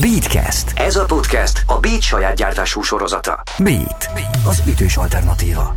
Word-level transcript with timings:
Beatcast. 0.00 0.72
Ez 0.74 0.96
a 0.96 1.04
podcast 1.04 1.62
a 1.66 1.78
Beat 1.80 2.02
saját 2.02 2.36
gyártású 2.36 2.82
sorozata. 2.82 3.42
Beat. 3.58 4.10
Az 4.46 4.62
ütős 4.66 4.96
alternatíva. 4.96 5.74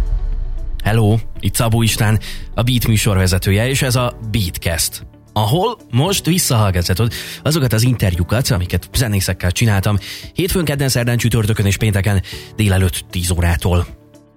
Hello, 0.83 1.17
itt 1.39 1.55
Szabó 1.55 1.81
István, 1.81 2.19
a 2.55 2.61
Beat 2.61 2.87
műsorvezetője, 2.87 3.67
és 3.67 3.81
ez 3.81 3.95
a 3.95 4.13
Beatcast 4.31 5.05
ahol 5.33 5.77
most 5.91 6.25
visszahallgathatod 6.25 7.13
azokat 7.43 7.73
az 7.73 7.83
interjúkat, 7.83 8.49
amiket 8.49 8.89
zenészekkel 8.93 9.51
csináltam 9.51 9.97
hétfőn, 10.33 10.65
kedden, 10.65 10.89
szerdán, 10.89 11.17
csütörtökön 11.17 11.65
és 11.65 11.77
pénteken 11.77 12.21
délelőtt 12.55 13.05
10 13.09 13.29
órától. 13.31 13.87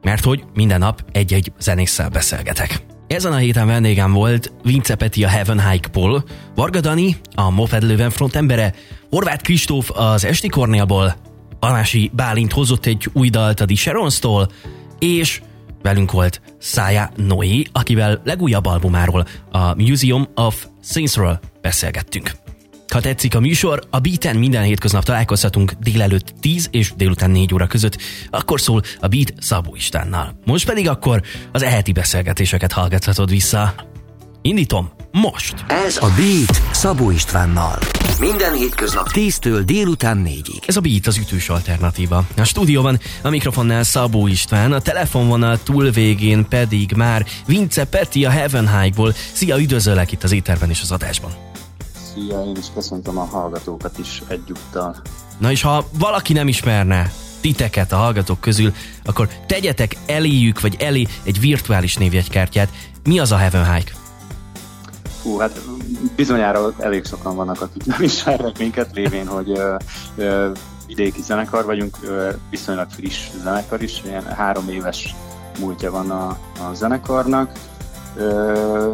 Mert 0.03 0.25
hogy 0.25 0.45
minden 0.55 0.79
nap 0.79 1.05
egy-egy 1.13 1.53
zenésszel 1.59 2.09
beszélgetek. 2.09 2.94
Ezen 3.07 3.33
a 3.33 3.37
héten 3.37 3.67
vendégem 3.67 4.13
volt 4.13 4.53
Vince 4.63 4.95
Peti 4.95 5.25
a 5.25 5.29
Heaven 5.29 5.71
Hike-ból, 5.71 6.25
Varga 6.55 6.81
Dani, 6.81 7.17
a 7.35 7.51
Moped 7.51 7.83
Löwen 7.83 8.11
front 8.11 8.37
embere, 8.37 8.75
Horváth 9.11 9.43
Kristóf 9.43 9.91
az 9.91 10.25
Esti 10.25 10.49
Kornélból, 10.49 11.17
Alási 11.61 12.11
Bálint 12.15 12.53
hozott 12.53 12.87
egy 12.87 13.09
új 13.13 13.29
dalt 13.29 13.61
a 13.61 13.67
Sharonstól, 13.75 14.49
és 14.99 15.43
velünk 15.83 16.13
volt 16.13 16.41
Szája 16.59 17.11
Noé, 17.17 17.65
akivel 17.73 18.21
legújabb 18.25 18.67
albumáról, 18.67 19.27
a 19.51 19.75
Museum 19.75 20.29
of 20.35 20.67
Saintsról 20.83 21.41
beszélgettünk. 21.61 22.44
Ha 22.95 23.01
tetszik 23.01 23.35
a 23.35 23.41
műsor, 23.41 23.83
a 23.91 23.99
Beaten 23.99 24.37
minden 24.37 24.63
hétköznap 24.63 25.05
találkozhatunk 25.05 25.73
délelőtt 25.73 26.35
10 26.41 26.69
és 26.71 26.93
délután 26.97 27.31
4 27.31 27.55
óra 27.55 27.67
között, 27.67 27.99
akkor 28.31 28.61
szól 28.61 28.83
a 29.01 29.09
Beat 29.09 29.33
Szabó 29.39 29.75
Istánnal. 29.75 30.39
Most 30.45 30.67
pedig 30.67 30.89
akkor 30.89 31.23
az 31.53 31.63
eheti 31.63 31.93
beszélgetéseket 31.93 32.73
hallgathatod 32.73 33.31
vissza. 33.31 33.75
Indítom 34.43 34.91
most! 35.13 35.65
Ez 35.69 35.97
a 35.97 36.07
Beat 36.17 36.63
Szabó 36.73 37.11
Istvánnal. 37.11 37.79
Minden 38.21 38.55
hétköznap 38.55 39.09
10-től 39.13 39.63
délután 39.65 40.27
4-ig. 40.29 40.69
Ez 40.69 40.77
a 40.77 40.81
Beat 40.81 41.07
az 41.07 41.17
ütős 41.17 41.49
alternatíva. 41.49 42.27
A 42.37 42.45
stúdióban 42.45 43.01
a 43.23 43.29
mikrofonnál 43.29 43.83
Szabó 43.83 44.27
István, 44.27 44.73
a 44.73 44.81
telefonvonal 44.81 45.63
túlvégén 45.63 46.49
pedig 46.49 46.93
már 46.97 47.27
Vince 47.47 47.85
Peti 47.85 48.25
a 48.25 48.31
Heaven 48.31 48.81
High-ból. 48.81 49.15
Szia, 49.33 49.61
üdvözöllek 49.61 50.13
itt 50.13 50.23
az 50.23 50.33
éterben 50.33 50.71
és 50.71 50.81
az 50.83 50.93
adásban. 50.93 51.53
Szia, 52.15 52.45
én 52.45 52.57
is 52.57 52.67
köszöntöm 52.75 53.19
a 53.19 53.25
hallgatókat 53.25 53.99
is 53.99 54.23
egyúttal. 54.29 54.97
Na 55.39 55.51
és 55.51 55.63
ha 55.63 55.85
valaki 55.99 56.33
nem 56.33 56.49
ismerne 56.49 57.13
titeket 57.41 57.93
a 57.93 57.97
hallgatók 57.97 58.41
közül, 58.41 58.73
akkor 59.05 59.29
tegyetek 59.47 59.97
eléjük, 60.07 60.61
vagy 60.61 60.77
elé 60.79 61.07
egy 61.23 61.41
virtuális 61.41 61.97
névjegykártyát. 61.97 62.69
Mi 63.05 63.19
az 63.19 63.33
a 63.33 63.37
Heaven 63.37 63.75
Hike? 63.75 63.93
Hú, 65.23 65.39
hát 65.39 65.61
bizonyára 66.17 66.73
elég 66.79 67.05
sokan 67.05 67.37
vannak, 67.37 67.61
akik 67.61 67.85
nem 67.85 68.03
ismernek 68.03 68.59
minket, 68.59 68.91
lévén, 68.95 69.27
hogy 69.27 69.51
ö, 69.51 69.77
ö, 70.17 70.51
vidéki 70.87 71.23
zenekar 71.23 71.65
vagyunk, 71.65 71.99
ö, 72.03 72.31
viszonylag 72.51 72.91
friss 72.91 73.29
zenekar 73.43 73.83
is, 73.83 74.03
ilyen 74.05 74.25
három 74.25 74.69
éves 74.69 75.15
múltja 75.59 75.91
van 75.91 76.11
a, 76.11 76.29
a 76.69 76.75
zenekarnak. 76.75 77.53
Ö, 78.17 78.93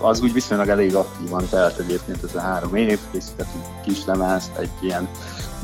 az 0.00 0.20
úgy 0.20 0.32
viszonylag 0.32 0.68
elég 0.68 0.94
aktívan 0.94 1.48
telt 1.50 1.78
egyébként 1.78 2.22
ez 2.22 2.34
a 2.34 2.40
három 2.40 2.74
év, 2.74 2.98
készítettünk 3.10 3.64
kis 3.84 4.04
lemezt, 4.04 4.56
egy 4.56 4.70
ilyen, 4.80 5.08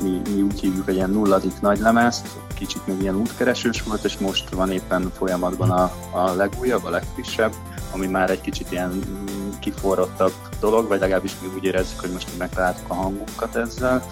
mi, 0.03 0.21
mi 0.35 0.43
úgy 0.43 0.61
hívjuk, 0.61 0.89
egy 0.89 0.95
ilyen 0.95 1.11
nulladik 1.11 1.61
nagy 1.61 1.79
lemezt, 1.79 2.27
kicsit 2.55 2.87
még 2.87 3.01
ilyen 3.01 3.17
útkeresős 3.17 3.83
volt, 3.83 4.05
és 4.05 4.19
most 4.19 4.51
van 4.51 4.71
éppen 4.71 5.13
folyamatban 5.17 5.71
a, 5.71 5.93
a 6.11 6.33
legújabb, 6.35 6.85
a 6.85 6.91
legfrissebb, 6.91 7.53
ami 7.93 8.07
már 8.07 8.31
egy 8.31 8.41
kicsit 8.41 8.73
ilyen 8.73 9.03
kiforrottabb 9.61 10.33
dolog, 10.61 10.89
vagy 10.89 11.01
legalábbis 11.01 11.33
mi 11.43 11.49
úgy 11.57 11.65
érezzük, 11.65 12.01
hogy 12.01 12.11
most 12.11 12.29
megtaláltuk 12.39 12.91
a 12.91 12.95
hangunkat 12.95 13.57
ezzel. 13.57 14.03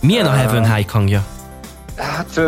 Milyen 0.00 0.26
a 0.26 0.30
Heaven 0.30 0.74
High 0.74 0.90
hangja? 0.90 1.24
Hát 1.96 2.40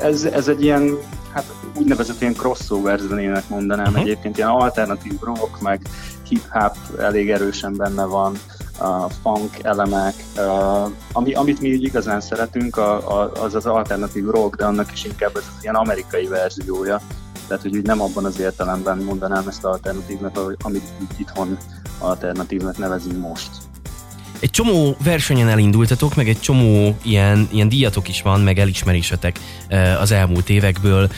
ez, 0.00 0.24
ez 0.24 0.48
egy 0.48 0.62
ilyen 0.62 0.98
hát 1.34 1.44
úgynevezett 1.76 2.20
ilyen 2.20 2.34
crossover 2.34 2.98
zenének 2.98 3.48
mondanám 3.48 3.86
uh-huh. 3.86 4.00
egyébként, 4.00 4.36
ilyen 4.36 4.48
alternatív 4.48 5.20
rock, 5.20 5.60
meg 5.60 5.80
hip-hop 6.28 6.76
elég 6.98 7.30
erősen 7.30 7.76
benne 7.76 8.04
van, 8.04 8.38
a 8.78 9.08
funk 9.08 9.58
elemek, 9.62 10.14
uh, 10.36 10.90
ami, 11.12 11.34
amit 11.34 11.60
mi 11.60 11.68
igazán 11.68 12.20
szeretünk, 12.20 12.76
a, 12.76 13.20
a, 13.20 13.32
az 13.32 13.54
az 13.54 13.66
alternatív 13.66 14.26
rock, 14.26 14.56
de 14.56 14.64
annak 14.64 14.92
is 14.92 15.04
inkább 15.04 15.36
ez 15.36 15.42
az 15.56 15.62
ilyen 15.62 15.74
amerikai 15.74 16.26
verziója. 16.26 17.00
Tehát, 17.46 17.62
hogy 17.62 17.76
úgy 17.76 17.86
nem 17.86 18.00
abban 18.00 18.24
az 18.24 18.40
értelemben 18.40 18.98
mondanám 18.98 19.48
ezt 19.48 19.64
alternatívnak, 19.64 20.56
amit 20.62 20.82
így 21.02 21.20
itthon 21.20 21.58
alternatívnak 21.98 22.78
nevezünk 22.78 23.20
most 23.20 23.50
egy 24.40 24.50
csomó 24.50 24.96
versenyen 25.04 25.48
elindultatok, 25.48 26.14
meg 26.14 26.28
egy 26.28 26.40
csomó 26.40 26.96
ilyen, 27.02 27.48
ilyen 27.52 27.68
díjatok 27.68 28.08
is 28.08 28.22
van, 28.22 28.40
meg 28.40 28.58
elismerésetek 28.58 29.38
az 30.00 30.10
elmúlt 30.10 30.50
évekből. 30.50 31.10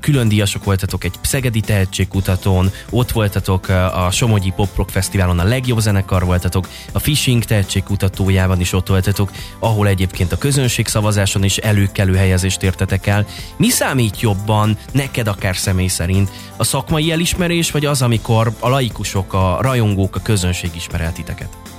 Külön 0.00 0.28
díjasok 0.28 0.64
voltatok 0.64 1.04
egy 1.04 1.14
Szegedi 1.20 1.60
Tehetségkutatón, 1.60 2.70
ott 2.90 3.10
voltatok 3.10 3.68
a 3.68 4.08
Somogyi 4.10 4.52
Pop 4.56 4.76
Rock 4.76 4.90
Fesztiválon 4.90 5.38
a 5.38 5.44
legjobb 5.44 5.78
zenekar 5.78 6.24
voltatok, 6.24 6.68
a 6.92 6.98
Fishing 6.98 7.44
Tehetségkutatójában 7.44 8.60
is 8.60 8.72
ott 8.72 8.88
voltatok, 8.88 9.30
ahol 9.58 9.88
egyébként 9.88 10.32
a 10.32 10.38
közönség 10.38 10.86
szavazáson 10.86 11.44
is 11.44 11.56
előkelő 11.56 12.16
helyezést 12.16 12.62
értetek 12.62 13.06
el. 13.06 13.26
Mi 13.56 13.68
számít 13.68 14.20
jobban 14.20 14.78
neked 14.92 15.28
akár 15.28 15.56
személy 15.56 15.86
szerint? 15.86 16.30
A 16.56 16.64
szakmai 16.64 17.10
elismerés, 17.10 17.70
vagy 17.70 17.84
az, 17.84 18.02
amikor 18.02 18.52
a 18.58 18.68
laikusok, 18.68 19.32
a 19.32 19.58
rajongók, 19.60 20.16
a 20.16 20.22
közönség 20.22 20.70
ismer 20.74 21.00
el 21.00 21.12
titeket? 21.12 21.71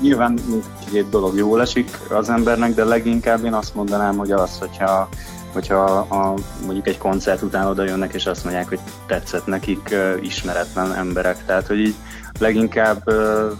Nyilván 0.00 0.38
mindkét 0.46 1.08
dolog 1.08 1.36
jól 1.36 1.60
esik 1.60 1.98
az 2.10 2.28
embernek, 2.28 2.74
de 2.74 2.84
leginkább 2.84 3.44
én 3.44 3.52
azt 3.52 3.74
mondanám, 3.74 4.16
hogy 4.16 4.30
az, 4.32 4.58
hogyha, 4.58 5.08
hogyha 5.52 5.84
a, 5.98 6.34
mondjuk 6.64 6.86
egy 6.86 6.98
koncert 6.98 7.42
után 7.42 7.66
oda 7.66 7.84
jönnek, 7.84 8.14
és 8.14 8.26
azt 8.26 8.44
mondják, 8.44 8.68
hogy 8.68 8.80
tetszett 9.06 9.46
nekik 9.46 9.88
uh, 9.92 10.24
ismeretlen 10.24 10.94
emberek. 10.94 11.44
Tehát, 11.44 11.66
hogy 11.66 11.78
így 11.78 11.94
leginkább 12.38 13.02
uh, 13.06 13.52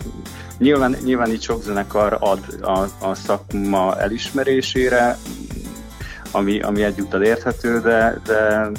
nyilván, 0.58 0.96
nyilván 1.04 1.30
itt 1.30 1.42
sok 1.42 1.62
zenekar 1.62 2.16
ad 2.20 2.38
a, 2.60 3.06
a 3.06 3.14
szakma 3.14 3.96
elismerésére, 3.98 5.18
ami, 6.30 6.60
ami 6.60 6.82
egyúttal 6.82 7.22
érthető, 7.22 7.80
de, 7.80 8.20
de 8.24 8.70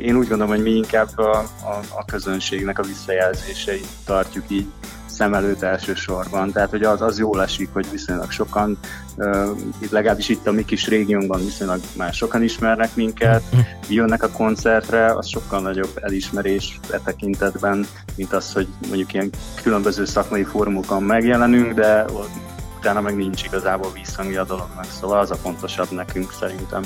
én 0.00 0.16
úgy 0.16 0.28
gondolom, 0.28 0.48
hogy 0.48 0.62
mi 0.62 0.70
inkább 0.70 1.18
a, 1.18 1.36
a, 1.38 1.80
a 1.96 2.04
közönségnek 2.04 2.78
a 2.78 2.82
visszajelzéseit 2.82 3.86
tartjuk 4.04 4.44
így 4.48 4.66
szem 5.12 5.34
előtt 5.34 5.62
elsősorban. 5.62 6.52
Tehát, 6.52 6.70
hogy 6.70 6.82
az, 6.82 7.02
az 7.02 7.18
jól 7.18 7.42
esik, 7.42 7.68
hogy 7.72 7.90
viszonylag 7.90 8.30
sokan, 8.30 8.78
uh, 9.16 9.48
legalábbis 9.90 10.28
itt 10.28 10.46
a 10.46 10.52
mi 10.52 10.64
kis 10.64 10.88
régiónkban 10.88 11.44
viszonylag 11.44 11.80
már 11.96 12.12
sokan 12.12 12.42
ismernek 12.42 12.94
minket, 12.94 13.42
jönnek 13.88 14.22
a 14.22 14.30
koncertre, 14.30 15.14
az 15.14 15.28
sokkal 15.28 15.60
nagyobb 15.60 15.98
elismerés 16.00 16.80
e 16.90 16.98
tekintetben, 17.04 17.86
mint 18.16 18.32
az, 18.32 18.52
hogy 18.52 18.68
mondjuk 18.86 19.12
ilyen 19.12 19.30
különböző 19.62 20.04
szakmai 20.04 20.44
fórumokon 20.44 21.02
megjelenünk, 21.02 21.72
de 21.72 22.04
utána 22.78 23.00
meg 23.00 23.16
nincs 23.16 23.44
igazából 23.44 23.92
visszhangja 23.92 24.40
a 24.40 24.44
dolognak, 24.44 24.84
szóval 24.84 25.18
az 25.18 25.30
a 25.30 25.34
fontosabb 25.34 25.90
nekünk 25.90 26.32
szerintem. 26.32 26.82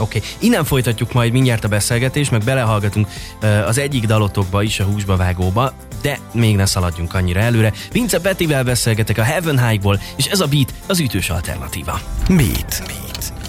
Oké, 0.00 0.18
okay. 0.18 0.30
innen 0.38 0.64
folytatjuk 0.64 1.12
majd 1.12 1.32
mindjárt 1.32 1.64
a 1.64 1.68
beszélgetést, 1.68 2.30
meg 2.30 2.44
belehallgatunk 2.44 3.08
az 3.66 3.78
egyik 3.78 4.06
dalotokba 4.06 4.62
is, 4.62 4.80
a 4.80 4.84
húsba 4.84 5.16
vágóba, 5.16 5.72
de 6.02 6.18
még 6.32 6.56
ne 6.56 6.66
szaladjunk 6.66 7.14
annyira 7.14 7.40
előre. 7.40 7.72
Vince 7.92 8.20
Petivel 8.20 8.64
beszélgetek 8.64 9.18
a 9.18 9.22
Heaven 9.22 9.68
High-ból, 9.68 10.00
és 10.16 10.26
ez 10.26 10.40
a 10.40 10.46
beat 10.46 10.74
az 10.86 11.00
ütős 11.00 11.30
alternatíva. 11.30 12.00
Beat. 12.28 12.82
beat. 12.86 13.39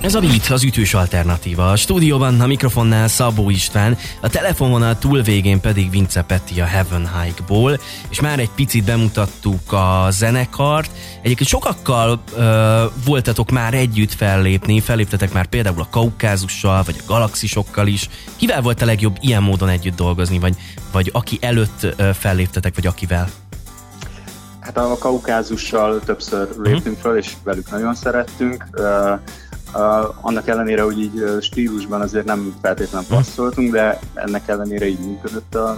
Ez 0.00 0.14
a 0.14 0.20
Beat, 0.20 0.46
az 0.50 0.64
ütős 0.64 0.94
alternatíva. 0.94 1.70
A 1.70 1.76
stúdióban 1.76 2.40
a 2.40 2.46
mikrofonnál 2.46 3.08
Szabó 3.08 3.50
István, 3.50 3.96
a 4.20 4.28
telefonvonal 4.28 4.98
túlvégén 4.98 5.60
pedig 5.60 5.90
Vince 5.90 6.22
Petti 6.22 6.60
a 6.60 6.64
Heaven 6.64 7.10
Hike-ból, 7.20 7.80
és 8.08 8.20
már 8.20 8.38
egy 8.38 8.50
picit 8.50 8.84
bemutattuk 8.84 9.72
a 9.72 10.06
zenekart. 10.10 10.90
Egyébként 11.22 11.48
sokakkal 11.48 12.22
ö, 12.36 12.84
voltatok 13.04 13.50
már 13.50 13.74
együtt 13.74 14.12
fellépni, 14.12 14.80
felléptetek 14.80 15.32
már 15.32 15.46
például 15.46 15.80
a 15.80 15.88
Kaukázussal, 15.90 16.82
vagy 16.82 16.96
a 16.98 17.04
Galaxisokkal 17.06 17.86
is. 17.86 18.08
Kivel 18.36 18.62
volt 18.62 18.82
a 18.82 18.84
legjobb 18.84 19.16
ilyen 19.20 19.42
módon 19.42 19.68
együtt 19.68 19.96
dolgozni, 19.96 20.38
vagy, 20.38 20.54
vagy 20.92 21.10
aki 21.12 21.38
előtt 21.40 21.86
ö, 21.96 22.10
felléptetek, 22.14 22.74
vagy 22.74 22.86
akivel? 22.86 23.28
Hát 24.60 24.76
a 24.76 24.96
Kaukázussal 24.98 26.00
többször 26.04 26.48
léptünk 26.62 26.98
fel, 26.98 27.16
és 27.16 27.32
velük 27.44 27.70
nagyon 27.70 27.94
szerettünk. 27.94 28.66
Uh, 28.76 29.20
Uh, 29.74 30.14
annak 30.20 30.48
ellenére, 30.48 30.82
hogy 30.82 31.00
így 31.00 31.24
stílusban 31.40 32.00
azért 32.00 32.24
nem 32.24 32.54
feltétlenül 32.62 33.08
passzoltunk, 33.08 33.72
de 33.72 33.98
ennek 34.14 34.48
ellenére 34.48 34.86
így 34.86 34.98
működött 34.98 35.54
a, 35.54 35.76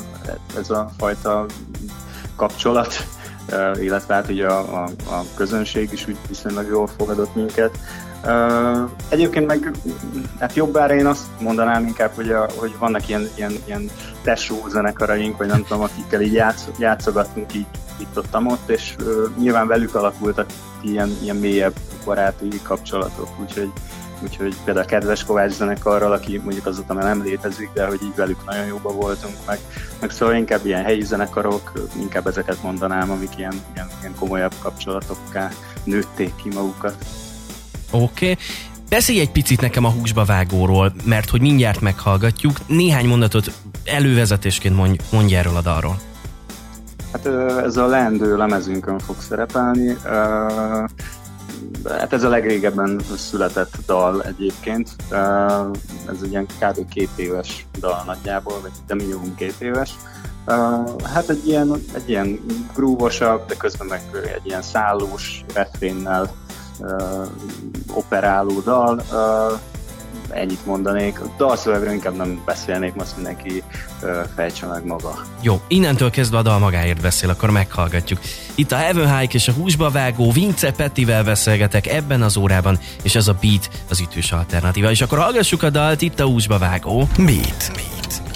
ez 0.59 0.71
a 0.71 0.91
fajta 0.99 1.47
kapcsolat, 2.37 3.07
uh, 3.53 3.83
illetve 3.83 4.15
hát 4.15 4.29
ugye 4.29 4.47
a, 4.47 4.83
a, 4.83 4.89
a 5.11 5.25
közönség 5.35 5.89
is 5.93 6.07
úgy 6.09 6.17
viszonylag 6.29 6.69
jól 6.69 6.87
fogadott 6.87 7.35
minket. 7.35 7.79
Uh, 8.25 8.91
egyébként 9.09 9.47
meg 9.47 9.73
hát 10.41 10.55
jobbára 10.55 10.95
én 10.95 11.07
azt 11.07 11.27
mondanám 11.41 11.87
inkább, 11.87 12.11
hogy, 12.15 12.31
a, 12.31 12.47
hogy 12.57 12.75
vannak 12.79 13.09
ilyen, 13.09 13.29
ilyen, 13.35 13.53
ilyen 13.65 13.91
tesó 14.23 14.65
zenekaraink, 14.69 15.37
vagy 15.37 15.49
nem 15.49 15.63
tudom, 15.63 15.83
akikkel 15.83 16.21
így 16.21 16.33
játsz, 16.33 16.69
játszogattunk 16.79 17.55
így 17.55 17.67
itt 17.99 18.19
ott, 18.19 18.37
ott 18.45 18.69
és 18.69 18.97
nyilván 19.39 19.67
velük 19.67 19.95
alakultak 19.95 20.47
ilyen, 20.83 21.11
ilyen 21.23 21.37
mélyebb 21.37 21.75
baráti 22.05 22.49
kapcsolatok, 22.63 23.29
úgyhogy 23.41 23.73
úgyhogy 24.23 24.57
például 24.65 24.87
a 24.87 24.89
kedves 24.89 25.25
Kovács 25.25 25.53
zenekarral, 25.53 26.13
aki 26.13 26.41
mondjuk 26.45 26.67
azóta 26.67 26.95
már 26.95 27.05
nem 27.05 27.23
létezik, 27.23 27.71
de 27.75 27.87
hogy 27.87 28.03
így 28.03 28.15
velük 28.17 28.45
nagyon 28.47 28.67
jóba 28.67 28.93
voltunk, 28.93 29.35
meg, 29.47 29.59
meg 30.01 30.11
szóval 30.11 30.35
inkább 30.35 30.67
ilyen 30.67 30.85
helyi 30.85 31.05
zenekarok, 31.05 31.73
inkább 32.01 32.27
ezeket 32.27 32.63
mondanám, 32.63 33.11
amik 33.11 33.31
ilyen, 33.37 33.55
ilyen, 33.75 33.89
ilyen 34.01 34.15
komolyabb 34.19 34.55
kapcsolatokká 34.63 35.51
nőtték 35.85 36.33
ki 36.43 36.49
magukat. 36.49 36.95
Oké, 37.91 38.05
okay. 38.31 38.37
Beszélj 38.89 39.21
egy 39.21 39.31
picit 39.31 39.61
nekem 39.61 39.85
a 39.85 39.91
húsba 39.91 40.25
vágóról, 40.25 40.93
mert 41.05 41.31
hogy 41.31 41.41
mindjárt 41.41 41.81
meghallgatjuk. 41.81 42.57
Néhány 42.67 43.07
mondatot 43.07 43.53
elővezetésként 43.85 44.77
mondj, 44.77 44.99
mondj 45.13 45.35
erről 45.35 45.57
a 45.57 45.61
dalról. 45.61 45.99
Hát 47.13 47.27
ez 47.65 47.77
a 47.77 47.87
leendő 47.87 48.37
lemezünkön 48.37 48.99
fog 48.99 49.17
szerepelni. 49.21 49.97
Hát 51.89 52.13
ez 52.13 52.23
a 52.23 52.29
legrégebben 52.29 53.01
született 53.17 53.75
dal 53.87 54.23
egyébként. 54.23 54.89
Ez 56.09 56.17
egy 56.23 56.31
ilyen 56.31 56.47
kb. 56.47 56.89
két 56.89 57.11
éves 57.17 57.67
dal 57.81 58.03
nagyjából, 58.07 58.61
vagy 58.61 58.73
de 58.87 58.95
minimum 58.95 59.35
két 59.35 59.55
éves. 59.59 59.95
Hát 61.05 61.29
egy 61.29 61.49
ilyen, 61.49 61.73
egy 61.95 62.09
ilyen 62.09 62.41
grúvosabb, 62.75 63.47
de 63.47 63.55
közben 63.55 63.87
meg 63.87 64.01
egy 64.35 64.47
ilyen 64.47 64.63
szállós 64.63 65.45
refrénnel 65.55 66.31
operáló 67.95 68.61
dal 68.61 69.03
ennyit 70.31 70.67
mondanék. 70.67 71.21
A 71.21 71.35
dalszövegről 71.37 71.93
inkább 71.93 72.17
nem 72.17 72.43
beszélnék, 72.45 72.95
most 72.95 73.15
mindenki 73.15 73.63
fejtse 74.35 74.67
meg 74.67 74.85
maga. 74.85 75.25
Jó, 75.41 75.61
innentől 75.69 76.11
kezdve 76.11 76.39
a 76.39 76.43
dal 76.43 76.59
magáért 76.59 77.01
beszél, 77.01 77.31
akkor 77.31 77.51
meghallgatjuk. 77.51 78.21
Itt 78.55 78.73
a 78.73 78.77
Heaven 78.77 79.19
Hike 79.19 79.35
és 79.35 79.49
a 79.49 79.53
húsba 79.53 79.91
vágó 79.91 80.33
Vince 80.33 80.73
Pettivel 80.73 81.25
beszélgetek 81.25 81.87
ebben 81.87 82.23
az 82.23 82.37
órában, 82.37 82.79
és 83.03 83.15
ez 83.15 83.29
a 83.29 83.37
Beat 83.41 83.71
az 83.91 84.01
ütős 84.01 84.33
alternatíva. 84.33 84.91
És 84.91 85.01
akkor 85.01 85.19
hallgassuk 85.19 85.63
a 85.63 85.71
dalt, 85.71 86.03
itt 86.03 86.21
a 86.21 86.25
húsba 86.25 86.59
vágó. 86.59 87.09
Beat. 87.17 87.71
Beat. 87.75 88.28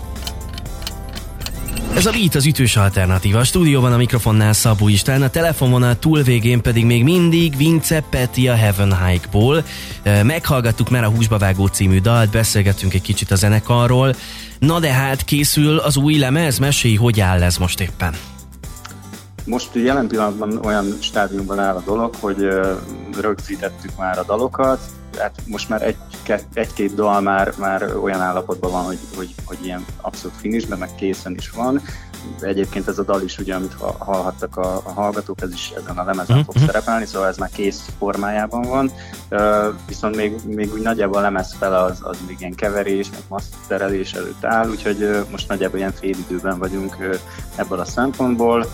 Ez 1.96 2.06
a 2.06 2.10
Beat 2.10 2.34
az 2.34 2.46
ütős 2.46 2.76
alternatíva. 2.76 3.38
A 3.38 3.44
stúdióban 3.44 3.92
a 3.92 3.96
mikrofonnál 3.96 4.52
Szabó 4.52 4.88
István, 4.88 5.22
a 5.22 5.30
telefonvonal 5.30 5.98
túlvégén 5.98 6.62
pedig 6.62 6.84
még 6.84 7.02
mindig 7.02 7.56
Vince 7.56 8.00
Peti 8.10 8.48
a 8.48 8.54
Heaven 8.54 9.06
Hike-ból. 9.06 9.64
Meghallgattuk 10.04 10.90
már 10.90 11.04
a 11.04 11.08
Húsba 11.08 11.38
Vágó 11.38 11.66
című 11.66 12.00
dalt, 12.00 12.30
beszélgettünk 12.30 12.94
egy 12.94 13.02
kicsit 13.02 13.30
a 13.30 13.34
zenekarról. 13.34 14.14
Na 14.58 14.80
de 14.80 14.92
hát 14.92 15.24
készül 15.24 15.78
az 15.78 15.96
új 15.96 16.18
lemez, 16.18 16.58
mesélj, 16.58 16.94
hogy 16.94 17.20
áll 17.20 17.42
ez 17.42 17.56
most 17.56 17.80
éppen? 17.80 18.14
Most 19.44 19.68
jelen 19.74 20.06
pillanatban 20.06 20.60
olyan 20.64 20.96
stádiumban 21.00 21.58
áll 21.58 21.74
a 21.74 21.82
dolog, 21.84 22.14
hogy 22.20 22.48
rögzítettük 23.20 23.96
már 23.96 24.18
a 24.18 24.24
dalokat, 24.24 24.80
hát 25.18 25.40
most 25.46 25.68
már 25.68 25.82
egy, 25.82 25.96
egy-két 26.54 26.94
dal 26.94 27.20
már, 27.20 27.52
már 27.58 27.96
olyan 27.96 28.20
állapotban 28.20 28.70
van, 28.70 28.84
hogy, 28.84 28.98
hogy, 29.16 29.34
hogy 29.44 29.58
ilyen 29.64 29.84
abszolút 30.00 30.36
finishben, 30.36 30.78
meg 30.78 30.94
készen 30.94 31.34
is 31.34 31.50
van. 31.50 31.82
Egyébként 32.40 32.88
ez 32.88 32.98
a 32.98 33.02
dal 33.02 33.22
is, 33.22 33.38
ugye, 33.38 33.54
amit 33.54 33.76
hallhattak 33.98 34.56
a, 34.56 34.76
a 34.84 34.92
hallgatók, 34.92 35.40
ez 35.42 35.52
is 35.52 35.72
ezen 35.76 35.98
a 35.98 36.04
lemezen 36.04 36.36
mm-hmm. 36.36 36.44
fog 36.44 36.54
mhm. 36.54 36.64
szerepelni, 36.64 37.06
szóval 37.06 37.28
ez 37.28 37.36
már 37.36 37.50
kész 37.50 37.88
formájában 37.98 38.62
van. 38.62 38.90
Uh, 39.30 39.74
viszont 39.86 40.16
még, 40.16 40.34
még 40.46 40.72
úgy 40.72 40.82
nagyjából 40.82 41.18
a 41.18 41.20
lemez 41.20 41.54
fele 41.58 41.78
az, 41.78 41.98
az 42.02 42.18
még 42.26 42.36
ilyen 42.38 42.54
keverés, 42.54 43.10
meg 43.10 43.20
masterelés 43.28 44.12
előtt 44.12 44.44
áll, 44.44 44.68
úgyhogy 44.68 45.02
uh, 45.02 45.24
most 45.30 45.48
nagyjából 45.48 45.78
ilyen 45.78 45.92
félidőben 45.92 46.58
vagyunk 46.58 46.96
uh, 47.00 47.14
ebből 47.56 47.78
a 47.78 47.84
szempontból. 47.84 48.66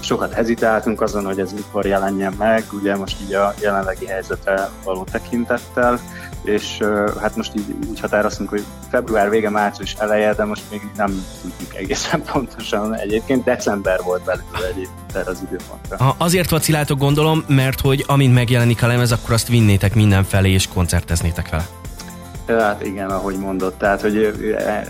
Sokat 0.00 0.32
hezitáltunk 0.32 1.00
azon, 1.00 1.24
hogy 1.24 1.38
ez 1.38 1.52
mikor 1.52 1.86
jelenjen 1.86 2.34
meg, 2.38 2.64
ugye 2.72 2.96
most 2.96 3.16
így 3.26 3.34
a 3.34 3.54
jelenlegi 3.60 4.06
helyzetre 4.06 4.68
való 4.84 5.04
tekintettel, 5.10 6.00
és 6.42 6.78
hát 7.20 7.36
most 7.36 7.52
így 7.54 7.74
úgy 7.90 8.00
határoztunk, 8.00 8.48
hogy 8.48 8.64
február 8.90 9.30
vége, 9.30 9.50
március 9.50 9.94
eleje, 9.94 10.34
de 10.34 10.44
most 10.44 10.62
még 10.70 10.80
nem 10.96 11.24
tudjuk 11.42 11.74
egészen 11.74 12.22
pontosan 12.32 12.94
egyébként. 12.94 13.44
December 13.44 14.00
volt 14.02 14.24
belőle 14.24 14.66
egyébként 14.68 15.14
erre 15.14 15.30
az 15.30 15.42
időpontra. 15.46 15.96
Ha 15.96 16.14
azért 16.18 16.50
vaciláltok 16.50 16.98
gondolom, 16.98 17.44
mert 17.48 17.80
hogy 17.80 18.04
amint 18.06 18.34
megjelenik 18.34 18.82
a 18.82 18.86
lemez, 18.86 19.12
akkor 19.12 19.32
azt 19.32 19.48
vinnétek 19.48 19.94
mindenfelé 19.94 20.50
és 20.50 20.68
koncerteznétek 20.68 21.48
vele. 21.50 21.66
Hát 22.60 22.84
igen, 22.84 23.10
ahogy 23.10 23.36
mondott, 23.36 23.78
tehát 23.78 24.00
hogy 24.00 24.16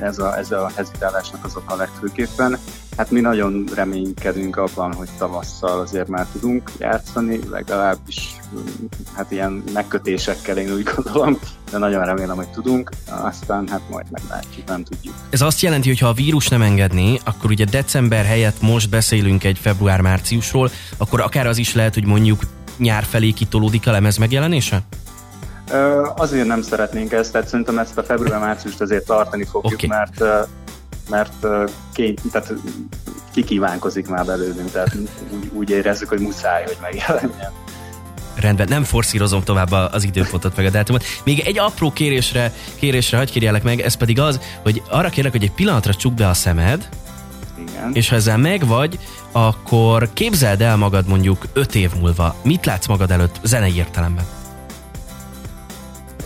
ez 0.01 0.19
a, 0.19 0.39
ez 0.39 0.51
a 0.51 0.71
hezitálásnak 0.77 1.45
az 1.45 1.57
a 1.65 1.77
legfőképpen. 1.77 2.59
Hát 2.97 3.11
mi 3.11 3.21
nagyon 3.21 3.65
reménykedünk 3.75 4.57
abban, 4.57 4.93
hogy 4.93 5.09
tavasszal 5.19 5.81
azért 5.81 6.09
már 6.09 6.27
tudunk 6.33 6.73
játszani, 6.79 7.41
legalábbis 7.51 8.37
hát 9.15 9.31
ilyen 9.31 9.65
megkötésekkel 9.73 10.59
én 10.59 10.73
úgy 10.73 10.89
gondolom, 10.95 11.39
de 11.71 11.79
nagyon 11.79 12.05
remélem, 12.05 12.37
hogy 12.37 12.49
tudunk, 12.49 12.91
aztán 13.07 13.69
hát 13.69 13.81
majd 13.91 14.07
meglátjuk, 14.11 14.67
nem 14.67 14.85
tudjuk. 14.85 15.15
Ez 15.31 15.41
azt 15.41 15.61
jelenti, 15.61 15.89
hogy 15.89 15.99
ha 15.99 16.09
a 16.09 16.13
vírus 16.13 16.49
nem 16.49 16.63
engedné, 16.63 17.19
akkor 17.25 17.51
ugye 17.51 17.65
december 17.65 18.25
helyett 18.25 18.61
most 18.61 18.91
beszélünk 18.91 19.45
egy 19.45 19.59
február-márciusról, 19.59 20.71
akkor 20.97 21.21
akár 21.21 21.47
az 21.47 21.59
is 21.59 21.75
lehet, 21.75 21.95
hogy 21.95 22.05
mondjuk 22.05 22.41
nyár 22.77 23.05
felé 23.05 23.31
kitolódik 23.31 23.87
a 23.87 23.91
lemez 23.91 24.17
megjelenése? 24.17 24.81
Azért 26.17 26.47
nem 26.47 26.63
szeretnénk 26.63 27.13
ezt, 27.13 27.33
tehát 27.33 27.49
szerintem 27.49 27.79
ezt 27.79 27.99
a 27.99 28.03
február-márciust 28.03 28.81
azért 28.81 29.05
tartani 29.05 29.45
fogjuk, 29.45 29.83
okay. 29.83 29.89
mert 29.89 30.49
mert 31.09 31.47
kény, 31.93 32.15
tehát 32.33 32.53
kikívánkozik 33.33 34.09
már 34.09 34.25
belőlünk, 34.25 34.71
tehát 34.71 34.97
úgy, 35.31 35.51
úgy 35.53 35.71
érezzük, 35.71 36.09
hogy 36.09 36.21
muszáj, 36.21 36.65
hogy 36.65 36.77
megjelenjen. 36.81 37.53
Rendben, 38.37 38.69
nem 38.69 38.85
forszírozom 38.85 39.43
tovább 39.43 39.71
az 39.71 40.05
időpontot 40.05 40.57
meg 40.57 40.67
a 40.67 40.71
dátumot. 40.71 41.05
Még 41.25 41.41
egy 41.41 41.59
apró 41.59 41.93
kérésre, 41.93 42.53
kérésre 42.75 43.17
hagyj 43.17 43.31
kérjelek 43.31 43.63
meg, 43.63 43.81
ez 43.81 43.95
pedig 43.95 44.21
az, 44.21 44.41
hogy 44.63 44.83
arra 44.91 45.09
kérlek, 45.09 45.33
hogy 45.33 45.43
egy 45.43 45.53
pillanatra 45.53 45.95
csuk 45.95 46.15
be 46.15 46.29
a 46.29 46.35
szemed, 46.35 46.89
Igen. 47.59 47.91
és 47.93 48.09
ha 48.09 48.17
ezzel 48.17 48.37
megvagy, 48.37 48.99
akkor 49.33 50.09
képzeld 50.13 50.61
el 50.61 50.77
magad 50.77 51.09
mondjuk 51.09 51.47
öt 51.53 51.75
év 51.75 51.91
múlva. 52.01 52.35
Mit 52.43 52.67
látsz 52.67 52.87
magad 52.87 53.11
előtt 53.11 53.41
zenei 53.43 53.77
értelemben? 53.77 54.36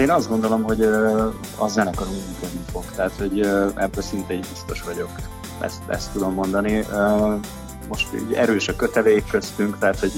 Én 0.00 0.10
azt 0.10 0.28
gondolom, 0.28 0.62
hogy 0.62 0.82
a 1.56 1.68
zenekarunk 1.68 2.16
működni 2.16 2.60
fog, 2.72 2.84
tehát 2.94 3.12
hogy 3.18 3.40
ebből 3.76 4.02
szinte 4.02 4.34
így 4.34 4.46
biztos 4.52 4.82
vagyok, 4.82 5.10
ezt, 5.60 5.80
ezt 5.88 6.12
tudom 6.12 6.34
mondani. 6.34 6.84
Most 7.88 8.08
erős 8.34 8.68
a 8.68 8.76
kötelék 8.76 9.24
köztünk, 9.30 9.78
tehát 9.78 9.98
hogy 10.00 10.12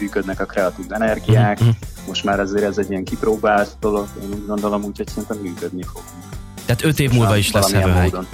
működnek 0.00 0.40
a 0.40 0.44
kreatív 0.44 0.92
energiák, 0.92 1.62
mm-hmm. 1.62 1.72
most 2.06 2.24
már 2.24 2.40
azért 2.40 2.64
ez 2.64 2.78
egy 2.78 2.90
ilyen 2.90 3.04
kipróbált 3.04 3.76
dolog, 3.80 4.08
én 4.22 4.28
úgy 4.28 4.46
gondolom, 4.46 4.84
úgyhogy 4.84 5.08
szerintem 5.08 5.36
működni 5.36 5.82
fog. 5.82 6.02
Tehát 6.64 6.84
öt 6.84 7.00
év 7.00 7.12
múlva 7.12 7.36
is 7.36 7.52
lesz 7.52 7.72
Heaven 7.72 8.26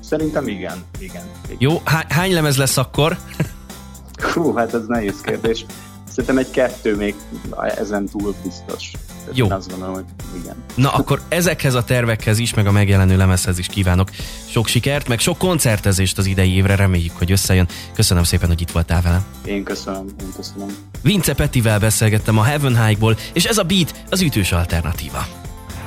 Szerintem 0.00 0.48
igen, 0.48 0.84
igen. 0.98 1.22
igen. 1.44 1.56
Jó, 1.58 1.80
há- 1.84 2.12
hány 2.12 2.32
lemez 2.32 2.56
lesz 2.56 2.76
akkor? 2.76 3.18
Hú, 4.34 4.54
hát 4.54 4.74
ez 4.74 4.86
nehéz 4.86 5.20
kérdés. 5.20 5.66
Szerintem 6.08 6.38
egy 6.38 6.50
kettő 6.50 6.96
még 6.96 7.14
ezen 7.76 8.06
túl 8.06 8.34
biztos. 8.42 8.92
Jó. 9.32 9.46
Én 9.46 9.52
azt 9.52 9.70
gondolom, 9.70 9.94
hogy 9.94 10.04
igen. 10.40 10.54
Na 10.74 10.90
akkor 10.90 11.22
ezekhez 11.28 11.74
a 11.74 11.84
tervekhez 11.84 12.38
is, 12.38 12.54
meg 12.54 12.66
a 12.66 12.70
megjelenő 12.70 13.16
lemezhez 13.16 13.58
is 13.58 13.66
kívánok 13.66 14.10
sok 14.50 14.66
sikert, 14.66 15.08
meg 15.08 15.18
sok 15.18 15.38
koncertezést 15.38 16.18
az 16.18 16.26
idei 16.26 16.54
évre, 16.54 16.74
reméljük, 16.74 17.16
hogy 17.16 17.30
összejön. 17.30 17.68
Köszönöm 17.94 18.22
szépen, 18.22 18.48
hogy 18.48 18.60
itt 18.60 18.70
voltál 18.70 19.02
velem. 19.02 19.24
Én 19.44 19.64
köszönöm, 19.64 20.06
én 20.20 20.32
köszönöm. 20.36 20.68
Vince 21.02 21.34
Petivel 21.34 21.78
beszélgettem 21.78 22.38
a 22.38 22.42
Heaven 22.42 22.84
High-ból, 22.86 23.16
és 23.32 23.44
ez 23.44 23.58
a 23.58 23.62
Beat 23.62 23.94
az 24.10 24.20
ütős 24.20 24.52
alternatíva. 24.52 25.37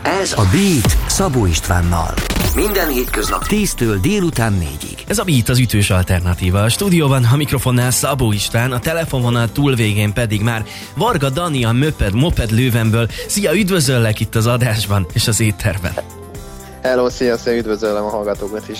Ez 0.04 0.34
a 0.34 0.42
Beat 0.52 0.98
Szabó 1.08 1.46
Istvánnal. 1.46 2.14
Minden 2.56 2.90
hétköznap 2.90 3.44
10-től 3.48 3.98
délután 4.02 4.60
4-ig. 4.62 4.98
Ez 5.08 5.18
a 5.18 5.24
Beat 5.24 5.50
az 5.50 5.60
ütős 5.60 5.90
alternatíva. 5.90 6.62
A 6.62 6.70
stúdióban 6.70 7.24
a 7.24 7.36
mikrofonnál 7.36 7.92
Szabó 7.92 8.32
István, 8.32 8.72
a 8.72 8.80
telefonvonal 8.80 9.52
túlvégén 9.52 10.14
pedig 10.14 10.42
már 10.42 10.66
Varga 10.96 11.30
Dani 11.30 11.64
a 11.64 11.72
Möped 11.72 12.14
Moped 12.14 12.52
lővenből. 12.52 13.08
Szia, 13.28 13.54
üdvözöllek 13.54 14.20
itt 14.20 14.36
az 14.36 14.48
adásban 14.48 15.06
és 15.14 15.28
az 15.28 15.40
étterben. 15.40 15.94
Hello, 16.82 17.10
szia, 17.10 17.38
szia, 17.38 17.56
üdvözöllem 17.56 18.04
a 18.04 18.10
hallgatókat 18.10 18.70
is. 18.70 18.80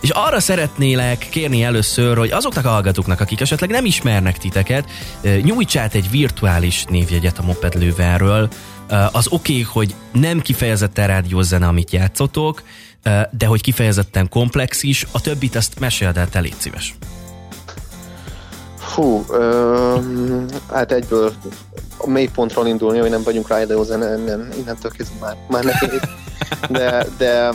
És 0.00 0.10
arra 0.10 0.40
szeretnélek 0.40 1.26
kérni 1.30 1.62
először, 1.62 2.16
hogy 2.16 2.30
azoknak 2.30 2.64
a 2.64 2.68
hallgatóknak, 2.68 3.20
akik 3.20 3.40
esetleg 3.40 3.70
nem 3.70 3.84
ismernek 3.84 4.38
titeket, 4.38 4.84
nyújts 5.42 5.76
át 5.76 5.94
egy 5.94 6.10
virtuális 6.10 6.84
névjegyet 6.88 7.38
a 7.38 7.42
Moped 7.42 7.74
lővenről, 7.74 8.48
az 9.12 9.26
oké, 9.30 9.52
okay, 9.52 9.62
hogy 9.62 9.94
nem 10.12 10.40
kifejezetten 10.40 11.06
rádiózene, 11.06 11.66
amit 11.66 11.90
játszotok, 11.90 12.62
de 13.30 13.46
hogy 13.46 13.60
kifejezetten 13.60 14.28
komplex 14.28 14.82
is, 14.82 15.06
a 15.12 15.20
többit 15.20 15.56
azt 15.56 15.80
meséld 15.80 16.16
el, 16.16 16.28
te 16.28 16.40
légy 16.40 16.54
szíves. 16.58 16.94
Fú, 18.78 19.24
ö, 19.30 19.96
hát 20.72 20.92
egyből 20.92 21.32
a 21.96 22.08
mély 22.08 22.28
pontról 22.34 22.66
indulni, 22.66 22.98
hogy 22.98 23.10
nem 23.10 23.22
vagyunk 23.22 23.48
rádiózene, 23.48 24.16
nem, 24.16 24.48
innentől 24.58 24.90
kezdve 24.90 25.14
már, 25.20 25.36
már 25.48 25.64
nehéz. 25.64 26.00
De, 26.68 27.06
de 27.18 27.50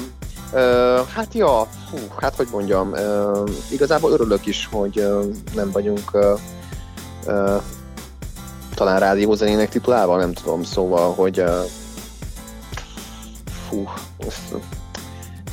Uh, 0.55 1.07
hát 1.13 1.33
ja, 1.33 1.67
fú, 1.89 1.97
hát 2.19 2.35
hogy 2.35 2.47
mondjam, 2.51 2.91
uh, 2.91 3.49
igazából 3.71 4.11
örülök 4.11 4.45
is, 4.45 4.69
hogy 4.71 4.99
uh, 4.99 5.25
nem 5.55 5.71
vagyunk 5.71 6.11
uh, 6.13 7.61
talán 8.73 8.99
rádiózenének 8.99 9.69
titulálva, 9.69 10.17
nem 10.17 10.33
tudom, 10.33 10.63
szóval, 10.63 11.13
hogy 11.13 11.39
uh, 11.39 11.47
fú, 13.69 13.87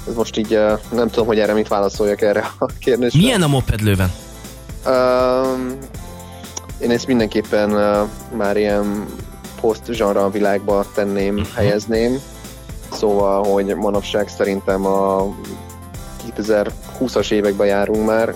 ez 0.09 0.15
most 0.15 0.37
így 0.37 0.55
uh, 0.55 0.79
nem 0.93 1.09
tudom, 1.09 1.27
hogy 1.27 1.39
erre 1.39 1.53
mit 1.53 1.69
válaszoljak 1.69 2.21
erre 2.21 2.51
a 2.59 2.67
kérdésre. 2.79 3.19
Milyen 3.19 3.43
a 3.43 3.47
moped 3.47 3.81
lőven? 3.81 4.13
Uh, 4.87 5.61
én 6.79 6.91
ezt 6.91 7.07
mindenképpen 7.07 7.73
uh, 7.73 8.09
már 8.37 8.57
ilyen 8.57 9.07
post-genre 9.61 10.29
világba 10.31 10.87
tenném, 10.95 11.35
uh-huh. 11.35 11.55
helyezném. 11.55 12.21
Szóval, 12.93 13.45
hogy 13.45 13.75
manapság 13.77 14.29
szerintem 14.29 14.87
a 14.87 15.35
2020-as 16.37 17.31
években 17.31 17.67
járunk 17.67 18.07
már. 18.07 18.35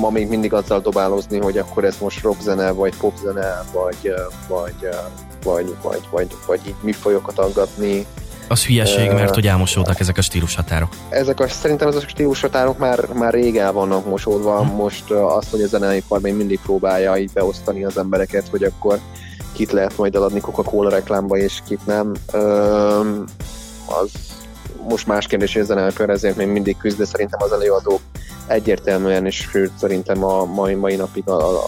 Ma 0.00 0.10
még 0.10 0.28
mindig 0.28 0.52
azzal 0.52 0.80
dobálózni, 0.80 1.38
hogy 1.38 1.58
akkor 1.58 1.84
ez 1.84 1.96
most 2.00 2.22
rockzene, 2.22 2.70
vagy 2.70 2.96
popzene, 2.96 3.64
vagy, 3.72 4.14
vagy, 4.48 4.88
vagy, 5.44 5.74
vagy, 5.82 6.00
vagy, 6.10 6.36
vagy 6.46 6.60
így 6.66 6.74
mi 6.80 6.92
folyokat 6.92 7.38
aggatni. 7.38 8.06
Az 8.48 8.64
hülyeség, 8.64 9.10
mert 9.10 9.34
hogy 9.34 9.46
elmosódnak 9.46 10.00
ezek 10.00 10.18
a 10.18 10.22
stílushatárok. 10.22 10.88
Ezek 11.08 11.40
a, 11.40 11.48
szerintem 11.48 11.88
ezek 11.88 12.02
a 12.02 12.08
stílushatárok 12.08 12.78
már, 12.78 13.06
már 13.12 13.32
rég 13.32 13.56
el 13.56 13.72
vannak 13.72 14.06
mosódva. 14.06 14.60
Hm. 14.60 14.74
Most 14.74 15.10
azt, 15.10 15.50
hogy 15.50 15.62
a 15.62 15.66
zeneiparban 15.66 16.20
még 16.20 16.34
mindig 16.38 16.60
próbálja 16.60 17.16
így 17.16 17.30
beosztani 17.32 17.84
az 17.84 17.98
embereket, 17.98 18.48
hogy 18.48 18.62
akkor 18.62 18.98
kit 19.52 19.72
lehet 19.72 19.96
majd 19.96 20.14
eladni 20.14 20.40
Coca-Cola 20.40 20.90
reklámba, 20.90 21.36
és 21.36 21.62
kit 21.66 21.86
nem. 21.86 22.12
Az 23.86 24.10
most 24.88 25.06
más 25.06 25.26
kérdés, 25.26 25.52
hogy 25.52 25.62
a 25.62 25.64
zenelkör 25.64 26.10
ezért 26.10 26.36
még 26.36 26.46
mindig 26.46 26.76
küzd, 26.76 26.98
de 26.98 27.04
szerintem 27.04 27.42
az 27.42 27.52
előadók 27.52 28.00
egyértelműen, 28.46 29.26
és 29.26 29.36
sőt 29.36 29.72
szerintem 29.78 30.24
a 30.24 30.44
mai, 30.44 30.74
mai 30.74 30.96
napig 30.96 31.28
a, 31.28 31.38
a, 31.38 31.58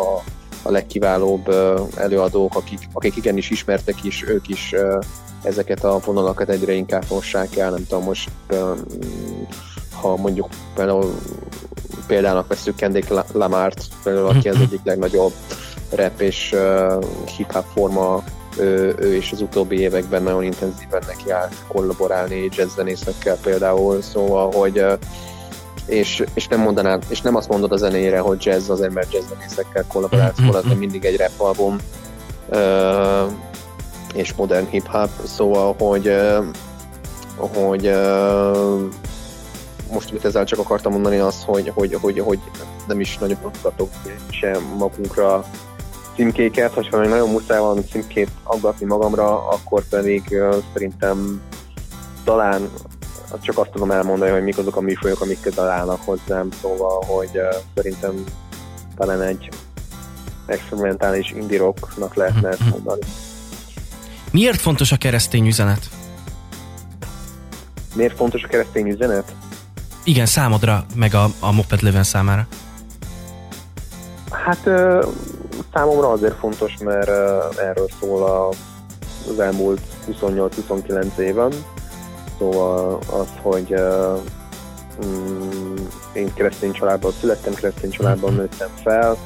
a, 0.00 0.22
a 0.62 0.70
legkiválóbb 0.70 1.54
előadók, 1.96 2.56
akik, 2.56 2.88
akik 2.92 3.16
igenis 3.16 3.50
ismertek 3.50 4.04
is, 4.04 4.24
ők 4.28 4.48
is 4.48 4.74
ezeket 5.42 5.84
a 5.84 6.00
vonalakat 6.04 6.48
egyre 6.48 6.72
inkább 6.72 7.04
mossák 7.10 7.56
el, 7.56 7.70
nem 7.70 7.86
tudom, 7.88 8.04
most 8.04 8.30
ha 10.00 10.16
mondjuk 10.16 10.48
például 10.74 11.14
példának 12.06 12.46
veszük 12.46 12.76
Kendrick 12.76 13.32
Lamart, 13.32 13.84
például, 14.02 14.26
aki 14.26 14.48
az 14.48 14.54
mhm. 14.54 14.64
egyik 14.64 14.80
legnagyobb 14.84 15.32
rap 15.90 16.20
és 16.20 16.52
uh, 16.52 17.04
hip-hop 17.36 17.64
forma, 17.74 18.22
ő, 18.58 18.94
ő 18.98 19.14
is 19.14 19.32
az 19.32 19.40
utóbbi 19.40 19.78
években 19.80 20.22
nagyon 20.22 20.42
intenzíven 20.42 21.02
neki 21.06 21.30
állt 21.30 21.54
kollaborálni 21.68 22.48
jazzzenészekkel 22.56 23.36
például, 23.42 24.02
szóval, 24.02 24.52
hogy 24.52 24.78
uh, 24.78 24.92
és, 25.88 26.24
és 26.34 26.48
nem 26.48 26.60
mondanád, 26.60 27.04
és 27.08 27.20
nem 27.20 27.34
azt 27.34 27.48
mondod 27.48 27.72
a 27.72 27.76
zenére, 27.76 28.18
hogy 28.18 28.44
jazz 28.44 28.68
azért, 28.68 28.92
mert 28.92 29.12
jazzzenészekkel 29.12 29.84
kollaborálsz, 29.88 30.40
mm-hmm. 30.40 30.50
az 30.50 30.64
mindig 30.78 31.04
egy 31.04 31.16
rap 31.16 31.40
album 31.40 31.76
uh, 32.48 33.32
és 34.14 34.34
modern 34.34 34.68
hip-hop, 34.68 35.10
szóval, 35.24 35.74
hogy 35.78 36.08
uh, 36.08 36.44
hogy 37.36 37.86
uh, 37.86 38.80
most 39.92 40.12
mit 40.12 40.24
ezzel 40.24 40.44
csak 40.44 40.58
akartam 40.58 40.92
mondani 40.92 41.18
az, 41.18 41.42
hogy, 41.44 41.72
hogy, 41.74 41.94
hogy, 42.00 42.18
hogy 42.18 42.38
nem 42.86 43.00
is 43.00 43.18
nagyon 43.18 43.38
mutatok 43.42 43.90
sem 44.30 44.62
magunkra 44.78 45.44
címkéket, 46.14 46.72
hogyha 46.72 46.98
még 46.98 47.08
nagyon 47.08 47.30
muszáj 47.30 47.58
van 47.58 47.84
címkét 47.92 48.30
aggatni 48.42 48.86
magamra, 48.86 49.48
akkor 49.48 49.82
pedig 49.88 50.22
uh, 50.30 50.56
szerintem 50.72 51.42
talán 52.24 52.70
csak 53.40 53.58
azt 53.58 53.70
tudom 53.70 53.90
elmondani, 53.90 54.30
hogy 54.30 54.42
mik 54.42 54.58
azok 54.58 54.76
a 54.76 54.80
műfajok, 54.80 55.20
amik 55.20 55.40
közel 55.40 55.68
állnak 55.68 56.00
hozzám, 56.04 56.48
szóval, 56.60 57.04
hogy 57.04 57.30
uh, 57.34 57.54
szerintem 57.74 58.24
talán 58.96 59.22
egy 59.22 59.48
experimentális 60.46 61.30
indie 61.30 61.58
rocknak 61.58 62.14
lehetne 62.14 62.48
ezt 62.48 62.70
mondani. 62.70 63.00
Miért 64.30 64.60
fontos 64.60 64.92
a 64.92 64.96
keresztény 64.96 65.46
üzenet? 65.46 65.88
Miért 67.94 68.16
fontos 68.16 68.42
a 68.42 68.48
keresztény 68.48 68.88
üzenet? 68.88 69.34
Igen, 70.04 70.26
számodra, 70.26 70.84
meg 70.94 71.14
a, 71.14 71.28
a 71.40 71.52
Moped 71.52 71.82
Leven 71.82 72.02
számára. 72.02 72.46
Hát 74.30 74.60
számomra 75.72 76.08
azért 76.08 76.38
fontos, 76.38 76.74
mert 76.84 77.08
erről 77.58 77.88
szól 78.00 78.22
a, 78.22 78.48
az 79.30 79.40
elmúlt 79.40 79.80
28-29 80.22 81.16
éven. 81.16 81.52
Szóval 82.38 82.98
az, 83.10 83.28
hogy 83.42 83.74
mm, 85.06 85.76
én 86.12 86.34
keresztény 86.34 86.72
családban 86.72 87.12
születtem, 87.20 87.54
keresztény 87.54 87.90
családban 87.90 88.30
mhm. 88.30 88.40
nőttem 88.40 88.70
fel, 88.82 89.16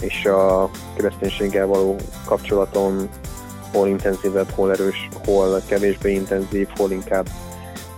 és 0.00 0.24
a 0.24 0.70
kereszténységgel 0.96 1.66
való 1.66 1.96
kapcsolatom 2.24 3.08
hol 3.72 3.88
intenzívebb, 3.88 4.50
hol 4.50 4.72
erős, 4.72 5.08
hol 5.24 5.62
kevésbé 5.66 6.12
intenzív, 6.12 6.68
hol 6.76 6.90
inkább 6.90 7.28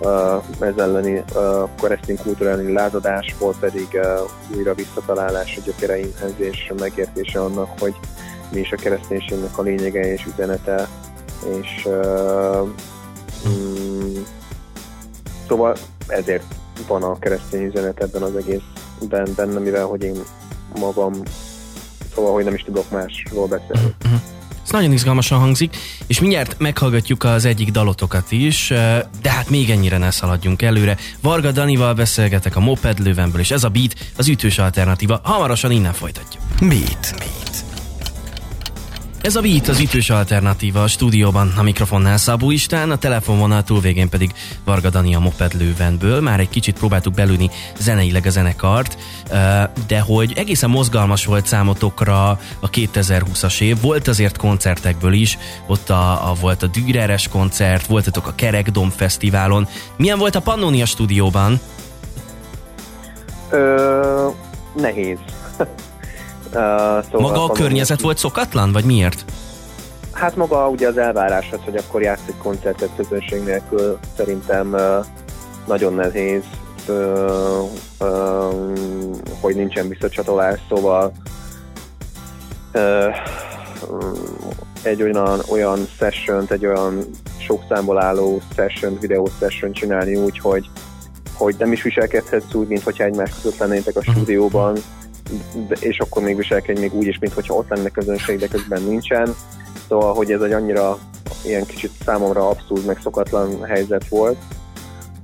uh, 0.00 0.42
ez 0.60 0.76
elleni 0.76 1.22
uh, 1.34 1.68
keresztény 1.80 2.18
kulturális 2.22 2.72
lázadás, 2.72 3.34
volt 3.38 3.58
pedig 3.58 3.88
uh, 3.92 4.56
újra 4.56 4.74
visszatalálás 4.74 5.56
a 5.56 5.60
gyökereimhez 5.64 6.34
és 6.36 6.72
megértése 6.78 7.40
annak, 7.40 7.68
hogy 7.78 7.94
mi 8.52 8.60
is 8.60 8.72
a 8.72 8.76
kereszténységnek 8.76 9.58
a 9.58 9.62
lényege 9.62 10.12
és 10.12 10.26
üzenete, 10.26 10.88
és 11.60 11.86
uh, 11.86 12.68
mm, 13.48 14.16
szóval 15.48 15.76
ezért 16.06 16.54
van 16.86 17.02
a 17.02 17.18
keresztény 17.18 17.64
üzenet 17.64 18.02
ebben 18.02 18.22
az 18.22 18.36
egészben 18.36 19.28
benne, 19.36 19.58
mivel 19.58 19.84
hogy 19.84 20.02
én 20.02 20.16
magam 20.78 21.12
szóval, 22.14 22.32
hogy 22.32 22.44
nem 22.44 22.54
is 22.54 22.62
tudok 22.62 22.90
másról 22.90 23.46
beszélni. 23.46 23.94
Uh-huh. 24.04 24.20
Ez 24.64 24.70
nagyon 24.70 24.92
izgalmasan 24.92 25.38
hangzik, 25.38 25.76
és 26.06 26.20
mindjárt 26.20 26.58
meghallgatjuk 26.58 27.24
az 27.24 27.44
egyik 27.44 27.70
dalotokat 27.70 28.32
is, 28.32 28.68
de 29.22 29.30
hát 29.30 29.50
még 29.50 29.70
ennyire 29.70 29.98
ne 29.98 30.10
szaladjunk 30.10 30.62
előre. 30.62 30.96
Varga 31.20 31.50
Danival 31.50 31.94
beszélgetek 31.94 32.56
a 32.56 32.60
Moped 32.60 32.98
Lövenből, 32.98 33.40
és 33.40 33.50
ez 33.50 33.64
a 33.64 33.68
beat 33.68 33.94
az 34.16 34.28
ütős 34.28 34.58
alternatíva. 34.58 35.20
Hamarosan 35.22 35.70
innen 35.70 35.92
folytatjuk. 35.92 36.42
Beat. 36.60 37.14
beat. 37.18 37.71
Ez 39.22 39.36
a 39.36 39.40
Beat 39.40 39.68
az 39.68 39.80
ütős 39.80 40.10
alternatíva 40.10 40.82
a 40.82 40.86
stúdióban, 40.86 41.52
a 41.56 41.62
mikrofonnál 41.62 42.16
Szabó 42.16 42.50
Istán, 42.50 42.90
a 42.90 42.96
telefonvonal 42.96 43.62
túlvégén 43.62 44.08
pedig 44.08 44.32
Varga 44.64 44.90
Dani 44.90 45.14
a 45.14 45.18
Moped 45.18 45.54
Lővenből. 45.54 46.20
Már 46.20 46.40
egy 46.40 46.48
kicsit 46.48 46.78
próbáltuk 46.78 47.14
belülni 47.14 47.50
zeneileg 47.78 48.26
a 48.26 48.30
zenekart, 48.30 48.98
de 49.86 50.00
hogy 50.00 50.32
egészen 50.36 50.70
mozgalmas 50.70 51.24
volt 51.24 51.46
számotokra 51.46 52.28
a 52.60 52.70
2020-as 52.70 53.60
év, 53.60 53.80
volt 53.80 54.08
azért 54.08 54.36
koncertekből 54.36 55.12
is, 55.12 55.38
ott 55.66 55.90
a, 55.90 56.30
a 56.30 56.34
volt 56.40 56.62
a 56.62 56.66
Düreres 56.66 57.28
koncert, 57.28 57.86
voltatok 57.86 58.26
a 58.26 58.34
Kerekdom 58.34 58.90
Fesztiválon. 58.90 59.68
Milyen 59.96 60.18
volt 60.18 60.34
a 60.34 60.40
Pannonia 60.40 60.86
stúdióban? 60.86 61.60
Ö, 63.50 64.28
nehéz. 64.74 65.18
Szóval 66.52 67.20
maga 67.20 67.44
a 67.44 67.52
környezet 67.52 68.00
volt 68.00 68.18
szokatlan, 68.18 68.72
vagy 68.72 68.84
miért? 68.84 69.24
Hát 70.12 70.36
maga 70.36 70.68
ugye 70.68 70.88
az 70.88 70.98
elvárás 70.98 71.50
az, 71.52 71.58
hogy 71.64 71.76
akkor 71.76 72.02
játszik 72.02 72.36
koncertet 72.36 72.90
közönség 72.96 73.42
nélkül 73.42 73.98
szerintem 74.16 74.76
nagyon 75.66 75.94
nehéz, 75.94 76.42
hogy 79.40 79.54
nincsen 79.54 79.88
visszacsatolás, 79.88 80.60
szóval 80.68 81.12
egy 84.82 85.02
olyan, 85.02 85.40
olyan 85.50 85.86
session 85.98 86.44
egy 86.48 86.66
olyan 86.66 87.04
sok 87.38 87.62
számból 87.68 88.02
álló 88.02 88.40
session, 88.54 88.98
videó 89.00 89.28
session 89.38 89.72
csinálni 89.72 90.16
úgy, 90.16 90.38
hogy, 90.38 90.70
hogy 91.34 91.54
nem 91.58 91.72
is 91.72 91.82
viselkedhetsz 91.82 92.54
úgy, 92.54 92.68
mint 92.68 92.82
hogyha 92.82 93.04
egymás 93.04 93.30
között 93.42 93.58
lennétek 93.58 93.96
a 93.96 94.00
mhm. 94.00 94.10
stúdióban, 94.10 94.76
de, 95.68 95.76
és 95.80 95.98
akkor 95.98 96.22
még 96.22 96.36
viselkedj 96.36 96.80
még 96.80 96.94
úgy 96.94 97.06
is, 97.06 97.18
mintha 97.18 97.54
ott 97.54 97.68
lenne 97.68 97.88
közönség, 97.88 98.38
de 98.38 98.46
közben 98.46 98.82
nincsen. 98.82 99.34
Szóval, 99.88 100.14
hogy 100.14 100.32
ez 100.32 100.40
egy 100.40 100.52
annyira 100.52 100.98
ilyen 101.44 101.66
kicsit 101.66 101.90
számomra 102.04 102.48
abszurd, 102.48 102.84
meg 102.84 102.98
szokatlan 103.02 103.64
helyzet 103.64 104.08
volt, 104.08 104.36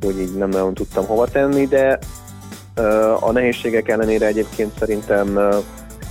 hogy 0.03 0.21
így 0.21 0.35
nem 0.35 0.49
nagyon 0.49 0.75
tudtam 0.75 1.07
hova 1.07 1.27
tenni, 1.27 1.67
de 1.67 1.99
a 3.21 3.33
nehézségek 3.33 3.89
ellenére 3.89 4.27
egyébként 4.27 4.79
szerintem 4.79 5.39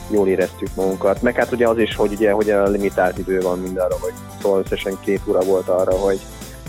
jól 0.09 0.27
éreztük 0.27 0.75
magunkat. 0.75 1.21
Meg 1.21 1.35
hát 1.35 1.51
ugye 1.51 1.67
az 1.67 1.77
is, 1.77 1.95
hogy 1.95 2.11
ugye 2.11 2.31
hogy 2.31 2.49
a 2.49 2.63
limitált 2.63 3.17
idő 3.17 3.39
van 3.39 3.59
mindarra, 3.59 3.95
hogy 4.01 4.13
szóval 4.41 4.59
összesen 4.59 4.97
két 4.99 5.21
óra 5.27 5.39
volt 5.39 5.67
arra, 5.67 5.95
hogy 5.97 6.19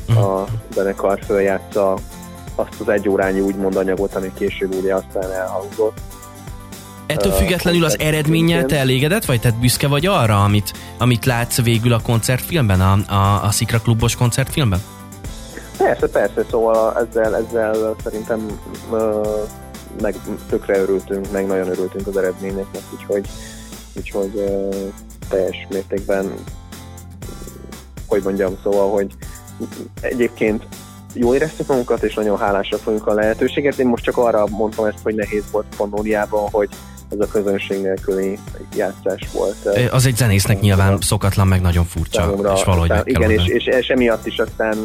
a 0.09 0.45
zenekar 0.75 1.19
följátsza 1.25 1.99
azt 2.55 2.81
az 2.81 2.89
egy 2.89 3.09
órányi 3.09 3.41
úgymond 3.41 3.77
anyagot, 3.77 4.15
ami 4.15 4.33
később 4.35 4.75
ugye 4.75 4.95
aztán 4.95 5.31
elhangzott. 5.33 6.01
Ettől 7.09 7.33
függetlenül 7.33 7.85
az 7.85 7.99
eredménnyel 7.99 8.65
te 8.65 8.77
elégedett 8.77 9.25
vagy? 9.25 9.41
Tehát 9.41 9.61
büszke 9.61 9.89
vagy 9.89 10.07
arra, 10.07 10.45
amit, 10.45 10.73
amit 10.99 11.25
látsz 11.25 11.63
végül 11.63 11.93
a 11.93 12.01
koncertfilmben, 12.03 12.81
a, 12.81 13.13
a, 13.13 13.45
a 13.45 13.51
Szikra 13.51 13.81
klubos 13.81 14.17
koncertfilmben? 14.17 14.81
Persze, 15.77 16.09
persze, 16.09 16.45
szóval 16.51 17.07
ezzel, 17.09 17.37
ezzel 17.37 17.97
szerintem 18.03 18.47
meg 20.01 20.15
tökre 20.49 20.79
örültünk, 20.79 21.33
meg 21.33 21.47
nagyon 21.47 21.69
örültünk 21.69 22.07
az 22.07 22.17
eredményeknek, 22.17 22.83
úgyhogy, 22.93 23.29
úgyhogy 23.97 24.45
teljes 25.29 25.67
mértékben, 25.71 26.33
hogy 28.07 28.23
mondjam, 28.23 28.57
szóval, 28.63 28.91
hogy 28.91 29.13
egyébként 30.01 30.67
jól 31.13 31.35
éreztük 31.35 31.67
magunkat, 31.67 32.03
és 32.03 32.15
nagyon 32.15 32.39
hálásak 32.39 32.85
vagyunk 32.85 33.07
a 33.07 33.15
lehetőséget. 33.15 33.79
Én 33.79 33.87
most 33.87 34.05
csak 34.05 34.17
arra 34.17 34.47
mondtam 34.47 34.85
ezt, 34.85 35.03
hogy 35.03 35.15
nehéz 35.15 35.45
volt 35.51 35.67
Pannóniában, 35.77 36.49
hogy 36.51 36.69
ez 37.11 37.19
a 37.21 37.27
közönség 37.27 37.81
nélküli 37.83 38.39
játszás 38.77 39.29
volt. 39.33 39.91
Az 39.91 40.07
egy 40.07 40.17
zenésznek 40.17 40.61
nyilván 40.61 40.99
szokatlan, 41.01 41.47
meg 41.47 41.61
nagyon 41.61 41.85
furcsa, 41.85 42.21
számomra, 42.21 42.53
és 42.53 42.65
valahogy 42.65 42.91
aztán, 42.91 43.07
Igen, 43.07 43.31
és, 43.31 43.47
és, 43.47 43.67
és 43.67 43.89
emiatt 43.89 44.27
is 44.27 44.39
aztán 44.39 44.77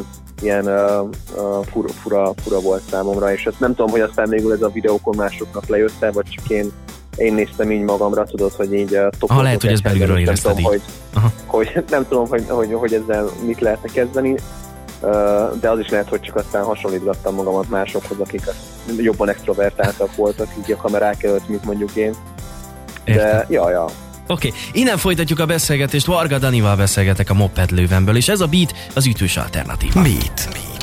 ilyen 0.42 0.64
uh, 0.64 1.08
uh, 1.36 1.64
fura, 1.64 1.88
fura, 1.88 2.32
fura 2.42 2.60
volt 2.60 2.82
számomra, 2.90 3.32
és 3.32 3.46
azt 3.46 3.60
nem 3.60 3.74
tudom, 3.74 3.90
hogy 3.90 4.00
aztán 4.00 4.28
végül 4.28 4.52
ez 4.52 4.62
a 4.62 4.68
videókon 4.68 5.16
másoknak 5.16 5.66
lejött 5.66 6.04
vagy 6.12 6.26
csak 6.28 6.48
én 6.48 6.72
én 7.16 7.34
néztem 7.34 7.70
így 7.70 7.82
magamra, 7.82 8.24
tudod, 8.24 8.52
hogy 8.52 8.74
így 8.74 8.92
uh, 8.92 9.06
ah, 9.18 9.42
lehet, 9.42 9.60
hogy 9.60 9.72
ez 9.72 9.80
belülről 9.80 10.18
érezted 10.18 10.60
hogy, 10.60 10.82
hogy, 11.46 11.84
nem 11.90 12.06
tudom, 12.08 12.28
hogy, 12.28 12.44
hogy, 12.48 12.72
hogy 12.72 12.92
ezzel 12.92 13.28
mit 13.46 13.60
lehetne 13.60 13.88
kezdeni, 13.92 14.34
de 15.60 15.70
az 15.70 15.78
is 15.78 15.88
lehet, 15.88 16.08
hogy 16.08 16.20
csak 16.20 16.36
aztán 16.36 16.64
hasonlítgattam 16.64 17.34
magamat 17.34 17.68
másokhoz, 17.68 18.18
akik 18.20 18.42
jobban 18.96 19.28
extrovertáltak 19.28 20.16
voltak 20.16 20.48
így 20.58 20.72
a 20.72 20.76
kamerák 20.76 21.22
előtt, 21.22 21.48
mint 21.48 21.64
mondjuk 21.64 21.94
én. 21.94 22.14
De, 23.04 23.12
Értem. 23.12 23.46
ja, 23.48 23.70
ja. 23.70 23.84
Oké, 24.26 24.48
okay. 24.48 24.60
innen 24.72 24.96
folytatjuk 24.96 25.38
a 25.38 25.46
beszélgetést. 25.46 26.06
Varga 26.06 26.38
Danival 26.38 26.76
beszélgetek 26.76 27.30
a 27.30 27.34
Moped 27.34 27.70
lővenből, 27.70 28.16
és 28.16 28.28
ez 28.28 28.40
a 28.40 28.46
beat 28.46 28.74
az 28.94 29.06
ütős 29.06 29.36
alternatíva. 29.36 30.02
Beat. 30.02 30.48
beat. 30.52 30.73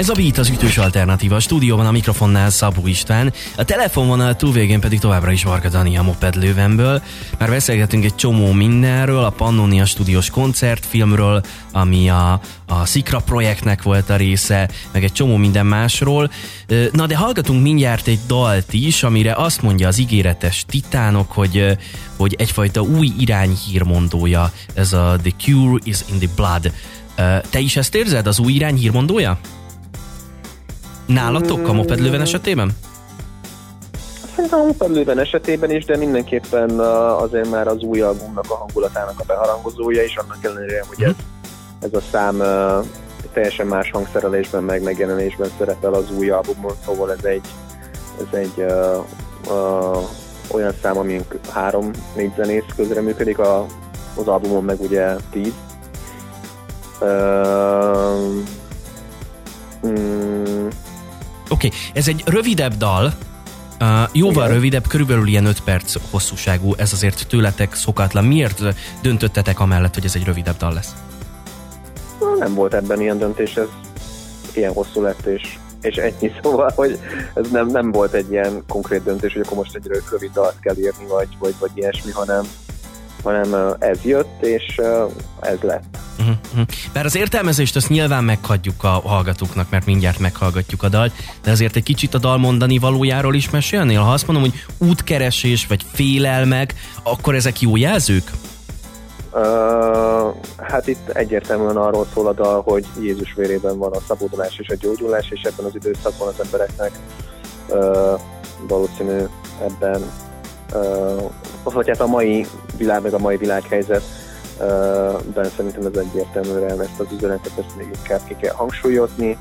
Ez 0.00 0.08
a 0.08 0.14
Beat 0.14 0.38
az 0.38 0.48
ütős 0.48 0.78
alternatíva. 0.78 1.36
A 1.36 1.40
stúdióban 1.40 1.86
a 1.86 1.90
mikrofonnál 1.90 2.50
Szabó 2.50 2.86
István, 2.86 3.32
a 3.56 3.64
telefonvonal 3.64 4.36
túlvégén 4.36 4.80
pedig 4.80 4.98
továbbra 4.98 5.30
is 5.30 5.44
Varga 5.44 5.68
Dani 5.68 5.96
a 5.96 6.02
Moped 6.02 6.36
lővenből. 6.36 7.02
Már 7.38 7.48
beszélgetünk 7.48 8.04
egy 8.04 8.14
csomó 8.14 8.52
mindenről, 8.52 9.24
a 9.24 9.30
Pannonia 9.30 9.84
stúdiós 9.84 10.30
koncertfilmről, 10.30 11.42
ami 11.72 12.10
a, 12.10 12.40
a 12.66 12.86
Szikra 12.86 13.18
projektnek 13.18 13.82
volt 13.82 14.10
a 14.10 14.16
része, 14.16 14.68
meg 14.92 15.04
egy 15.04 15.12
csomó 15.12 15.36
minden 15.36 15.66
másról. 15.66 16.30
Na 16.92 17.06
de 17.06 17.16
hallgatunk 17.16 17.62
mindjárt 17.62 18.06
egy 18.06 18.20
dalt 18.26 18.72
is, 18.72 19.02
amire 19.02 19.32
azt 19.32 19.62
mondja 19.62 19.88
az 19.88 19.98
ígéretes 19.98 20.64
titánok, 20.68 21.32
hogy, 21.32 21.78
hogy 22.16 22.34
egyfajta 22.38 22.80
új 22.80 23.12
irányhírmondója 23.18 24.52
ez 24.74 24.92
a 24.92 25.16
The 25.22 25.32
Cure 25.36 25.80
is 25.84 25.98
in 26.12 26.18
the 26.18 26.28
Blood. 26.36 26.72
Te 27.50 27.58
is 27.58 27.76
ezt 27.76 27.94
érzed, 27.94 28.26
az 28.26 28.38
új 28.38 28.52
irányhírmondója? 28.52 29.38
Nálatok 31.12 31.68
a 31.68 31.72
Moped 31.72 32.00
Lőven 32.00 32.20
esetében? 32.20 32.70
Szerintem 34.34 34.60
a 34.60 34.64
Moped 34.64 34.90
Lőven 34.90 35.18
esetében 35.18 35.70
is, 35.70 35.84
de 35.84 35.96
mindenképpen 35.96 36.70
azért 37.18 37.50
már 37.50 37.66
az 37.66 37.82
új 37.82 38.00
albumnak 38.00 38.44
a 38.48 38.54
hangulatának 38.54 39.20
a 39.20 39.24
beharangozója, 39.26 40.02
és 40.02 40.16
annak 40.16 40.44
ellenére, 40.44 40.84
hogy 40.88 41.02
ez, 41.02 41.14
ez 41.80 41.94
a 41.94 42.00
szám 42.10 42.42
teljesen 43.32 43.66
más 43.66 43.90
hangszerelésben, 43.90 44.62
meg 44.62 44.82
megjelenésben 44.82 45.50
szerepel 45.58 45.94
az 45.94 46.10
új 46.18 46.30
albumon, 46.30 46.74
szóval 46.84 47.12
ez 47.12 47.24
egy, 47.24 47.44
ez 48.18 48.38
egy 48.38 48.54
uh, 48.56 49.04
uh, 49.46 50.02
olyan 50.50 50.74
szám, 50.82 50.98
amink 50.98 51.38
három-négy 51.50 52.32
zenész 52.36 52.64
közre 52.76 53.00
működik, 53.00 53.38
a, 53.38 53.66
az 54.16 54.28
albumon 54.28 54.64
meg 54.64 54.80
ugye 54.80 55.16
tíz. 55.30 55.52
Uh, 57.00 58.44
mm, 59.86 60.39
Oké, 61.50 61.66
okay. 61.66 61.78
ez 61.94 62.08
egy 62.08 62.22
rövidebb 62.26 62.76
dal, 62.76 63.12
uh, 63.80 63.88
jóval 64.12 64.44
Igen. 64.44 64.54
rövidebb, 64.54 64.86
körülbelül 64.86 65.26
ilyen 65.26 65.44
5 65.44 65.60
perc 65.60 65.96
hosszúságú, 66.10 66.74
ez 66.76 66.92
azért 66.92 67.26
tőletek 67.28 67.74
szokatlan. 67.74 68.24
Miért 68.24 68.62
döntöttetek 69.02 69.60
amellett, 69.60 69.94
hogy 69.94 70.04
ez 70.04 70.14
egy 70.14 70.24
rövidebb 70.24 70.56
dal 70.56 70.72
lesz? 70.72 70.94
Nem 72.38 72.54
volt 72.54 72.74
ebben 72.74 73.00
ilyen 73.00 73.18
döntés, 73.18 73.56
ez 73.56 73.68
ilyen 74.54 74.72
hosszú 74.72 75.02
lett, 75.02 75.26
és, 75.26 75.58
és 75.80 75.96
ennyi 75.96 76.32
szóval, 76.42 76.72
hogy 76.74 76.98
ez 77.34 77.50
nem, 77.50 77.66
nem 77.66 77.92
volt 77.92 78.12
egy 78.12 78.30
ilyen 78.30 78.62
konkrét 78.68 79.02
döntés, 79.02 79.32
hogy 79.32 79.42
akkor 79.44 79.56
most 79.56 79.74
egy 79.74 79.90
rövid 80.10 80.30
dalt 80.32 80.56
kell 80.60 80.76
írni, 80.76 81.06
vagy, 81.08 81.28
vagy, 81.38 81.54
vagy 81.58 81.70
ilyesmi, 81.74 82.10
hanem, 82.10 82.44
hanem 83.22 83.76
ez 83.78 83.98
jött, 84.02 84.42
és 84.42 84.80
ez 85.40 85.58
lett. 85.60 85.98
Uh-huh. 86.18 86.66
Bár 86.92 87.04
az 87.04 87.16
értelmezést 87.16 87.76
azt 87.76 87.88
nyilván 87.88 88.24
meghagyjuk 88.24 88.84
a 88.84 88.88
hallgatóknak, 88.88 89.70
mert 89.70 89.86
mindjárt 89.86 90.18
meghallgatjuk 90.18 90.82
a 90.82 90.88
dalt, 90.88 91.12
de 91.42 91.50
azért 91.50 91.76
egy 91.76 91.82
kicsit 91.82 92.14
a 92.14 92.18
dal 92.18 92.38
mondani 92.38 92.78
valójáról 92.78 93.34
is 93.34 93.50
mesélnél? 93.50 94.00
Ha 94.00 94.12
azt 94.12 94.26
mondom, 94.26 94.50
hogy 94.50 94.88
útkeresés 94.88 95.66
vagy 95.66 95.84
félelmek, 95.92 96.74
akkor 97.02 97.34
ezek 97.34 97.60
jó 97.60 97.76
jelzők? 97.76 98.30
Uh, 99.32 100.34
hát 100.56 100.86
itt 100.86 101.08
egyértelműen 101.08 101.76
arról 101.76 102.06
szól 102.14 102.26
a 102.26 102.32
dal, 102.32 102.62
hogy 102.62 102.84
Jézus 103.00 103.34
vérében 103.36 103.78
van 103.78 103.92
a 103.92 104.00
szabadulás 104.08 104.58
és 104.58 104.68
a 104.68 104.74
gyógyulás, 104.80 105.30
és 105.30 105.42
ebben 105.42 105.64
az 105.64 105.74
időszakban 105.74 106.28
az 106.28 106.40
embereknek 106.44 106.90
uh, 107.68 108.20
valószínű 108.68 109.18
ebben 109.60 110.02
uh, 110.74 111.30
vagy 111.62 111.88
hát 111.88 112.00
a 112.00 112.06
mai 112.06 112.46
világ, 112.76 113.02
meg 113.02 113.14
a 113.14 113.18
mai 113.18 113.36
világhelyzet 113.36 114.02
de 115.32 115.44
szerintem 115.56 115.86
ez 115.86 115.96
egyértelműen 115.96 116.80
ezt 116.80 117.00
az 117.00 117.06
üzenetet 117.12 117.52
ezt 117.58 117.76
még 117.76 117.88
inkább 117.94 118.20
ki 118.28 118.36
kell 118.40 118.54
hangsúlyozni, 118.54 119.38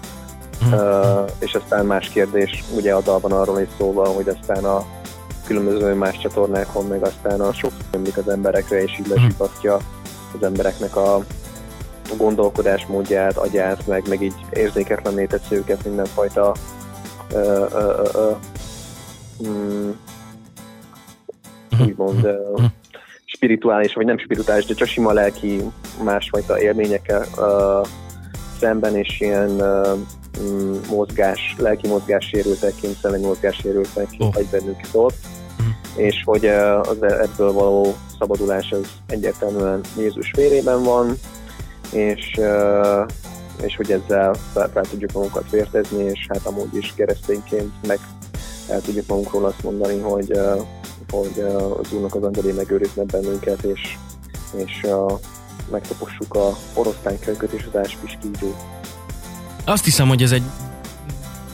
mm. 0.66 0.74
és 1.40 1.54
aztán 1.54 1.86
más 1.86 2.10
kérdés, 2.10 2.64
ugye 2.76 2.94
a 2.94 3.02
dalban 3.02 3.32
arról 3.32 3.60
is 3.60 3.68
szóval, 3.78 4.14
hogy 4.14 4.28
aztán 4.28 4.64
a 4.64 4.86
különböző 5.46 5.94
más 5.94 6.18
csatornákon, 6.18 6.86
meg 6.86 7.04
aztán 7.04 7.42
a 7.42 7.54
sok 7.54 7.72
ömlik 7.92 8.18
az 8.18 8.28
emberekre, 8.28 8.82
és 8.82 9.00
így 9.00 9.08
mhm. 9.08 9.16
lesipasztja 9.16 9.78
az 10.36 10.44
embereknek 10.44 10.96
a 10.96 11.24
gondolkodásmódját, 12.18 13.38
agyát, 13.38 13.88
meg, 13.88 14.08
meg 14.08 14.22
így 14.22 14.46
érzéketlenné 14.50 15.26
teszi 15.26 15.56
őket 15.56 15.86
mindenfajta 15.86 16.56
ö, 17.34 17.38
ö, 17.38 17.66
ö, 17.72 18.10
ö, 18.14 18.32
mm, 19.48 19.90
úgymond 21.82 22.28
spirituális, 23.40 23.94
vagy 23.94 24.06
nem 24.06 24.18
spirituális, 24.18 24.66
de 24.66 24.74
csak 24.74 24.88
sima 24.88 25.12
lelki 25.12 25.62
másfajta 26.04 26.62
élményekkel 26.62 27.26
uh, 27.38 27.88
szemben, 28.60 28.96
és 28.96 29.20
ilyen 29.20 29.50
uh, 29.50 30.00
mozgás, 30.90 31.56
lelki 31.58 31.88
mozgás 31.88 32.26
sérültek, 32.26 32.74
szellemi 33.02 33.26
mozgás 33.26 33.56
sérültek, 33.56 34.08
oh. 34.18 34.34
vagy 34.34 34.46
bennük 34.52 34.80
ott, 34.92 35.16
uh-huh. 35.58 36.06
és 36.06 36.22
hogy 36.26 36.46
uh, 36.46 36.80
az 36.80 37.02
ebből 37.02 37.52
való 37.52 37.96
szabadulás 38.20 38.72
az 38.72 38.88
egyértelműen 39.08 39.82
Jézus 39.98 40.32
vérében 40.36 40.84
van, 40.84 41.14
és, 41.92 42.34
uh, 42.38 43.06
és 43.66 43.76
hogy 43.76 43.92
ezzel 43.92 44.34
fel, 44.54 44.70
fel 44.74 44.84
tudjuk 44.84 45.12
magunkat 45.12 45.50
vértezni, 45.52 46.04
és 46.04 46.28
hát 46.30 46.46
amúgy 46.46 46.76
is 46.76 46.94
keresztényként 46.96 47.72
meg 47.88 48.00
el 48.70 48.82
tudjuk 48.82 49.08
magunkról 49.08 49.46
azt 49.46 49.64
mondani, 49.64 50.00
hogy 50.00 50.32
uh, 50.32 50.62
hogy 51.10 51.46
az 51.80 51.92
Úrnak 51.94 52.16
az 52.16 52.24
angyalé 52.24 52.52
megőriznek 52.52 53.06
bennünket, 53.06 53.64
és, 53.64 53.98
és 54.56 54.82
uh, 54.84 55.20
megtapossuk 55.72 56.36
a 56.36 56.58
oroszlánykönköt 56.74 57.52
és 57.52 57.66
az 57.72 57.80
áspiskígyót. 57.80 58.56
Azt 59.66 59.84
hiszem, 59.84 60.08
hogy 60.08 60.22
ez 60.22 60.32
egy 60.32 60.44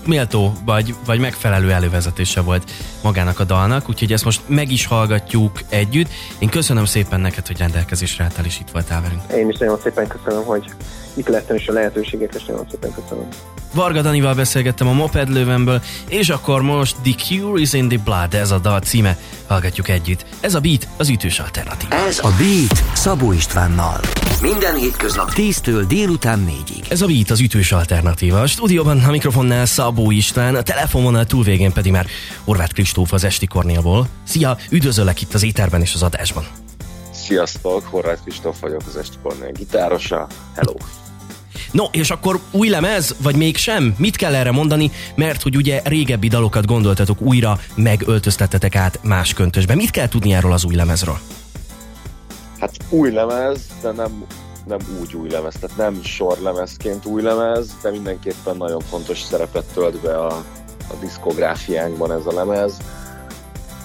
méltó 0.06 0.52
vagy, 0.66 0.96
vagy 1.06 1.20
megfelelő 1.20 1.72
elővezetése 1.72 2.42
volt 2.42 2.72
magának 3.04 3.40
a 3.40 3.44
dalnak, 3.44 3.90
úgyhogy 3.90 4.12
ezt 4.12 4.26
most 4.26 4.42
meg 4.48 4.72
is 4.72 4.86
hallgatjuk 4.86 5.60
együtt. 5.70 6.08
Én 6.40 6.50
köszönöm 6.50 6.86
szépen 6.86 7.20
neked, 7.20 7.48
hogy 7.48 7.58
rendelkezésre 7.58 8.24
álltál 8.24 8.46
és 8.46 8.60
itt 8.60 8.70
voltál 8.72 9.02
velünk. 9.02 9.22
Én 9.32 9.50
is 9.50 9.58
nagyon 9.58 9.80
szépen 9.84 10.08
köszönöm, 10.08 10.44
hogy 10.46 10.72
itt 11.16 11.28
lettem 11.28 11.56
is 11.56 11.68
a 11.68 11.74
lehetőséget, 11.74 12.36
és 12.36 12.44
nagyon 12.44 12.66
szépen 12.72 12.94
köszönöm. 12.94 13.28
Varga 13.74 14.02
Danival 14.02 14.34
beszélgettem 14.34 14.88
a 14.88 14.94
Moped 14.94 15.30
lővenből, 15.30 15.82
és 16.08 16.30
akkor 16.30 16.62
most 16.62 16.96
The 17.04 17.14
Cure 17.14 17.62
is 17.62 17.74
in 17.74 17.88
the 17.88 17.98
Blood, 18.04 18.34
ez 18.34 18.52
a 18.52 18.58
dal 18.58 18.80
címe. 18.80 19.18
Hallgatjuk 19.48 19.90
együtt. 19.90 20.26
Ez 20.40 20.56
a 20.56 20.60
Beat, 20.60 20.88
az 20.98 21.10
ütős 21.10 21.40
alternatív. 21.40 21.92
Ez 21.92 22.20
a 22.20 22.30
Beat 22.38 22.84
Szabó 22.94 23.32
Istvánnal. 23.32 24.00
Minden 24.42 24.76
hétköznap 24.76 25.32
10-től 25.36 25.84
délután 25.88 26.48
4-ig. 26.50 26.92
Ez 26.92 27.02
a 27.02 27.06
Beat 27.06 27.30
az 27.30 27.40
ütős 27.40 27.72
alternatíva. 27.72 28.42
A 28.42 28.48
stúdióban 28.48 29.04
a 29.04 29.12
mikrofonnál 29.12 29.66
Szabó 29.66 30.12
István, 30.12 30.56
a 30.56 30.62
telefononál 30.62 31.26
túlvégén 31.26 31.74
pedig 31.74 31.92
már 31.92 32.06
Horváth 32.44 32.74
Kristóf 32.74 33.14
az 33.14 33.24
Esti 33.24 33.46
Kornélból. 33.46 34.08
Szia, 34.24 34.58
üdvözöllek 34.70 35.22
itt 35.22 35.34
az 35.34 35.44
éterben 35.44 35.82
és 35.82 35.94
az 35.94 36.04
adásban. 36.04 36.46
Sziasztok, 37.12 37.84
Horváth 37.86 38.22
Kristóf 38.22 38.60
vagyok, 38.60 38.82
az 38.88 38.96
Esti 38.98 39.16
Kornél 39.24 39.52
gitárosa. 39.52 40.28
Hello! 40.56 40.74
No, 41.72 41.84
és 41.92 42.10
akkor 42.10 42.40
új 42.52 42.70
lemez, 42.70 43.16
vagy 43.22 43.36
mégsem? 43.36 43.96
Mit 43.98 44.16
kell 44.16 44.36
erre 44.36 44.52
mondani? 44.52 44.92
Mert 45.16 45.42
hogy 45.42 45.56
ugye 45.56 45.82
régebbi 45.84 46.28
dalokat 46.28 46.66
gondoltatok 46.66 47.22
újra, 47.22 47.60
megöltöztettetek 47.76 48.76
át 48.76 49.00
más 49.04 49.34
köntösbe. 49.34 49.76
Mit 49.76 49.90
kell 49.90 50.08
tudni 50.08 50.34
erről 50.34 50.54
az 50.54 50.66
új 50.66 50.76
lemezről? 50.76 51.18
Hát 52.60 52.72
új 52.90 53.12
lemez, 53.12 53.60
de 53.82 53.92
nem 53.92 54.26
nem 54.66 54.80
úgy 55.02 55.14
új 55.14 55.30
lemez, 55.30 55.54
tehát 55.60 55.78
nem 55.78 56.04
sor 56.04 56.38
lemezként 56.38 57.06
új 57.06 57.22
lemez, 57.22 57.76
de 57.82 57.92
mindenképpen 57.92 58.58
nagyon 58.58 58.80
fontos 58.80 59.22
szerepet 59.22 59.66
tölt 59.74 60.02
be 60.02 60.18
a, 60.18 60.36
a 60.88 60.94
diszkográfiánkban 61.00 62.12
ez 62.12 62.26
a 62.26 62.34
lemez. 62.34 62.78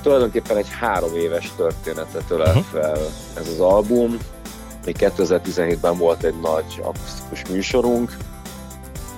Tulajdonképpen 0.02 0.56
egy 0.56 0.68
három 0.80 1.16
éves 1.16 1.52
történetet 1.56 2.30
ölel 2.30 2.56
uh-huh. 2.56 2.64
fel 2.64 2.98
ez 3.34 3.48
az 3.48 3.60
album. 3.60 4.18
Még 4.84 4.96
2017-ben 4.98 5.98
volt 5.98 6.22
egy 6.22 6.40
nagy 6.40 6.80
akusztikus 6.82 7.42
műsorunk, 7.50 8.16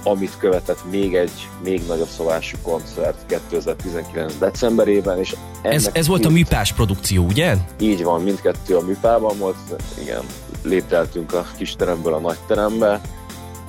amit 0.05 0.37
követett 0.39 0.91
még 0.91 1.15
egy 1.15 1.49
még 1.63 1.83
nagyobb 1.87 2.09
szobású 2.09 2.57
koncert 2.63 3.27
2019. 3.27 4.39
decemberében, 4.39 5.19
és 5.19 5.37
ez, 5.63 5.91
ez 5.93 6.07
volt 6.07 6.25
a 6.25 6.31
műpás 6.31 6.73
produkció, 6.73 7.25
ugye? 7.25 7.57
Így 7.81 8.03
van, 8.03 8.23
mindkettő 8.23 8.77
a 8.77 8.81
műpában 8.81 9.39
volt, 9.39 9.57
igen, 10.01 10.23
lépteltünk 10.63 11.33
a 11.33 11.47
kis 11.57 11.77
teremből 11.77 12.15
a 12.15 12.19
nagy 12.19 12.39
terembe, 12.47 13.01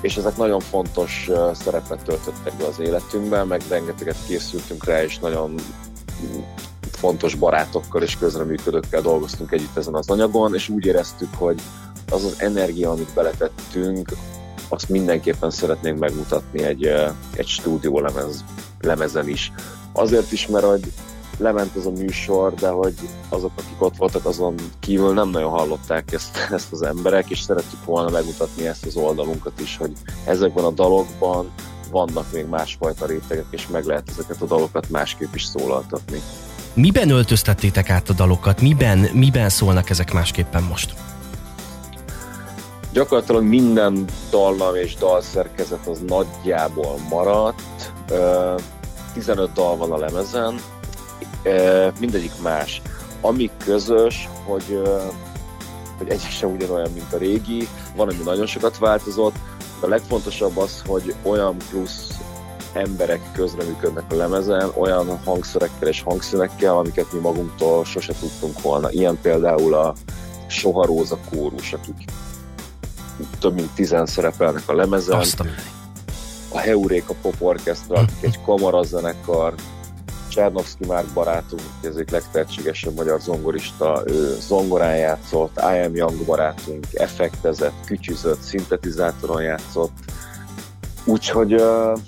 és 0.02 0.16
ezek 0.16 0.38
nagyon 0.38 0.60
fontos 0.60 1.30
szerepet 1.54 2.04
töltöttek 2.04 2.54
be 2.58 2.66
az 2.66 2.80
életünkben, 2.80 3.48
meg 3.48 3.62
rengeteget 3.70 4.18
készültünk 4.28 4.86
rá, 4.86 5.04
és 5.04 5.20
nagyon 5.20 5.56
fontos 7.04 7.36
barátokkal 7.36 8.02
és 8.02 8.18
közreműködőkkel 8.18 9.02
dolgoztunk 9.02 9.52
együtt 9.52 9.78
ezen 9.78 9.94
az 9.94 10.10
anyagon, 10.10 10.56
és 10.56 10.70
úgy 10.70 10.86
éreztük, 10.86 11.36
hogy 11.36 11.62
az 12.12 12.24
az 12.24 12.36
energia, 12.38 12.92
amit 12.92 13.14
beletettünk, 13.14 14.10
azt 14.70 14.90
mindenképpen 14.90 15.50
szeretnénk 15.50 16.00
megmutatni 16.00 16.64
egy, 16.64 16.86
egy 17.36 17.48
stúdió 17.48 18.00
lemez, 18.00 18.44
lemezen 18.82 19.28
is. 19.28 19.52
Azért 19.94 20.32
is, 20.32 20.48
mert 20.48 20.66
hogy 20.66 20.92
lement 21.38 21.76
ez 21.76 21.86
a 21.86 21.92
műsor, 21.92 22.54
de 22.54 22.70
hogy 22.70 22.94
azok, 23.30 23.52
akik 23.56 23.82
ott 23.82 23.98
voltak, 23.98 24.26
azon 24.26 24.56
kívül 24.80 25.14
nem 25.14 25.30
nagyon 25.30 25.50
hallották 25.50 26.14
ezt, 26.14 26.38
ezt 26.58 26.72
az 26.72 26.82
emberek, 26.82 27.30
és 27.30 27.40
szerettük 27.40 27.86
volna 27.86 28.10
megmutatni 28.10 28.68
ezt 28.68 28.86
az 28.86 28.96
oldalunkat 28.96 29.60
is, 29.60 29.78
hogy 29.78 29.92
ezekben 30.26 30.64
a 30.64 30.72
dalokban 30.72 31.52
vannak 31.92 32.26
még 32.34 32.46
másfajta 32.46 33.06
rétegek, 33.06 33.46
és 33.50 33.68
meg 33.68 33.86
lehet 33.86 34.10
ezeket 34.10 34.42
a 34.42 34.46
dalokat 34.46 34.90
másképp 34.90 35.34
is 35.34 35.44
szólaltatni. 35.44 36.22
Miben 36.76 37.10
öltöztettétek 37.10 37.90
át 37.90 38.10
a 38.10 38.14
dalokat? 38.14 38.62
Miben, 38.62 38.98
miben 38.98 39.50
szólnak 39.50 39.90
ezek 39.90 40.14
másképpen 40.14 40.64
most? 40.64 40.94
Gyakorlatilag 42.94 43.44
minden 43.44 44.06
dallam 44.30 44.76
és 44.76 44.96
dalszerkezet 44.96 45.88
az 45.88 46.00
nagyjából 46.08 46.96
maradt. 47.10 47.92
15 49.14 49.54
dal 49.54 49.78
van 49.78 49.92
a 49.92 49.98
lemezen, 49.98 50.60
mindegyik 52.00 52.42
más. 52.42 52.82
Ami 53.22 53.50
közös, 53.66 54.30
hogy, 54.46 54.82
hogy 55.98 56.10
egyik 56.10 56.30
sem 56.30 56.52
ugyanolyan, 56.52 56.92
mint 56.94 57.14
a 57.14 57.18
régi, 57.18 57.68
van, 57.96 58.10
ami 58.10 58.24
nagyon 58.24 58.46
sokat 58.46 58.78
változott, 58.78 59.36
de 59.80 59.86
a 59.86 59.90
legfontosabb 59.90 60.58
az, 60.58 60.84
hogy 60.86 61.16
olyan 61.24 61.58
plusz 61.70 62.08
emberek 62.74 63.22
közreműködnek 63.34 64.04
a 64.10 64.16
lemezen, 64.16 64.72
olyan 64.76 65.20
hangszerekkel 65.26 65.88
és 65.88 66.02
hangszínekkel, 66.02 66.78
amiket 66.78 67.12
mi 67.12 67.20
magunktól 67.20 67.86
sose 67.86 68.14
tudtunk 68.20 68.62
volna. 68.62 68.92
Ilyen 68.92 69.18
például 69.22 69.74
a 69.74 69.94
Soha 70.48 70.86
Róza 70.86 71.18
kórus, 71.30 71.74
akik 71.74 72.06
több 73.40 73.54
mint 73.54 73.70
tizen 73.76 74.06
szerepelnek 74.06 74.64
a 74.66 74.76
lemezen. 74.76 75.20
Azt 75.20 75.40
a, 75.40 75.46
a 76.50 76.58
Heuréka 76.58 77.14
Pop 77.22 77.36
Orchestra, 77.40 77.96
akik 77.96 78.22
egy 78.22 78.42
kamarazenekar, 78.42 79.54
Csernovszki 80.30 80.86
Márk 80.86 81.08
barátunk, 81.14 81.62
ez 81.84 81.96
egy 81.96 82.12
legtehetségesebb 82.12 82.94
magyar 82.96 83.20
zongorista, 83.20 84.04
ő 84.06 84.38
zongorán 84.40 84.98
játszott, 84.98 85.58
I 85.58 85.86
Am 85.86 85.96
Young 85.96 86.26
barátunk, 86.26 86.88
effektezett, 86.94 87.86
kütyüzött, 87.86 88.42
szintetizátoron 88.42 89.42
játszott, 89.42 89.92
úgyhogy 91.06 91.54
uh, 91.54 92.00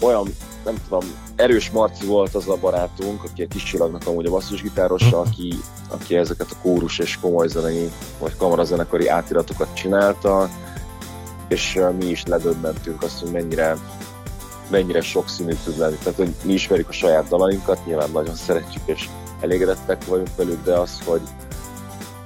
olyan, 0.00 0.34
nem 0.64 0.74
tudom, 0.88 1.04
erős 1.36 1.70
Marci 1.70 2.06
volt 2.06 2.34
az 2.34 2.48
a 2.48 2.56
barátunk, 2.56 3.24
aki 3.24 3.42
a 3.42 3.48
kis 3.48 3.62
csillagnak 3.62 4.06
amúgy 4.06 4.26
a 4.26 4.30
basszusgitárosa, 4.30 5.20
aki, 5.20 5.58
aki 5.88 6.16
ezeket 6.16 6.50
a 6.50 6.56
kórus 6.62 6.98
és 6.98 7.18
komoly 7.18 7.48
zenei, 7.48 7.90
vagy 8.18 8.36
kamarazenekari 8.36 9.08
átiratokat 9.08 9.74
csinálta, 9.74 10.48
és 11.48 11.80
mi 11.98 12.04
is 12.04 12.24
ledöbbentünk 12.24 13.02
azt, 13.02 13.20
hogy 13.20 13.30
mennyire 13.30 13.76
mennyire 14.70 15.00
sokszínű 15.00 15.52
tud 15.64 15.78
lenni. 15.78 15.96
Tehát, 16.02 16.18
hogy 16.18 16.34
mi 16.42 16.52
ismerjük 16.52 16.88
a 16.88 16.92
saját 16.92 17.28
dalainkat, 17.28 17.86
nyilván 17.86 18.10
nagyon 18.10 18.34
szeretjük 18.34 18.82
és 18.84 19.08
elégedettek 19.40 20.04
vagyunk 20.04 20.36
velük, 20.36 20.64
de 20.64 20.72
az, 20.72 21.00
hogy, 21.04 21.20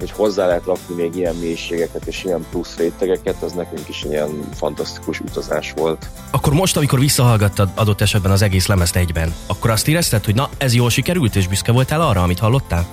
hogy 0.01 0.11
hozzá 0.11 0.47
lehet 0.47 0.65
rakni 0.65 0.95
még 0.95 1.17
ilyen 1.17 1.35
mélységeket 1.35 2.07
és 2.07 2.25
ilyen 2.25 2.47
plusz 2.51 2.77
rétegeket, 2.77 3.43
az 3.43 3.53
nekünk 3.53 3.89
is 3.89 4.05
ilyen 4.05 4.49
fantasztikus 4.55 5.21
utazás 5.21 5.73
volt. 5.77 6.07
Akkor 6.31 6.53
most, 6.53 6.77
amikor 6.77 6.99
visszahallgattad 6.99 7.69
adott 7.75 8.01
esetben 8.01 8.31
az 8.31 8.43
egész 8.43 8.67
lemezt 8.67 8.97
egyben, 8.97 9.35
akkor 9.47 9.71
azt 9.71 9.89
érezted, 9.89 10.25
hogy 10.25 10.35
na, 10.35 10.49
ez 10.59 10.75
jól 10.75 10.91
sikerült, 10.91 11.37
és 11.37 11.49
büszke 11.49 11.73
voltál 11.73 12.01
arra, 12.01 12.23
amit 12.23 12.39
hallottál? 12.39 12.87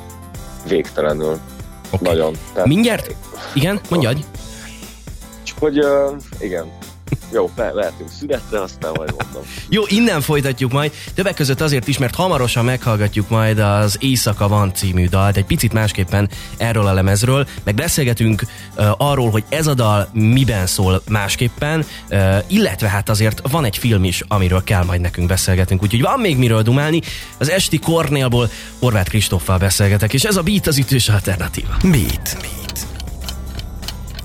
Végtelenül. 0.67 1.39
Okay. 1.89 2.13
Nagyon. 2.13 2.35
Tehát... 2.53 2.67
Mindjárt? 2.67 3.15
Igen, 3.53 3.79
mondjad. 3.89 4.25
Csak 5.43 5.57
hogy 5.59 5.79
uh, 5.79 6.15
igen, 6.39 6.71
jó, 7.31 7.51
lehetünk 7.55 8.09
szünetre, 8.19 8.61
aztán 8.61 8.91
majd 8.95 9.13
mondom. 9.17 9.41
Jó, 9.69 9.83
innen 9.87 10.21
folytatjuk 10.21 10.71
majd. 10.71 10.91
Többek 11.13 11.35
között 11.35 11.61
azért 11.61 11.87
is, 11.87 11.97
mert 11.97 12.15
hamarosan 12.15 12.65
meghallgatjuk 12.65 13.29
majd 13.29 13.59
az 13.59 13.97
Éjszaka 13.99 14.47
van 14.47 14.73
című 14.73 15.07
dalt, 15.07 15.37
egy 15.37 15.45
picit 15.45 15.73
másképpen 15.73 16.29
erről 16.57 16.87
a 16.87 16.93
lemezről, 16.93 17.47
meg 17.63 17.75
beszélgetünk 17.75 18.41
uh, 18.77 18.85
arról, 18.97 19.29
hogy 19.29 19.43
ez 19.49 19.67
a 19.67 19.73
dal 19.73 20.09
miben 20.13 20.67
szól 20.67 21.01
másképpen, 21.09 21.85
uh, 22.09 22.37
illetve 22.47 22.87
hát 22.87 23.09
azért 23.09 23.41
van 23.49 23.65
egy 23.65 23.77
film 23.77 24.03
is, 24.03 24.23
amiről 24.27 24.63
kell 24.63 24.83
majd 24.83 25.01
nekünk 25.01 25.27
beszélgetünk, 25.27 25.83
úgyhogy 25.83 26.01
van 26.01 26.19
még 26.19 26.37
miről 26.37 26.61
dumálni. 26.61 27.01
Az 27.37 27.49
esti 27.49 27.79
Kornélból 27.79 28.49
Horváth 28.79 29.09
Kristóffal 29.09 29.57
beszélgetek, 29.57 30.13
és 30.13 30.23
ez 30.23 30.35
a 30.35 30.41
Beat 30.41 30.67
az 30.67 30.77
ütős 30.77 31.09
alternatíva. 31.09 31.77
Beat. 31.81 32.37
Beat. 32.41 32.96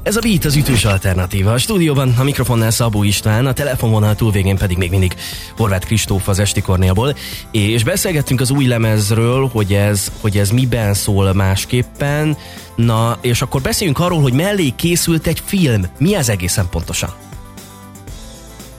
Ez 0.02 0.16
a 0.16 0.20
Beat 0.20 0.44
az 0.44 0.56
ütős 0.56 0.84
alternatíva. 0.84 1.52
A 1.52 1.58
stúdióban 1.58 2.14
a 2.18 2.22
mikrofonnál 2.22 2.70
Szabó 2.70 3.02
István, 3.02 3.46
a 3.46 3.52
telefonvonal 3.52 4.14
túlvégén 4.14 4.56
pedig 4.56 4.76
még 4.76 4.90
mindig 4.90 5.14
Horváth 5.56 5.86
Kristóf 5.86 6.28
az 6.28 6.38
Esti 6.38 6.60
Kornélból. 6.60 7.16
És 7.50 7.84
beszélgettünk 7.84 8.40
az 8.40 8.50
új 8.50 8.66
lemezről, 8.66 9.48
hogy 9.52 9.72
ez, 9.72 10.12
hogy 10.20 10.38
ez 10.38 10.50
miben 10.50 10.94
szól 10.94 11.32
másképpen. 11.32 12.36
Na, 12.76 13.18
és 13.20 13.42
akkor 13.42 13.60
beszéljünk 13.60 13.98
arról, 13.98 14.20
hogy 14.20 14.32
mellé 14.32 14.72
készült 14.76 15.26
egy 15.26 15.42
film. 15.44 15.86
Mi 15.98 16.14
ez 16.14 16.28
egészen 16.28 16.68
pontosan? 16.70 17.31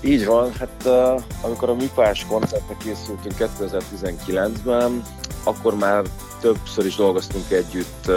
Így 0.03 0.25
van, 0.25 0.51
hát 0.59 0.83
uh, 0.85 1.21
amikor 1.41 1.69
a 1.69 1.75
műpás 1.75 2.25
koncertre 2.25 2.75
készültünk 2.83 3.35
2019-ben, 3.39 5.03
akkor 5.43 5.75
már 5.75 6.03
többször 6.41 6.85
is 6.85 6.95
dolgoztunk 6.95 7.51
együtt 7.51 8.11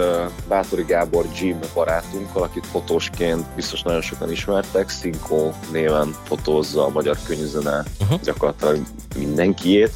Bátori 0.49 0.83
Gábor 0.83 1.27
Jim 1.41 1.59
barátunkkal, 1.75 2.43
akit 2.43 2.67
fotósként 2.67 3.47
biztos 3.55 3.83
nagyon 3.83 4.01
sokan 4.01 4.31
ismertek, 4.31 4.89
Szinkó 4.89 5.55
néven 5.73 6.15
fotózza 6.25 6.85
a 6.85 6.89
magyar 6.89 7.17
könyvzene 7.27 7.85
uh-huh. 8.01 8.21
gyakorlatilag 8.21 8.79
mindenkiét. 9.17 9.93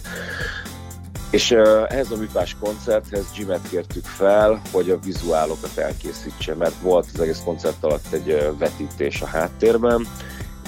És 1.30 1.50
uh, 1.50 1.84
ehhez 1.88 2.10
a 2.10 2.16
műpás 2.16 2.56
koncerthez 2.60 3.24
Jimet 3.36 3.68
kértük 3.70 4.04
fel, 4.04 4.62
hogy 4.72 4.90
a 4.90 4.98
vizuálokat 5.04 5.76
elkészítse, 5.76 6.54
mert 6.54 6.74
volt 6.82 7.06
az 7.14 7.20
egész 7.20 7.42
koncert 7.44 7.84
alatt 7.84 8.12
egy 8.12 8.30
uh, 8.32 8.58
vetítés 8.58 9.22
a 9.22 9.26
háttérben, 9.26 10.06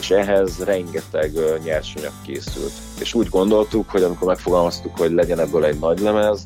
és 0.02 0.10
ehhez 0.10 0.64
rengeteg 0.64 1.32
nyersanyag 1.64 2.12
készült. 2.24 2.72
És 3.00 3.14
úgy 3.14 3.28
gondoltuk, 3.28 3.90
hogy 3.90 4.02
amikor 4.02 4.26
megfogalmaztuk, 4.26 4.98
hogy 4.98 5.12
legyen 5.12 5.40
ebből 5.40 5.64
egy 5.64 5.78
nagy 5.78 6.00
lemez, 6.00 6.44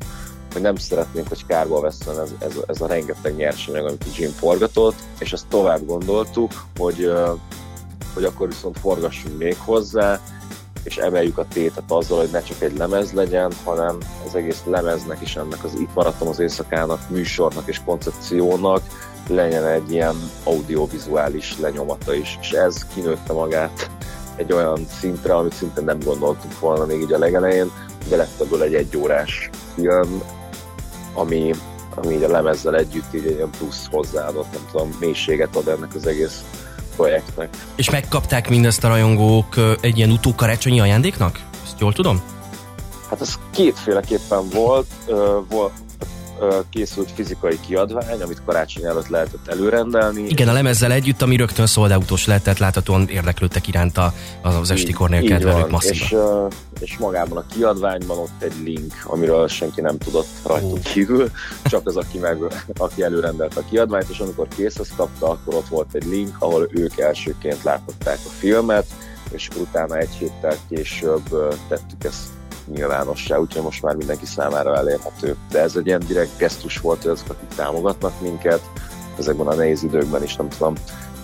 hogy 0.53 0.63
nem 0.63 0.77
szeretnénk, 0.77 1.29
hogy 1.29 1.47
kárba 1.47 1.81
veszem 1.81 2.19
ez, 2.19 2.31
ez, 2.39 2.55
ez 2.67 2.81
a 2.81 2.87
rengeteg 2.87 3.37
nyersanyag, 3.37 3.87
amit 3.87 4.17
Jim 4.17 4.31
forgatott, 4.31 4.95
és 5.19 5.33
ezt 5.33 5.47
tovább 5.49 5.87
gondoltuk, 5.87 6.53
hogy, 6.79 7.13
hogy 8.15 8.25
akkor 8.25 8.49
viszont 8.49 8.79
forgassunk 8.79 9.39
még 9.39 9.57
hozzá, 9.59 10.21
és 10.87 10.97
emeljük 10.97 11.39
a 11.39 11.47
tétet 11.53 11.91
azzal, 11.91 12.19
hogy 12.19 12.29
ne 12.33 12.43
csak 12.43 12.63
egy 12.63 12.77
lemez 12.77 13.13
legyen, 13.13 13.53
hanem 13.65 13.99
az 14.27 14.35
egész 14.35 14.63
lemeznek 14.65 15.21
is 15.21 15.37
ennek 15.37 15.65
az 15.65 15.75
Itt 15.79 15.95
maradtam 15.95 16.29
az 16.29 16.39
éjszakának, 16.39 17.11
műsornak 17.11 17.69
és 17.69 17.81
koncepciónak 17.85 18.83
legyen 19.29 19.67
egy 19.67 19.93
ilyen 19.93 20.17
audiovizuális 20.45 21.59
lenyomata 21.59 22.15
is, 22.15 22.39
és 22.41 22.51
ez 22.51 22.87
kinőtte 22.95 23.33
magát 23.33 23.91
egy 24.37 24.53
olyan 24.53 24.87
szintre, 25.01 25.35
amit 25.35 25.55
szinte 25.55 25.81
nem 25.81 25.99
gondoltuk 26.05 26.61
volna 26.61 26.85
még 26.87 27.01
így 27.01 27.13
a 27.13 27.19
legelején, 27.19 27.71
de 28.09 28.17
lett 28.17 28.41
ebből 28.41 28.63
egy 28.63 28.75
egyórás 28.75 29.51
film, 29.75 30.23
ami, 31.15 31.55
ami 31.95 32.15
így 32.15 32.23
a 32.23 32.29
lemezzel 32.29 32.77
együtt 32.77 33.15
így 33.15 33.27
egy 33.27 33.35
ilyen 33.35 33.51
plusz 33.59 33.89
hozzáadott, 33.91 34.53
nem 34.53 34.63
tudom, 34.71 34.97
mélységet 35.01 35.57
ad 35.57 35.69
ennek 35.69 35.95
az 35.95 36.07
egész 36.07 36.45
projektnek. 36.97 37.49
És 37.75 37.91
megkapták 37.91 38.49
mindezt 38.49 38.85
a 38.85 38.89
rajongók 38.89 39.55
egy 39.81 39.97
ilyen 39.97 40.11
utókarácsonyi 40.11 40.81
ajándéknak? 40.81 41.41
Ezt 41.65 41.81
jól 41.81 41.93
tudom? 41.93 42.23
Hát 43.11 43.21
ez 43.21 43.39
kétféleképpen 43.51 44.49
volt. 44.49 44.87
volt 45.49 45.73
készült 46.71 47.11
fizikai 47.11 47.61
kiadvány, 47.67 48.23
amit 48.23 48.43
karácsony 48.45 48.85
előtt 48.85 49.09
lehetett 49.09 49.49
előrendelni. 49.49 50.23
Igen, 50.23 50.49
a 50.49 50.53
lemezzel 50.53 50.93
együtt, 50.93 51.23
ami 51.23 51.37
rögtön 51.37 51.67
sold 51.67 51.93
out 51.93 52.25
lehetett, 52.25 52.59
láthatóan 52.59 53.09
érdeklődtek 53.09 53.69
iránta 53.69 54.13
az 54.43 54.71
Esti 54.71 54.93
Kornél 54.93 55.23
kedvelők 55.23 55.71
masszívan. 55.71 56.51
És, 56.81 56.81
és 56.81 56.99
magában 56.99 57.39
a 57.39 57.45
kiadványban 57.55 58.19
ott 58.19 58.43
egy 58.43 58.55
link, 58.65 58.95
amiről 59.05 59.49
senki 59.49 59.81
nem 59.81 59.99
tudott 59.99 60.29
rajtunk 60.45 60.83
kívül, 60.83 61.31
csak 61.65 61.87
az, 61.87 61.97
aki, 61.97 62.19
meg, 62.19 62.39
aki 62.77 63.03
előrendelt 63.03 63.57
a 63.57 63.65
kiadványt, 63.71 64.09
és 64.09 64.19
amikor 64.19 64.49
készhez 64.57 64.93
kapta, 64.97 65.31
akkor 65.31 65.55
ott 65.55 65.69
volt 65.69 65.95
egy 65.95 66.05
link, 66.05 66.37
ahol 66.39 66.69
ők 66.71 66.99
elsőként 66.99 67.63
láthatták 67.63 68.19
a 68.27 68.31
filmet, 68.39 68.87
és 69.31 69.49
utána 69.57 69.97
egy 69.97 70.15
héttel 70.19 70.57
később 70.69 71.55
tettük 71.69 72.05
ezt 72.05 72.36
nyilvánossá, 72.67 73.37
úgyhogy 73.37 73.63
most 73.63 73.83
már 73.83 73.95
mindenki 73.95 74.27
számára 74.27 74.77
elérhető. 74.77 75.37
De 75.51 75.61
ez 75.61 75.77
egy 75.77 75.87
ilyen 75.87 76.03
direkt 76.07 76.39
gesztus 76.39 76.79
volt, 76.79 77.03
hogy 77.03 77.11
azok, 77.11 77.31
akik 77.31 77.57
támogatnak 77.57 78.21
minket, 78.21 78.61
ezekben 79.19 79.47
a 79.47 79.55
nehéz 79.55 79.83
időkben 79.83 80.23
is 80.23 80.37
nem 80.37 80.49
tudom, 80.49 80.75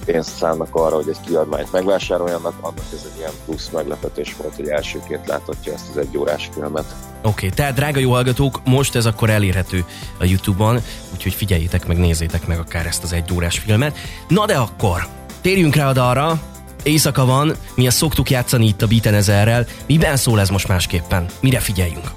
pénzt 0.05 0.37
szánnak 0.37 0.75
arra, 0.75 0.95
hogy 0.95 1.09
egy 1.09 1.21
kiadványt 1.27 1.73
megvásároljanak, 1.73 2.55
annak 2.61 2.85
ez 2.93 3.07
egy 3.13 3.19
ilyen 3.19 3.33
plusz 3.45 3.69
meglepetés 3.73 4.37
volt, 4.37 4.57
hogy 4.57 4.69
elsőként 4.69 5.27
láthatja 5.27 5.73
ezt 5.73 5.89
az 5.91 5.97
egy 5.97 6.17
órás 6.17 6.51
filmet. 6.55 6.85
Oké, 7.23 7.29
okay, 7.29 7.49
tehát 7.49 7.75
drága 7.75 7.99
jó 7.99 8.11
hallgatók, 8.11 8.61
most 8.65 8.95
ez 8.95 9.07
akkor 9.07 9.31
elérhető 9.31 9.85
a 10.19 10.25
Youtube-on, 10.25 10.79
úgyhogy 11.13 11.35
figyeljétek 11.35 11.87
meg, 11.87 11.99
nézzétek 11.99 12.47
meg 12.47 12.59
akár 12.59 12.87
ezt 12.87 13.03
az 13.03 13.13
egy 13.13 13.33
órás 13.33 13.59
filmet. 13.59 13.97
Na 14.29 14.47
de 14.47 14.57
akkor, 14.57 15.07
térjünk 15.41 15.75
rá 15.75 15.91
arra, 15.91 16.41
Éjszaka 16.83 17.25
van, 17.25 17.53
mi 17.75 17.87
ezt 17.87 17.97
szoktuk 17.97 18.31
játszani 18.31 18.67
itt 18.67 18.83
a 18.83 18.87
Beaten 18.87 19.15
ezerrel. 19.15 19.67
Miben 19.87 20.17
szól 20.17 20.41
ez 20.41 20.49
most 20.49 20.69
másképpen? 20.69 21.27
Mire 21.41 21.59
figyeljünk? 21.59 22.11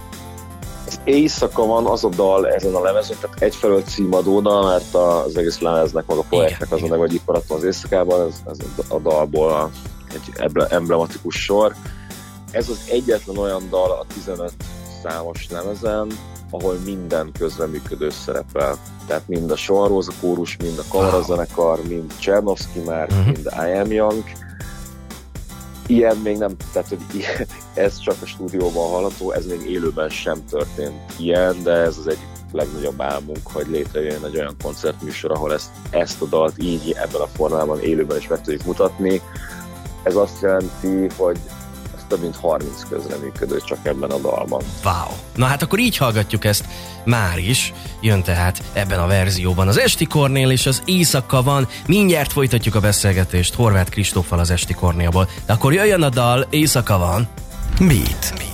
Az 0.88 1.00
éjszaka 1.04 1.66
van 1.66 1.86
az 1.86 2.04
a 2.04 2.10
dal 2.10 2.48
ezen 2.48 2.76
a 2.76 2.82
lemezön, 2.82 3.18
tehát 3.22 3.42
egyfelől 3.42 3.82
címadóna, 3.82 4.62
mert 4.62 4.94
az 4.94 5.38
egész 5.38 5.60
lemeznek, 5.60 6.06
meg 6.06 6.18
a 6.18 6.22
projektnek 6.30 6.72
az 6.72 6.82
a 6.82 6.88
neve, 6.88 6.98
hogy 6.98 7.14
itt 7.14 7.26
maradtam 7.26 7.58
az 7.58 7.64
éjszakában, 7.64 8.28
ez, 8.28 8.42
ez 8.52 8.58
a 8.88 9.00
dalból 9.00 9.72
egy 10.14 10.48
emblematikus 10.70 11.36
sor. 11.44 11.76
Ez 12.52 12.70
az 12.70 12.80
egyetlen 12.90 13.38
olyan 13.38 13.68
dal 13.70 13.92
a 13.92 14.06
15 14.14 14.54
számos 15.04 15.48
lemezen, 15.50 16.08
ahol 16.50 16.78
minden 16.86 17.32
közreműködő 17.40 18.10
szerepel. 18.10 18.78
Tehát 19.08 19.28
mind 19.28 19.52
a 19.52 19.56
Sonróza 19.56 20.12
kórus, 20.22 20.58
mind 20.58 20.80
a 20.80 20.84
kamarazenekar, 20.90 21.80
mind 21.88 22.14
Csernovszki 22.18 22.80
már, 22.80 23.08
uh-huh. 23.10 23.26
mind 23.26 23.50
I 23.68 23.78
Am 23.78 23.92
Young, 23.92 24.24
ilyen 25.88 26.18
még 26.18 26.38
nem, 26.38 26.56
tehát 26.74 26.90
hogy 26.90 27.26
ez 27.86 28.00
csak 28.00 28.16
a 28.22 28.26
stúdióban 28.26 28.90
hallható, 28.90 29.32
ez 29.32 29.46
még 29.46 29.70
élőben 29.70 30.10
sem 30.10 30.46
történt 30.50 31.14
ilyen, 31.18 31.64
de 31.64 31.72
ez 31.72 31.98
az 31.98 32.08
egyik 32.08 32.28
legnagyobb 32.52 33.02
álmunk, 33.02 33.40
hogy 33.44 33.68
létrejön 33.68 34.26
egy 34.26 34.38
olyan 34.38 34.56
koncertműsor, 34.64 35.32
ahol 35.32 35.54
ezt, 35.54 35.70
ezt 35.90 36.22
a 36.22 36.26
dalt 36.26 36.64
így 36.64 36.92
ebben 36.92 37.22
a 37.22 37.28
formában 37.28 37.82
élőben 37.82 38.18
is 38.18 38.28
meg 38.28 38.42
tudjuk 38.42 38.66
mutatni. 38.66 39.22
Ez 40.04 40.16
azt 40.16 40.42
jelenti, 40.42 41.08
hogy 41.18 41.40
több 42.08 42.22
mint 42.22 42.36
30 42.36 42.84
közreműködő 42.90 43.62
csak 43.66 43.78
ebben 43.84 44.10
a 44.10 44.18
dalban. 44.18 44.62
Wow! 44.84 45.16
Na 45.36 45.46
hát 45.46 45.62
akkor 45.62 45.80
így 45.80 45.98
hallgatjuk 45.98 46.46
ezt 46.46 46.66
már 47.06 47.38
is. 47.38 47.74
Jön 48.02 48.24
tehát 48.24 48.64
ebben 48.74 49.00
a 49.00 49.08
verzióban 49.08 49.68
az 49.68 49.80
Esti 49.80 50.06
Kornél 50.06 50.52
és 50.52 50.66
az 50.66 50.82
Éjszaka 50.86 51.44
van. 51.44 51.68
Mindjárt 51.88 52.32
folytatjuk 52.32 52.76
a 52.76 52.80
beszélgetést 52.80 53.54
Horváth 53.54 53.92
Kristóffal 53.92 54.40
az 54.40 54.50
Esti 54.50 54.74
Kornélból. 54.74 55.30
De 55.46 55.54
akkor 55.54 55.74
jöjjön 55.74 56.02
a 56.02 56.10
dal, 56.10 56.48
Éjszaka 56.50 56.98
van. 56.98 57.28
Beat. 57.80 58.45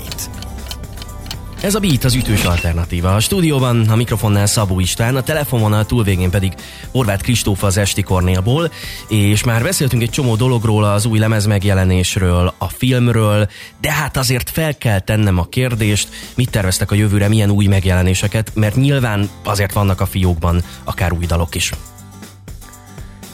Ez 1.62 1.76
a 1.76 1.80
Beat 1.80 2.04
az 2.04 2.15
ütős 2.15 2.43
alternatíva. 2.43 3.15
A 3.15 3.19
stúdióban 3.19 3.89
a 3.89 3.95
mikrofonnál 3.95 4.45
Szabó 4.45 4.80
István, 4.80 5.15
a 5.15 5.24
telefonvonal 5.24 5.86
túlvégén 5.86 6.30
pedig 6.30 6.54
Horváth 6.91 7.24
Kristóf 7.24 7.63
az 7.63 7.78
Esti 7.78 8.02
Kornélból, 8.02 8.71
és 9.08 9.43
már 9.43 9.63
beszéltünk 9.63 10.02
egy 10.02 10.10
csomó 10.10 10.36
dologról, 10.36 10.84
az 10.84 11.06
új 11.06 11.19
lemez 11.19 11.45
megjelenésről, 11.45 12.54
a 12.58 12.69
filmről, 12.69 13.50
de 13.82 13.91
hát 13.91 14.17
azért 14.17 14.50
fel 14.50 14.78
kell 14.78 15.00
tennem 15.00 15.38
a 15.38 15.45
kérdést, 15.45 16.10
mit 16.36 16.52
terveztek 16.52 16.91
a 16.91 16.95
jövőre, 16.95 17.28
milyen 17.28 17.52
új 17.52 17.65
megjelenéseket, 17.65 18.52
mert 18.56 18.76
nyilván 18.76 19.30
azért 19.43 19.74
vannak 19.74 20.02
a 20.02 20.06
fiókban 20.06 20.63
akár 20.84 21.13
új 21.13 21.26
dalok 21.26 21.56
is. 21.56 21.71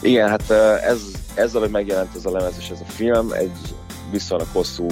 Igen, 0.00 0.28
hát 0.28 0.50
ez, 0.84 1.00
ezzel, 1.34 1.60
hogy 1.60 1.70
megjelent 1.70 2.14
ez 2.16 2.24
a 2.24 2.30
lemez 2.30 2.54
és 2.58 2.68
ez 2.68 2.80
a 2.80 2.90
film, 2.90 3.32
egy 3.32 3.56
viszonylag 4.10 4.48
hosszú 4.52 4.86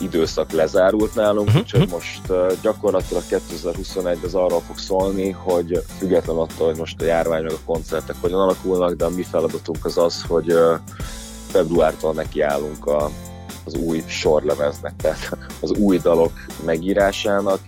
időszak 0.00 0.52
lezárult 0.52 1.14
nálunk, 1.14 1.46
uh-huh. 1.46 1.62
úgyhogy 1.62 1.80
mhm. 1.80 1.90
most 1.90 2.20
gyakorlatilag 2.62 3.22
2021 3.28 4.18
az 4.24 4.34
arról 4.34 4.60
fog 4.60 4.78
szólni, 4.78 5.30
hogy 5.30 5.82
független 5.98 6.36
attól, 6.36 6.66
hogy 6.66 6.78
most 6.78 7.00
a 7.00 7.04
járvány 7.04 7.42
meg 7.42 7.52
a 7.52 7.64
koncertek 7.64 8.16
hogyan 8.20 8.40
alakulnak, 8.40 8.92
de 8.92 9.04
a 9.04 9.10
mi 9.10 9.22
feladatunk 9.22 9.84
az 9.84 9.98
az, 9.98 10.24
hogy 10.28 10.54
februártól 11.50 12.12
nekiállunk 12.12 12.86
a, 12.86 13.10
az 13.64 13.74
új 13.74 14.02
sorlemeznek, 14.06 14.92
tehát 14.96 15.36
az 15.60 15.70
új 15.70 15.98
dalok 15.98 16.32
megírásának. 16.64 17.60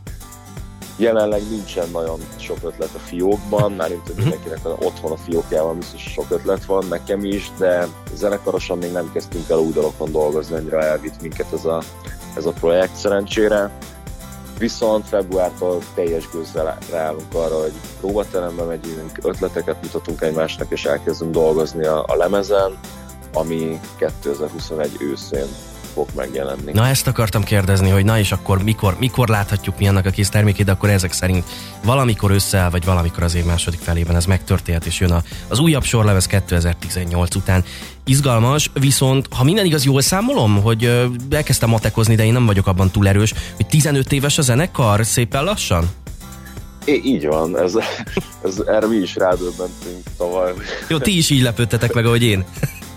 Jelenleg 0.96 1.42
nincsen 1.50 1.88
nagyon 1.92 2.20
sok 2.36 2.58
ötlet 2.62 2.94
a 2.94 2.98
fiókban, 2.98 3.72
már 3.72 3.88
mint 3.88 4.08
mhm. 4.08 4.20
mindenkinek 4.20 4.66
otthon 4.66 5.12
a 5.12 5.16
fiókjában 5.16 5.78
biztos 5.78 6.02
sok 6.02 6.26
ötlet 6.28 6.64
van, 6.64 6.86
nekem 6.88 7.24
is, 7.24 7.50
de 7.58 7.86
zenekarosan 8.14 8.78
még 8.78 8.92
nem 8.92 9.12
kezdtünk 9.12 9.48
el 9.48 9.58
új 9.58 9.72
dalokon 9.72 10.12
dolgozni, 10.12 10.56
annyira 10.56 10.82
elvitt 10.82 11.20
minket 11.20 11.52
ez 11.52 11.64
a 11.64 11.82
ez 12.36 12.44
a 12.44 12.52
projekt 12.52 12.94
szerencsére. 12.94 13.70
Viszont 14.58 15.06
februártól 15.06 15.78
teljes 15.94 16.28
gőzzel 16.32 16.78
ráállunk 16.90 17.34
arra, 17.34 17.60
hogy 17.60 17.72
próbaterembe 18.00 18.62
megyünk, 18.62 19.18
ötleteket 19.22 19.76
mutatunk 19.82 20.20
egymásnak, 20.20 20.70
és 20.70 20.84
elkezdünk 20.84 21.32
dolgozni 21.32 21.84
a, 21.84 22.04
a 22.06 22.16
lemezen, 22.16 22.78
ami 23.32 23.80
2021 23.96 24.90
őszén 25.00 25.46
fog 25.94 26.08
megjelenni. 26.16 26.72
Na 26.72 26.86
ezt 26.86 27.06
akartam 27.06 27.42
kérdezni, 27.42 27.90
hogy 27.90 28.04
na 28.04 28.18
és 28.18 28.32
akkor 28.32 28.62
mikor, 28.62 28.96
mikor 28.98 29.28
láthatjuk 29.28 29.78
mi 29.78 29.88
annak 29.88 30.06
a 30.06 30.10
kész 30.10 30.28
termékét, 30.28 30.66
de 30.66 30.72
akkor 30.72 30.88
ezek 30.88 31.12
szerint 31.12 31.44
valamikor 31.84 32.30
összeáll, 32.30 32.70
vagy 32.70 32.84
valamikor 32.84 33.22
az 33.22 33.34
év 33.34 33.44
második 33.44 33.80
felében 33.80 34.16
ez 34.16 34.26
megtörténhet, 34.26 34.86
és 34.86 35.00
jön 35.00 35.10
a, 35.10 35.22
az 35.48 35.58
újabb 35.58 35.82
sorlevez 35.82 36.26
2018 36.26 37.34
után. 37.34 37.64
Izgalmas, 38.10 38.70
viszont 38.80 39.28
ha 39.36 39.44
minden 39.44 39.64
igaz, 39.64 39.84
jól 39.84 40.00
számolom, 40.00 40.62
hogy 40.62 41.08
elkezdtem 41.30 41.68
matekozni, 41.68 42.14
de 42.14 42.24
én 42.24 42.32
nem 42.32 42.46
vagyok 42.46 42.66
abban 42.66 42.90
túl 42.90 43.08
erős, 43.08 43.34
hogy 43.56 43.66
15 43.66 44.12
éves 44.12 44.38
a 44.38 44.42
zenekar 44.42 45.06
szépen 45.06 45.44
lassan? 45.44 45.90
É, 46.84 47.00
így 47.04 47.26
van, 47.26 47.58
ez, 47.58 47.74
ez, 48.44 48.62
erre 48.66 48.86
mi 48.86 48.96
is 48.96 49.16
rádöbbentünk 49.16 50.02
tavaly. 50.16 50.52
Jó, 50.88 50.98
ti 50.98 51.16
is 51.16 51.30
így 51.30 51.42
lepődtetek 51.42 51.92
meg, 51.92 52.06
ahogy 52.06 52.22
én. 52.22 52.44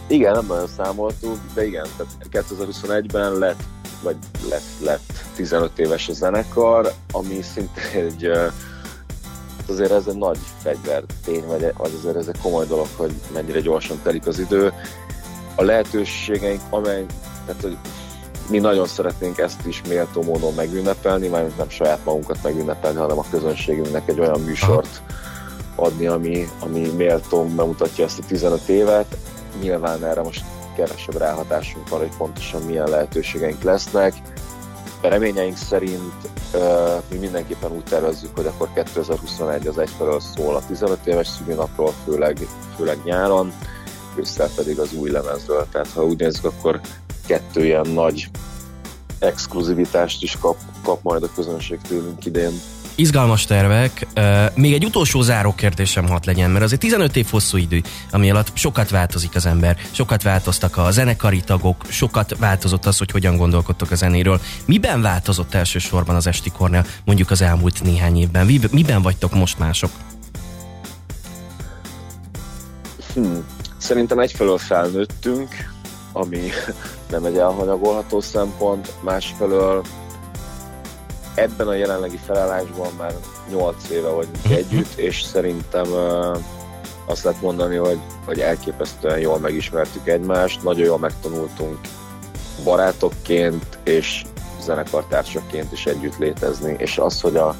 Igen, 0.08 0.32
nem 0.32 0.45
nagyon 0.47 0.67
számoltuk, 0.78 1.38
de 1.54 1.65
igen, 1.65 1.86
tehát 1.97 2.47
2021-ben 2.49 3.38
lett, 3.38 3.63
vagy 4.04 4.15
lesz, 4.49 4.78
lett 4.84 5.13
15 5.36 5.80
éves 5.80 6.10
a 6.10 6.13
zenekar, 6.13 6.93
ami 7.12 7.41
szinte 7.41 7.82
egy 7.93 8.30
azért 9.69 9.91
ez 9.91 10.08
egy 10.08 10.17
nagy 10.17 10.38
fegyver 10.62 11.04
tény, 11.26 11.43
vagy 11.47 11.73
azért 11.78 12.15
ez 12.15 12.28
egy 12.28 12.41
komoly 12.41 12.65
dolog, 12.65 12.88
hogy 12.95 13.13
mennyire 13.34 13.60
gyorsan 13.60 13.99
telik 14.04 14.28
az 14.28 14.39
idő. 14.39 14.73
A 15.56 15.63
lehetőségeink, 15.63 16.62
amely, 16.70 17.06
tehát 17.46 17.62
hogy 17.62 17.78
mi 18.50 18.60
nagyon 18.60 18.88
szeretnénk 18.88 19.38
ezt 19.38 19.66
is 19.66 19.82
méltó 19.88 20.24
módon 20.24 20.54
megünnepelni, 20.54 21.28
mert 21.28 21.58
nem 21.58 21.70
saját 21.70 22.06
magunkat 22.06 22.38
megünnepelni, 22.44 22.98
hanem 22.98 23.20
a 23.20 23.26
közönségünknek 23.32 24.10
egy 24.10 24.20
olyan 24.20 24.42
műsort 24.42 25.02
adni, 25.76 26.08
ami, 26.08 26.48
ami 26.60 26.89
méltó 26.98 27.46
bemutatja 27.46 28.06
ezt 28.06 28.20
a 28.20 28.24
15 28.28 28.68
évet. 28.68 29.18
Nyilván 29.62 30.06
erre 30.06 30.22
most 30.22 30.44
kevesebb 30.76 31.18
ráhatásunk 31.18 31.89
van, 31.89 32.00
hogy 32.00 32.18
pontosan 32.18 32.62
milyen 32.62 32.89
lehetőségeink 32.89 33.62
lesznek. 33.62 34.13
Reményeink 35.02 35.58
szerint 35.58 36.13
uh, 36.54 36.62
mi 37.10 37.18
mindenképpen 37.18 37.72
úgy 37.72 37.84
tervezzük, 37.84 38.36
hogy 38.36 38.46
akkor 38.46 38.70
2021 38.74 39.68
az 39.68 39.78
egyfelől 39.78 40.20
szól 40.20 40.56
a 40.56 40.66
15 40.68 41.00
éves 41.06 41.28
szülinapról, 41.28 41.94
főleg, 42.06 42.38
főleg 42.76 42.98
nyáron, 43.04 43.54
ősszel 44.15 44.49
pedig 44.56 44.80
az 44.80 44.93
új 44.93 45.10
lemezről. 45.10 45.67
Tehát 45.71 45.89
ha 45.93 46.06
úgy 46.06 46.19
nézzük, 46.19 46.45
akkor 46.45 46.82
kettő 47.26 47.65
ilyen 47.65 47.88
nagy 47.88 48.30
exkluzivitást 49.19 50.23
is 50.23 50.38
kap, 50.39 50.58
kap 50.84 51.04
majd 51.04 51.23
a 51.23 51.30
közönség 51.36 51.80
tőlünk 51.88 52.26
idén. 52.26 52.52
Izgalmas 52.95 53.45
tervek. 53.45 54.08
Még 54.56 54.73
egy 54.73 54.86
utolsó 54.86 55.21
záró 55.21 55.54
kérdésem 55.56 56.08
hat 56.08 56.26
legyen, 56.26 56.52
mert 56.52 56.63
azért 56.63 56.80
15 56.80 57.15
év 57.15 57.28
hosszú 57.30 57.58
idő, 57.58 57.82
ami 58.12 58.30
alatt 58.30 58.52
sokat 58.54 58.89
változik 58.89 59.36
az 59.36 59.45
ember, 59.45 59.78
sokat 59.91 60.23
változtak 60.23 60.78
a 60.78 60.91
zenekari 60.91 61.41
tagok, 61.41 61.84
sokat 61.89 62.38
változott 62.38 62.86
az, 62.86 62.97
hogy 62.97 63.12
hogyan 63.12 63.38
gondolkodtok 63.38 63.91
a 63.91 63.95
zenéről. 63.95 64.41
Miben 64.65 65.02
változott 65.02 65.54
elsősorban 65.54 66.15
az 66.15 66.28
Esti 66.28 66.49
Kornél 66.49 66.86
mondjuk 67.06 67.32
az 67.32 67.41
elmúlt 67.41 67.84
néhány 67.84 68.17
évben? 68.17 68.45
Miben 68.71 69.02
vagytok 69.02 69.34
most 69.34 69.60
mások? 69.60 69.91
Hmm. 73.13 73.43
Szerintem 73.84 74.19
egyfelől 74.19 74.58
felnőttünk, 74.58 75.50
ami 76.12 76.39
nem 77.12 77.26
egy 77.26 77.38
elhanyagolható 77.38 78.22
szempont, 78.22 78.93
másfelől 79.02 79.84
ebben 81.36 81.67
a 81.67 81.74
jelenlegi 81.74 82.19
felállásban 82.26 82.88
már 82.98 83.13
8 83.50 83.89
éve 83.89 84.10
vagyunk 84.10 84.43
mhm. 84.43 84.54
együtt, 84.54 84.98
és 84.98 85.22
szerintem 85.22 85.86
azt 87.06 87.24
lehet 87.24 87.41
mondani, 87.41 87.76
hogy, 87.76 88.00
hogy 88.26 88.39
elképesztően 88.39 89.19
jól 89.19 89.39
megismertük 89.39 90.08
egymást, 90.08 90.63
nagyon 90.63 90.86
jól 90.86 91.00
megtanultunk 91.00 91.80
barátokként 92.63 93.78
és 93.84 94.24
zenekartársaként 94.62 95.72
is 95.72 95.86
együtt 95.86 96.17
létezni, 96.17 96.76
és 96.78 96.98
az, 96.98 97.22
hogy, 97.22 97.36
a, 97.36 97.56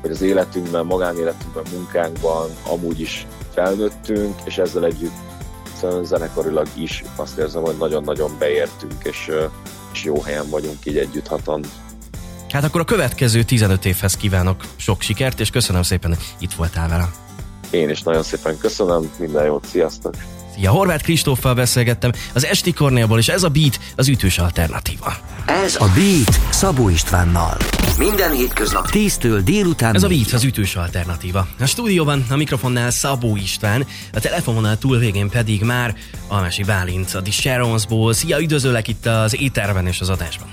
hogy 0.00 0.10
az 0.10 0.22
életünkben, 0.22 0.86
magánéletünkben, 0.86 1.64
munkánkban 1.72 2.50
amúgy 2.68 3.00
is 3.00 3.26
felnőttünk, 3.54 4.34
és 4.44 4.58
ezzel 4.58 4.84
együtt 4.84 5.30
zenekarilag 6.02 6.66
is 6.74 7.04
azt 7.16 7.38
érzem, 7.38 7.62
hogy 7.62 7.76
nagyon-nagyon 7.78 8.30
beértünk, 8.38 8.94
és, 9.02 9.30
és 9.92 10.04
jó 10.04 10.20
helyen 10.20 10.48
vagyunk 10.50 10.86
így 10.86 10.96
együtt 10.96 11.26
hatan. 11.26 11.64
Hát 12.50 12.64
akkor 12.64 12.80
a 12.80 12.84
következő 12.84 13.42
15 13.42 13.84
évhez 13.84 14.16
kívánok 14.16 14.64
sok 14.76 15.00
sikert, 15.00 15.40
és 15.40 15.50
köszönöm 15.50 15.82
szépen, 15.82 16.10
hogy 16.10 16.34
itt 16.38 16.52
voltál 16.52 16.88
velem. 16.88 17.12
Én 17.70 17.88
is 17.88 18.02
nagyon 18.02 18.22
szépen 18.22 18.58
köszönöm, 18.58 19.10
minden 19.18 19.44
jót, 19.44 19.64
sziasztok! 19.64 20.14
Szia, 20.62 20.74
Horváth 20.74 21.02
Kristóffal 21.02 21.54
beszélgettem 21.54 22.12
az 22.34 22.46
Esti 22.46 22.72
Kornélból, 22.72 23.18
és 23.18 23.28
ez 23.28 23.42
a 23.42 23.48
Beat 23.48 23.80
az 23.96 24.08
ütős 24.08 24.38
alternatíva. 24.38 25.14
Ez 25.46 25.76
a 25.78 25.84
Beat 25.94 26.40
Szabó 26.50 26.88
Istvánnal. 26.88 27.56
Minden 27.98 28.32
hétköznap 28.32 28.86
10-től 28.90 29.40
délután. 29.44 29.94
Ez 29.94 30.02
a 30.02 30.08
Beat 30.08 30.32
az 30.32 30.44
ütős 30.44 30.76
alternatíva. 30.76 31.46
A 31.60 31.66
stúdióban 31.66 32.26
a 32.30 32.36
mikrofonnál 32.36 32.90
Szabó 32.90 33.36
István, 33.36 33.86
a 34.12 34.20
telefononál 34.20 34.78
túl 34.78 34.98
végén 34.98 35.28
pedig 35.28 35.62
már 35.62 35.94
Almási 36.28 36.62
Bálint, 36.62 37.14
a 37.14 37.22
The 37.22 37.32
Sharonsból. 37.32 38.12
Szia, 38.12 38.40
üdvözöllek 38.40 38.88
itt 38.88 39.06
az 39.06 39.40
éterben 39.40 39.86
és 39.86 40.00
az 40.00 40.08
adásban. 40.08 40.48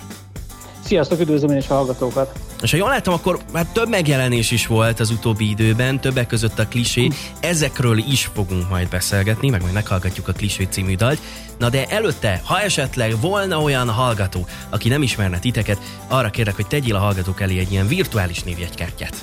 Sziasztok, 0.86 1.20
üdvözlöm 1.20 1.52
én 1.52 1.58
is 1.58 1.68
a 1.68 1.74
hallgatókat! 1.74 2.49
És 2.62 2.72
ha 2.72 2.78
jól 2.78 2.90
láttam, 2.90 3.14
akkor 3.14 3.40
már 3.52 3.66
több 3.66 3.90
megjelenés 3.90 4.52
is 4.52 4.68
volt 4.68 5.00
az 5.00 5.10
utóbbi 5.10 5.50
időben, 5.50 6.00
többek 6.00 6.28
között 6.28 6.60
a 6.60 6.68
klisé. 6.68 7.10
Ezekről 7.40 7.98
is 7.98 8.30
fogunk 8.34 8.70
majd 8.70 8.90
beszélgetni, 8.90 9.50
meg 9.50 9.62
majd 9.62 9.74
meghallgatjuk 9.74 10.28
a 10.28 10.32
klisé 10.32 10.64
című 10.64 10.96
dalt. 10.96 11.20
Na 11.58 11.70
de 11.70 11.86
előtte, 11.86 12.42
ha 12.46 12.62
esetleg 12.62 13.20
volna 13.22 13.62
olyan 13.62 13.90
hallgató, 13.90 14.46
aki 14.70 14.90
nem 14.90 15.02
ismerne 15.02 15.40
titeket, 15.40 15.78
arra 16.08 16.30
kérlek, 16.30 16.56
hogy 16.56 16.68
tegyél 16.68 16.96
a 16.96 17.00
hallgatók 17.00 17.42
elé 17.42 17.60
egy 17.60 17.72
ilyen 17.72 17.88
virtuális 17.88 18.44
névjegykártyát. 18.44 19.16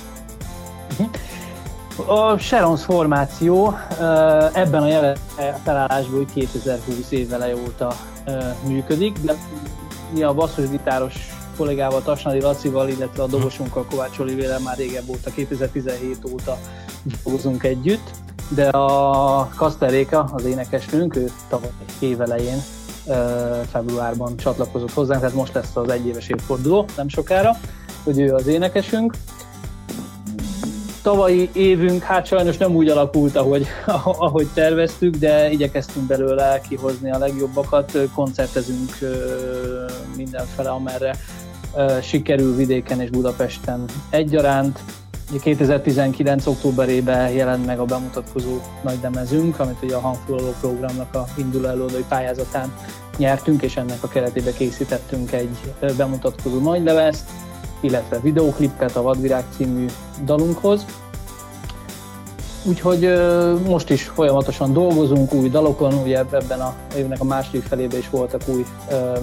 A 2.05 2.37
Sharons 2.37 2.83
formáció 2.83 3.77
ebben 4.53 4.83
a 4.83 4.87
jelen 4.87 5.17
felállásból 5.63 6.25
2020 6.33 7.11
év 7.11 7.33
óta 7.65 7.95
működik, 8.67 9.17
de 9.21 9.35
mi 10.13 10.23
a 10.23 10.33
basszusgitáros 10.33 11.15
kollégával, 11.57 12.01
Tasnadi 12.01 12.41
Lacival, 12.41 12.89
illetve 12.89 13.23
a 13.23 13.27
dobosunkkal 13.27 13.85
Kovács 13.89 14.19
Olivérrel 14.19 14.59
már 14.59 14.77
régebb 14.77 15.09
óta, 15.09 15.29
2017 15.31 16.17
óta 16.31 16.57
dolgozunk 17.23 17.63
együtt, 17.63 18.09
de 18.49 18.67
a 18.67 19.49
Kaszteréka, 19.55 20.29
az 20.33 20.45
énekesnőnk, 20.45 21.15
ő 21.15 21.31
tavaly 21.49 21.69
évelején 21.99 22.57
februárban 23.71 24.37
csatlakozott 24.37 24.93
hozzánk, 24.93 25.19
tehát 25.19 25.35
most 25.35 25.53
lesz 25.53 25.75
az 25.75 25.89
egyéves 25.89 26.27
évforduló, 26.27 26.85
nem 26.95 27.07
sokára, 27.07 27.51
hogy 28.03 28.19
ő 28.19 28.33
az 28.33 28.47
énekesünk. 28.47 29.13
Tavalyi 31.01 31.49
évünk 31.53 32.03
hát 32.03 32.25
sajnos 32.25 32.57
nem 32.57 32.75
úgy 32.75 32.89
alakult, 32.89 33.35
ahogy, 33.35 33.67
ahogy 34.27 34.47
terveztük, 34.53 35.15
de 35.15 35.51
igyekeztünk 35.51 36.05
belőle 36.05 36.61
kihozni 36.69 37.11
a 37.11 37.17
legjobbakat, 37.17 37.97
koncertezünk 38.13 38.97
mindenfele, 40.15 40.69
amerre 40.69 41.15
sikerül 42.01 42.55
vidéken 42.55 43.01
és 43.01 43.09
Budapesten 43.09 43.85
egyaránt. 44.09 44.79
2019. 45.41 46.45
októberében 46.45 47.29
jelent 47.29 47.65
meg 47.65 47.79
a 47.79 47.85
bemutatkozó 47.85 48.59
nagy 48.83 48.99
demezünk, 48.99 49.59
amit 49.59 49.77
ugye 49.83 49.95
a 49.95 49.99
hangfoglaló 49.99 50.53
programnak 50.59 51.15
a 51.15 51.25
induló 51.37 51.85
pályázatán 52.07 52.73
nyertünk, 53.17 53.61
és 53.61 53.77
ennek 53.77 54.03
a 54.03 54.07
keretében 54.07 54.53
készítettünk 54.53 55.31
egy 55.31 55.57
bemutatkozó 55.97 56.59
nagy 56.59 56.83
illetve 57.79 58.19
videóklipet 58.19 58.95
a 58.95 59.01
Vadvirág 59.01 59.43
című 59.57 59.85
dalunkhoz. 60.25 60.85
Úgyhogy 62.67 63.11
most 63.65 63.89
is 63.89 64.03
folyamatosan 64.03 64.73
dolgozunk 64.73 65.33
új 65.33 65.49
dalokon, 65.49 65.93
ugye 65.93 66.17
ebben 66.17 66.59
a 66.59 66.75
évnek 66.97 67.19
a 67.19 67.23
második 67.23 67.63
felében 67.63 67.99
is 67.99 68.09
voltak 68.09 68.41
új 68.45 68.65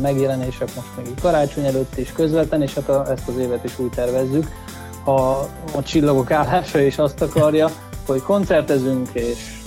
megjelenések, 0.00 0.74
most 0.74 0.88
még 0.96 1.14
karácsony 1.20 1.64
előtt 1.64 1.98
is 1.98 2.12
közvetlen, 2.12 2.62
és 2.62 2.74
hát 2.74 2.88
a, 2.88 3.10
ezt 3.10 3.28
az 3.28 3.36
évet 3.36 3.64
is 3.64 3.78
úgy 3.78 3.90
tervezzük. 3.90 4.48
Ha 5.04 5.48
a 5.74 5.82
csillagok 5.82 6.30
állása 6.30 6.80
is 6.80 6.98
azt 6.98 7.20
akarja, 7.20 7.70
hogy 8.06 8.22
koncertezünk, 8.22 9.08
és 9.12 9.60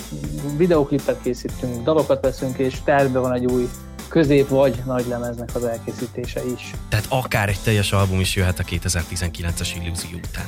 videóklipet 0.57 1.21
készítünk, 1.21 1.83
dalokat 1.83 2.21
veszünk, 2.21 2.57
és 2.57 2.81
terve 2.83 3.19
van 3.19 3.33
egy 3.33 3.45
új 3.45 3.69
közép 4.07 4.47
vagy 4.47 4.81
nagy 4.85 5.05
lemeznek 5.07 5.49
az 5.53 5.63
elkészítése 5.63 6.41
is. 6.45 6.71
Tehát 6.89 7.05
akár 7.09 7.49
egy 7.49 7.59
teljes 7.63 7.91
album 7.91 8.19
is 8.19 8.35
jöhet 8.35 8.59
a 8.59 8.63
2019-es 8.63 9.69
illúzió 9.81 10.17
után. 10.17 10.45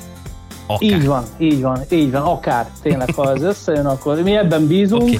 Akár. 0.71 0.89
Így 0.89 1.05
van, 1.05 1.25
így 1.37 1.61
van, 1.61 1.83
így 1.89 2.11
van, 2.11 2.21
akár. 2.21 2.69
Tényleg, 2.81 3.13
ha 3.13 3.33
ez 3.33 3.41
összejön, 3.41 3.85
akkor 3.85 4.21
mi 4.21 4.35
ebben 4.35 4.67
bízunk, 4.67 5.01
okay. 5.01 5.15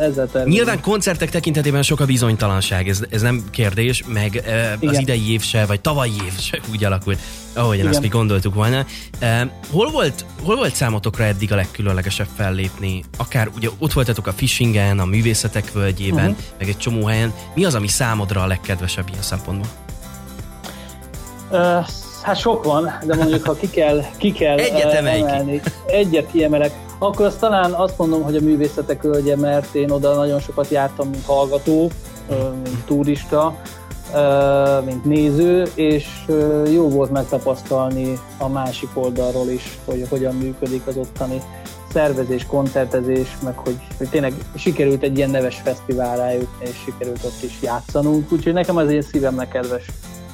ezzel 0.00 0.26
tervezünk. 0.26 0.48
Nyilván 0.48 0.80
koncertek 0.80 1.30
tekintetében 1.30 1.82
sok 1.82 2.00
a 2.00 2.04
bizonytalanság, 2.04 2.88
ez, 2.88 3.00
ez 3.10 3.22
nem 3.22 3.44
kérdés, 3.50 4.04
meg 4.06 4.34
Igen. 4.34 4.94
az 4.94 4.98
idei 4.98 5.32
év 5.32 5.42
se, 5.42 5.66
vagy 5.66 5.80
tavalyi 5.80 6.14
év 6.24 6.38
se 6.38 6.58
úgy 6.72 6.84
alakult, 6.84 7.18
ahogyan 7.54 7.78
Igen. 7.78 7.88
azt 7.88 8.00
mi 8.00 8.08
gondoltuk 8.08 8.54
volna. 8.54 8.86
Hol 9.70 9.90
volt, 9.90 10.24
hol 10.42 10.56
volt 10.56 10.74
számotokra 10.74 11.24
eddig 11.24 11.52
a 11.52 11.54
legkülönlegesebb 11.54 12.28
fellépni? 12.36 13.04
Akár 13.16 13.48
ugye 13.56 13.68
ott 13.78 13.92
voltatok 13.92 14.26
a 14.26 14.32
Fishingen, 14.32 14.98
a 14.98 15.04
Művészetek 15.04 15.72
Völgyében, 15.72 16.30
uh-huh. 16.30 16.44
meg 16.58 16.68
egy 16.68 16.78
csomó 16.78 17.06
helyen. 17.06 17.32
Mi 17.54 17.64
az, 17.64 17.74
ami 17.74 17.88
számodra 17.88 18.42
a 18.42 18.46
legkedvesebb 18.46 19.08
ilyen 19.10 19.22
szempontból? 19.22 19.68
Uh, 21.50 21.86
Hát 22.22 22.36
sok 22.36 22.64
van, 22.64 22.92
de 23.04 23.14
mondjuk 23.14 23.46
ha 23.46 23.54
ki 23.54 23.70
kell, 23.70 24.02
ki 24.16 24.32
kell 24.32 24.58
egyet 24.58 24.92
emelni, 24.92 25.60
egyet 25.86 26.30
kiemelek, 26.30 26.72
akkor 26.98 27.26
azt 27.26 27.38
talán 27.38 27.72
azt 27.72 27.98
mondom, 27.98 28.22
hogy 28.22 28.36
a 28.36 28.40
művészetek 28.40 29.04
ölgye, 29.04 29.36
mert 29.36 29.74
én 29.74 29.90
oda 29.90 30.14
nagyon 30.14 30.40
sokat 30.40 30.68
jártam, 30.68 31.08
mint 31.08 31.24
hallgató, 31.24 31.90
mint 32.62 32.84
turista, 32.84 33.56
mint 34.84 35.04
néző, 35.04 35.66
és 35.74 36.06
jó 36.72 36.88
volt 36.88 37.10
megtapasztalni 37.10 38.18
a 38.38 38.48
másik 38.48 38.88
oldalról 38.94 39.48
is, 39.48 39.78
hogy 39.84 40.06
hogyan 40.08 40.34
működik 40.34 40.86
az 40.86 40.96
ottani 40.96 41.42
szervezés, 41.92 42.46
koncertezés, 42.46 43.36
meg 43.44 43.58
hogy, 43.58 43.76
hogy 43.98 44.08
tényleg 44.08 44.32
sikerült 44.56 45.02
egy 45.02 45.16
ilyen 45.16 45.30
neves 45.30 45.60
fesztivál 45.64 46.20
eljutni, 46.20 46.66
és 46.66 46.76
sikerült 46.84 47.24
ott 47.24 47.42
is 47.42 47.58
játszanunk, 47.62 48.32
úgyhogy 48.32 48.52
nekem 48.52 48.78
ez 48.78 48.88
egy 48.88 49.02
szívemnek 49.02 49.48
kedves 49.48 49.84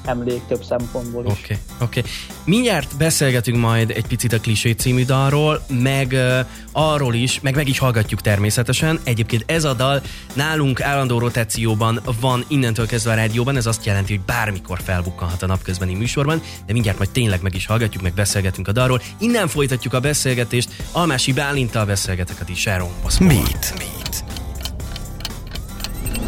emlék 0.08 0.40
több 0.48 0.64
szempontból 0.64 1.24
is. 1.24 1.30
Oké, 1.30 1.40
okay, 1.42 1.56
oké. 1.80 1.98
Okay. 1.98 2.10
Mindjárt 2.44 2.96
beszélgetünk 2.96 3.58
majd 3.58 3.90
egy 3.90 4.06
picit 4.06 4.32
a 4.32 4.40
Klisé 4.40 4.70
című 4.70 5.04
dalról, 5.04 5.64
meg 5.68 6.10
uh, 6.12 6.38
arról 6.72 7.14
is, 7.14 7.40
meg 7.40 7.54
meg 7.54 7.68
is 7.68 7.78
hallgatjuk 7.78 8.20
természetesen. 8.20 9.00
Egyébként 9.04 9.44
ez 9.46 9.64
a 9.64 9.74
dal 9.74 10.02
nálunk 10.32 10.80
állandó 10.80 11.18
rotációban 11.18 12.00
van 12.20 12.44
innentől 12.48 12.86
kezdve 12.86 13.12
a 13.12 13.14
rádióban, 13.14 13.56
ez 13.56 13.66
azt 13.66 13.84
jelenti, 13.84 14.16
hogy 14.16 14.24
bármikor 14.24 14.80
felbukkanhat 14.84 15.42
a 15.42 15.46
napközbeni 15.46 15.94
műsorban, 15.94 16.42
de 16.66 16.72
mindjárt 16.72 16.98
majd 16.98 17.10
tényleg 17.10 17.42
meg 17.42 17.54
is 17.54 17.66
hallgatjuk, 17.66 18.02
meg 18.02 18.14
beszélgetünk 18.14 18.68
a 18.68 18.72
dalról. 18.72 19.02
Innen 19.18 19.48
folytatjuk 19.48 19.94
a 19.94 20.00
beszélgetést, 20.00 20.70
Almási 20.92 21.32
Bálintal 21.32 21.84
beszélgetek 21.84 22.40
a 22.40 22.44
T-Sharon 22.44 22.90
Meet. 23.18 23.74
Meet. 23.78 23.97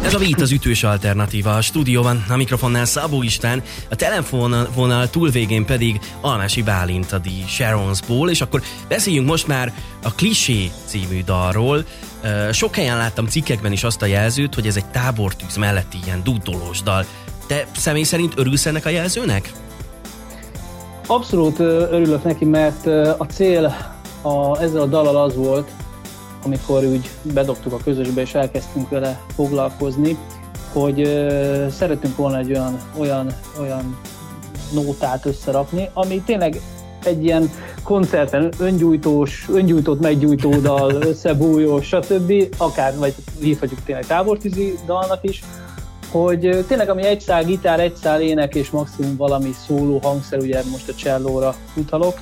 Ez 0.03 0.13
a 0.13 0.19
Beat 0.19 0.41
az 0.41 0.51
ütős 0.51 0.83
alternatíva. 0.83 1.55
A 1.55 1.61
stúdióban 1.61 2.25
a 2.29 2.35
mikrofonnál 2.35 2.85
Szabó 2.85 3.23
István, 3.23 3.63
a 3.89 3.95
telefonvonal 3.95 5.09
túlvégén 5.09 5.65
pedig 5.65 5.99
Almási 6.21 6.61
Bálint 6.61 7.11
a 7.11 7.19
The 7.19 7.47
Sharonsból, 7.47 8.29
és 8.29 8.41
akkor 8.41 8.61
beszéljünk 8.87 9.27
most 9.27 9.47
már 9.47 9.73
a 10.03 10.13
Klisé 10.13 10.71
című 10.85 11.23
dalról. 11.23 11.85
Sok 12.51 12.75
helyen 12.75 12.97
láttam 12.97 13.25
cikkekben 13.25 13.71
is 13.71 13.83
azt 13.83 14.01
a 14.01 14.05
jelzőt, 14.05 14.55
hogy 14.55 14.67
ez 14.67 14.75
egy 14.75 14.85
tábortűz 14.85 15.55
melletti 15.55 15.97
ilyen 16.05 16.23
dudolós 16.23 16.81
dal. 16.81 17.05
Te 17.47 17.67
személy 17.75 18.03
szerint 18.03 18.33
örülsz 18.35 18.65
ennek 18.65 18.85
a 18.85 18.89
jelzőnek? 18.89 19.51
Abszolút 21.07 21.59
örülök 21.59 22.23
neki, 22.23 22.45
mert 22.45 22.85
a 23.17 23.25
cél 23.29 23.75
a, 24.21 24.61
ezzel 24.61 24.81
a 24.81 24.85
dalal 24.85 25.17
az 25.17 25.35
volt, 25.35 25.69
amikor 26.43 26.83
úgy 26.83 27.09
bedobtuk 27.21 27.73
a 27.73 27.77
közösbe 27.83 28.21
és 28.21 28.33
elkezdtünk 28.33 28.89
vele 28.89 29.19
foglalkozni, 29.35 30.17
hogy 30.73 31.03
szeretünk 31.69 32.15
volna 32.15 32.37
egy 32.37 32.51
olyan, 32.51 32.79
olyan, 32.97 33.33
olyan 33.59 33.97
nótát 34.73 35.25
összerakni, 35.25 35.89
ami 35.93 36.21
tényleg 36.25 36.61
egy 37.03 37.23
ilyen 37.23 37.49
koncerten 37.83 38.51
öngyújtós, 38.59 39.45
öngyújtott 39.53 39.99
meggyújtódal, 39.99 40.91
összebújós, 41.11 41.87
stb. 41.87 42.33
akár, 42.57 42.97
vagy 42.97 43.13
hívhatjuk 43.39 43.79
tényleg 43.85 44.05
tábortűzi 44.05 44.77
dalnak 44.85 45.19
is, 45.21 45.43
hogy 46.11 46.65
tényleg 46.67 46.89
ami 46.89 47.03
egy 47.03 47.19
szál 47.19 47.43
gitár, 47.43 47.79
egy 47.79 47.95
szál 47.95 48.21
ének 48.21 48.55
és 48.55 48.69
maximum 48.69 49.15
valami 49.15 49.51
szóló 49.67 49.99
hangszer, 50.03 50.39
ugye 50.39 50.61
most 50.71 50.89
a 50.89 50.93
csellóra 50.93 51.55
utalok. 51.75 52.19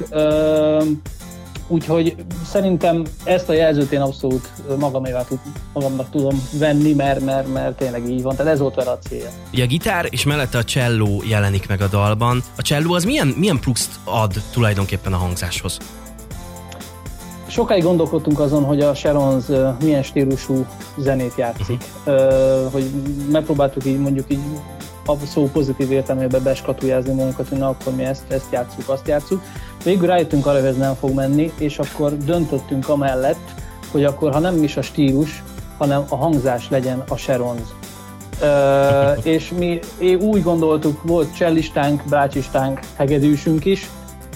Úgyhogy 1.72 2.16
szerintem 2.46 3.04
ezt 3.24 3.50
a 3.50 3.54
jelzőt 3.54 3.92
én 3.92 4.02
abszolút 4.02 4.50
magamévá 4.80 5.24
tud, 5.24 5.40
magamnak 5.74 6.10
tudom 6.10 6.48
venni, 6.52 6.94
mert, 6.94 7.26
mert, 7.26 7.54
mert 7.54 7.78
tényleg 7.78 8.10
így 8.10 8.22
van. 8.22 8.36
Tehát 8.36 8.52
ez 8.52 8.60
volt 8.60 8.76
vele 8.76 8.92
a 8.92 8.98
célja. 8.98 9.30
Ugye 9.54 9.64
a 9.64 9.68
gitár 9.68 10.08
és 10.10 10.26
mellette 10.26 10.58
a 10.58 10.64
cselló 10.64 11.24
jelenik 11.28 11.68
meg 11.68 11.82
a 11.82 11.88
dalban. 11.88 12.44
A 12.58 12.62
cselló 12.62 12.94
az 12.94 13.04
milyen, 13.04 13.28
milyen 13.28 13.60
pluszt 13.60 13.92
ad 14.04 14.34
tulajdonképpen 14.52 15.14
a 15.14 15.18
hangzáshoz? 15.18 15.78
Sokáig 17.48 17.84
gondolkodtunk 17.84 18.40
azon, 18.40 18.64
hogy 18.64 18.82
a 18.82 18.96
Sharons 18.96 19.46
milyen 19.82 20.04
stílusú 20.04 20.66
zenét 20.98 21.34
játszik. 21.38 21.84
Uh-huh. 22.06 22.72
Hogy 22.72 22.90
megpróbáltuk 23.32 23.86
így 23.86 24.00
mondjuk 24.00 24.26
így 24.30 24.40
a 25.06 25.26
szó 25.26 25.50
pozitív 25.50 25.92
értelmében 25.92 26.44
beskatujázni 26.44 27.14
magunkat, 27.14 27.48
hogy 27.48 27.58
na 27.58 27.68
akkor 27.68 27.96
mi 27.96 28.04
ezt, 28.04 28.24
ezt 28.28 28.52
játszuk, 28.52 28.90
azt 28.90 29.08
játszuk. 29.08 29.42
Végül 29.84 30.08
rájöttünk 30.08 30.46
arra, 30.46 30.60
hogy 30.60 30.68
ez 30.68 30.78
nem 30.78 30.94
fog 30.94 31.14
menni, 31.14 31.52
és 31.58 31.80
akkor 31.80 32.18
döntöttünk 32.18 32.90
amellett, 32.90 33.54
hogy 33.92 34.04
akkor 34.04 34.32
ha 34.32 34.40
nem 34.40 34.64
is 34.64 34.78
a 34.78 34.82
stílus, 34.82 35.44
hanem 35.78 36.04
a 36.10 36.16
hangzás 36.16 36.70
legyen 36.70 37.04
a 37.08 37.16
Sharons. 37.16 37.70
Uh, 38.42 39.26
és 39.34 39.52
mi 39.58 39.80
úgy 40.20 40.44
gondoltuk, 40.44 41.04
volt 41.04 41.36
csellistánk, 41.36 42.04
brácsistánk, 42.10 42.80
hegedűsünk 42.96 43.66
is, 43.66 43.90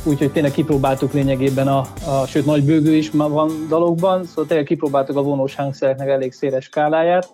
úgyhogy 0.03 0.31
tényleg 0.31 0.51
kipróbáltuk 0.51 1.13
lényegében 1.13 1.67
a, 1.67 1.79
a 2.05 2.25
sőt 2.27 2.45
nagy 2.45 2.63
bőgő 2.63 2.95
is 2.95 3.09
van 3.09 3.65
dalokban, 3.69 4.25
szóval 4.25 4.45
tényleg 4.45 4.65
kipróbáltuk 4.65 5.17
a 5.17 5.21
vonós 5.21 5.55
hangszereknek 5.55 6.07
elég 6.07 6.33
széles 6.33 6.63
skáláját, 6.63 7.33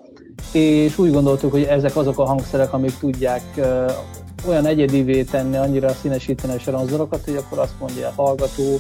és 0.52 0.98
úgy 0.98 1.12
gondoltuk, 1.12 1.52
hogy 1.52 1.64
ezek 1.64 1.96
azok 1.96 2.20
a 2.20 2.26
hangszerek, 2.26 2.74
amik 2.74 2.98
tudják 3.00 3.42
olyan 4.46 4.66
egyedivé 4.66 5.24
tenni, 5.24 5.58
annyira 5.58 5.94
színesíteni 6.02 6.54
a 6.54 6.60
seronzorokat, 6.60 7.22
hogy 7.26 7.36
akkor 7.36 7.60
azt 7.60 7.74
mondja 7.80 8.08
a 8.08 8.22
hallgató, 8.22 8.80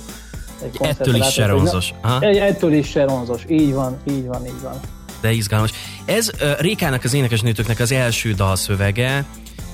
egy 0.64 0.78
ettől 0.80 1.16
is 1.16 1.32
seronzos. 1.32 1.94
Ettől 2.22 2.74
is 2.74 2.88
seronzos, 2.88 3.42
így 3.48 3.74
van, 3.74 3.98
így 4.10 4.26
van, 4.26 4.46
így 4.46 4.62
van. 4.64 4.80
De 5.22 5.32
izgalmas. 5.32 5.72
Ez 6.06 6.30
uh, 6.42 6.60
Rékának, 6.60 7.04
az 7.04 7.14
énekesnőtöknek 7.14 7.80
az 7.80 7.92
első 7.92 8.34
dalszövege. 8.34 9.26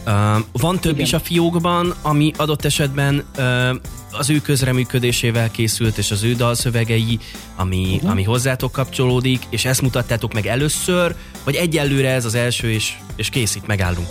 Uh, 0.06 0.12
van 0.52 0.80
több 0.80 0.94
Igen. 0.94 1.06
is 1.06 1.14
a 1.14 1.20
fiókban, 1.20 1.94
ami 2.02 2.32
adott 2.38 2.66
esetben 2.66 3.24
uh, 3.38 3.70
az 4.12 4.30
ő 4.30 4.40
közreműködésével 4.40 5.52
készült, 5.52 5.98
és 5.98 6.12
az 6.12 6.24
ő 6.24 6.34
dalszövegei, 6.34 7.20
ami, 7.56 7.94
uh-huh. 7.96 8.10
ami 8.10 8.24
hozzátok 8.24 8.72
kapcsolódik, 8.72 9.44
és 9.50 9.66
ezt 9.66 9.82
mutattátok 9.82 10.34
meg 10.34 10.46
először, 10.46 11.16
vagy 11.44 11.56
egyelőre 11.56 12.10
ez 12.10 12.26
az 12.26 12.36
első, 12.36 12.72
és, 12.72 12.94
és 13.16 13.30
készít, 13.30 13.68
megállunk. 13.68 14.08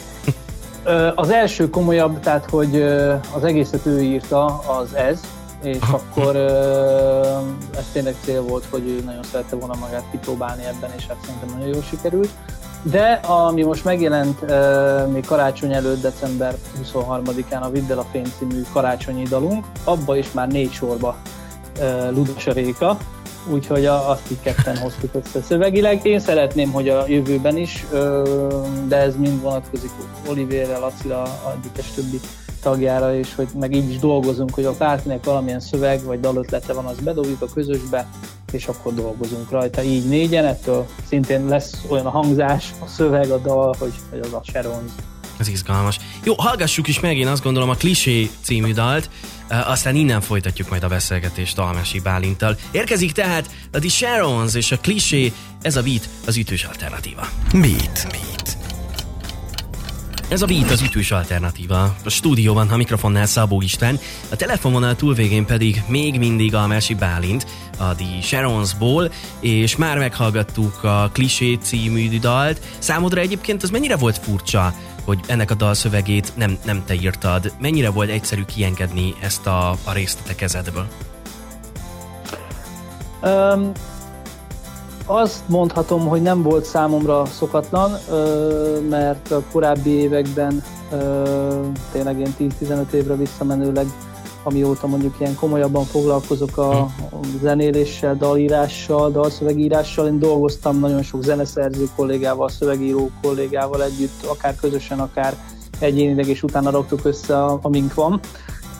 Az 1.14 1.30
első 1.30 1.70
komolyabb, 1.70 2.20
tehát 2.20 2.50
hogy 2.50 2.82
az 3.34 3.44
egészet 3.44 3.86
ő 3.86 4.02
írta, 4.02 4.44
az 4.58 4.94
ez, 4.94 5.20
és 5.62 5.78
akkor 5.90 6.36
ez 7.76 7.88
tényleg 7.92 8.14
cél 8.24 8.42
volt, 8.42 8.64
hogy 8.70 8.88
ő 8.88 9.02
nagyon 9.04 9.22
szerette 9.22 9.56
volna 9.56 9.74
magát 9.80 10.04
kipróbálni 10.10 10.64
ebben, 10.64 10.90
és 10.96 11.06
hát 11.06 11.16
szerintem 11.24 11.48
nagyon 11.58 11.74
jól 11.74 11.82
sikerült. 11.82 12.28
De 12.82 13.12
ami 13.26 13.62
most 13.62 13.84
megjelent 13.84 14.40
még 15.12 15.26
karácsony 15.26 15.72
előtt, 15.72 16.02
december 16.02 16.54
23-án 16.82 17.60
a 17.60 17.70
Viddel 17.70 17.98
a 17.98 18.06
Fény 18.10 18.32
című 18.38 18.62
karácsonyi 18.72 19.22
dalunk, 19.22 19.64
abba 19.84 20.16
is 20.16 20.32
már 20.32 20.48
négy 20.48 20.72
sorba 20.72 21.16
Ludas 22.10 22.46
a 22.46 22.52
Réka, 22.52 22.96
úgyhogy 23.52 23.84
azt 23.86 24.30
így 24.30 24.40
ketten 24.42 24.76
hoztuk 24.76 25.10
össze 25.14 25.42
szövegileg. 25.42 26.06
Én 26.06 26.20
szeretném, 26.20 26.72
hogy 26.72 26.88
a 26.88 27.04
jövőben 27.08 27.56
is, 27.56 27.86
de 28.88 28.96
ez 28.96 29.16
mind 29.16 29.40
vonatkozik 29.40 29.90
Olivérre, 30.28 30.78
Lacira, 30.78 31.40
egyikes 31.56 31.90
többi 31.94 32.20
tagjára, 32.62 33.16
és 33.16 33.34
hogy 33.34 33.48
meg 33.60 33.74
így 33.74 33.90
is 33.90 33.98
dolgozunk, 33.98 34.54
hogy 34.54 34.64
a 34.64 34.76
bárkinek 34.76 35.24
valamilyen 35.24 35.60
szöveg 35.60 36.02
vagy 36.02 36.20
dalötlete 36.20 36.72
van, 36.72 36.84
az 36.84 36.96
bedobjuk 37.00 37.42
a 37.42 37.46
közösbe, 37.54 38.08
és 38.52 38.66
akkor 38.66 38.94
dolgozunk 38.94 39.50
rajta 39.50 39.82
így 39.82 40.08
négyen, 40.08 40.44
ettől 40.44 40.86
szintén 41.08 41.46
lesz 41.46 41.84
olyan 41.88 42.06
a 42.06 42.10
hangzás, 42.10 42.72
a 42.78 42.86
szöveg, 42.86 43.30
a 43.30 43.38
dal, 43.38 43.74
hogy, 43.78 43.92
hogy 44.10 44.20
az 44.20 44.32
a 44.32 44.42
Sharon. 44.44 44.84
Ez 45.38 45.48
izgalmas. 45.48 45.98
Jó, 46.24 46.34
hallgassuk 46.36 46.88
is 46.88 47.00
meg, 47.00 47.16
én 47.16 47.26
azt 47.26 47.42
gondolom 47.42 47.70
a 47.70 47.74
Klisé 47.74 48.30
című 48.42 48.72
dalt, 48.72 49.10
aztán 49.48 49.94
innen 49.94 50.20
folytatjuk 50.20 50.68
majd 50.68 50.82
a 50.82 50.88
beszélgetést 50.88 51.58
Almási 51.58 52.00
Bálintal. 52.00 52.56
Érkezik 52.70 53.12
tehát 53.12 53.50
a 53.72 53.78
The 53.78 53.88
Sharons 53.88 54.54
és 54.54 54.72
a 54.72 54.78
Klisé, 54.78 55.32
ez 55.62 55.76
a 55.76 55.82
beat 55.82 56.08
az 56.26 56.36
ütős 56.36 56.64
alternatíva. 56.64 57.28
Beat. 57.52 58.06
Beat. 58.10 58.56
Ez 60.28 60.42
a 60.42 60.46
Beat 60.46 60.70
az 60.70 60.82
ütős 60.82 61.10
alternatíva. 61.10 61.96
A 62.04 62.08
stúdióban 62.08 62.68
a 62.68 62.76
mikrofonnál 62.76 63.26
Szabó 63.26 63.62
István, 63.62 63.98
a 64.28 64.36
telefononál 64.36 64.96
túlvégén 64.96 65.44
pedig 65.44 65.82
még 65.86 66.18
mindig 66.18 66.54
a 66.54 66.66
Mesi 66.66 66.94
Bálint, 66.94 67.46
a 67.78 67.94
The 67.94 68.20
Sharonsból, 68.22 69.12
és 69.40 69.76
már 69.76 69.98
meghallgattuk 69.98 70.84
a 70.84 71.10
Klisé 71.12 71.58
című 71.62 72.18
dalt. 72.18 72.60
Számodra 72.78 73.20
egyébként 73.20 73.62
az 73.62 73.70
mennyire 73.70 73.96
volt 73.96 74.18
furcsa, 74.18 74.74
hogy 75.04 75.20
ennek 75.26 75.50
a 75.50 75.54
dalszövegét 75.54 76.32
nem, 76.36 76.58
nem 76.64 76.82
te 76.86 76.94
írtad. 76.94 77.52
Mennyire 77.60 77.90
volt 77.90 78.10
egyszerű 78.10 78.44
kiengedni 78.44 79.14
ezt 79.20 79.46
a, 79.46 79.70
a 79.70 79.92
részt 79.92 80.18
a 80.20 80.26
te 80.26 80.34
kezedből? 80.34 80.86
Um, 83.22 83.72
azt 85.06 85.42
mondhatom, 85.46 86.06
hogy 86.06 86.22
nem 86.22 86.42
volt 86.42 86.64
számomra 86.64 87.24
szokatlan, 87.26 87.90
mert 88.88 89.30
a 89.30 89.42
korábbi 89.52 89.90
években 89.90 90.62
tényleg 91.92 92.18
én 92.18 92.34
10-15 92.60 92.90
évre 92.92 93.14
visszamenőleg, 93.14 93.86
amióta 94.44 94.86
mondjuk 94.86 95.14
ilyen 95.18 95.34
komolyabban 95.34 95.84
foglalkozok 95.84 96.56
a, 96.56 96.90
zenéléssel, 97.42 98.16
dalírással, 98.16 99.10
dalszövegírással, 99.10 100.06
én 100.06 100.18
dolgoztam 100.18 100.78
nagyon 100.78 101.02
sok 101.02 101.22
zeneszerző 101.22 101.88
kollégával, 101.96 102.48
szövegíró 102.48 103.10
kollégával 103.22 103.82
együtt, 103.82 104.24
akár 104.26 104.56
közösen, 104.56 104.98
akár 104.98 105.36
egyénileg, 105.78 106.26
és 106.26 106.42
utána 106.42 106.70
raktuk 106.70 107.04
össze, 107.04 107.44
amink 107.44 107.94
van. 107.94 108.20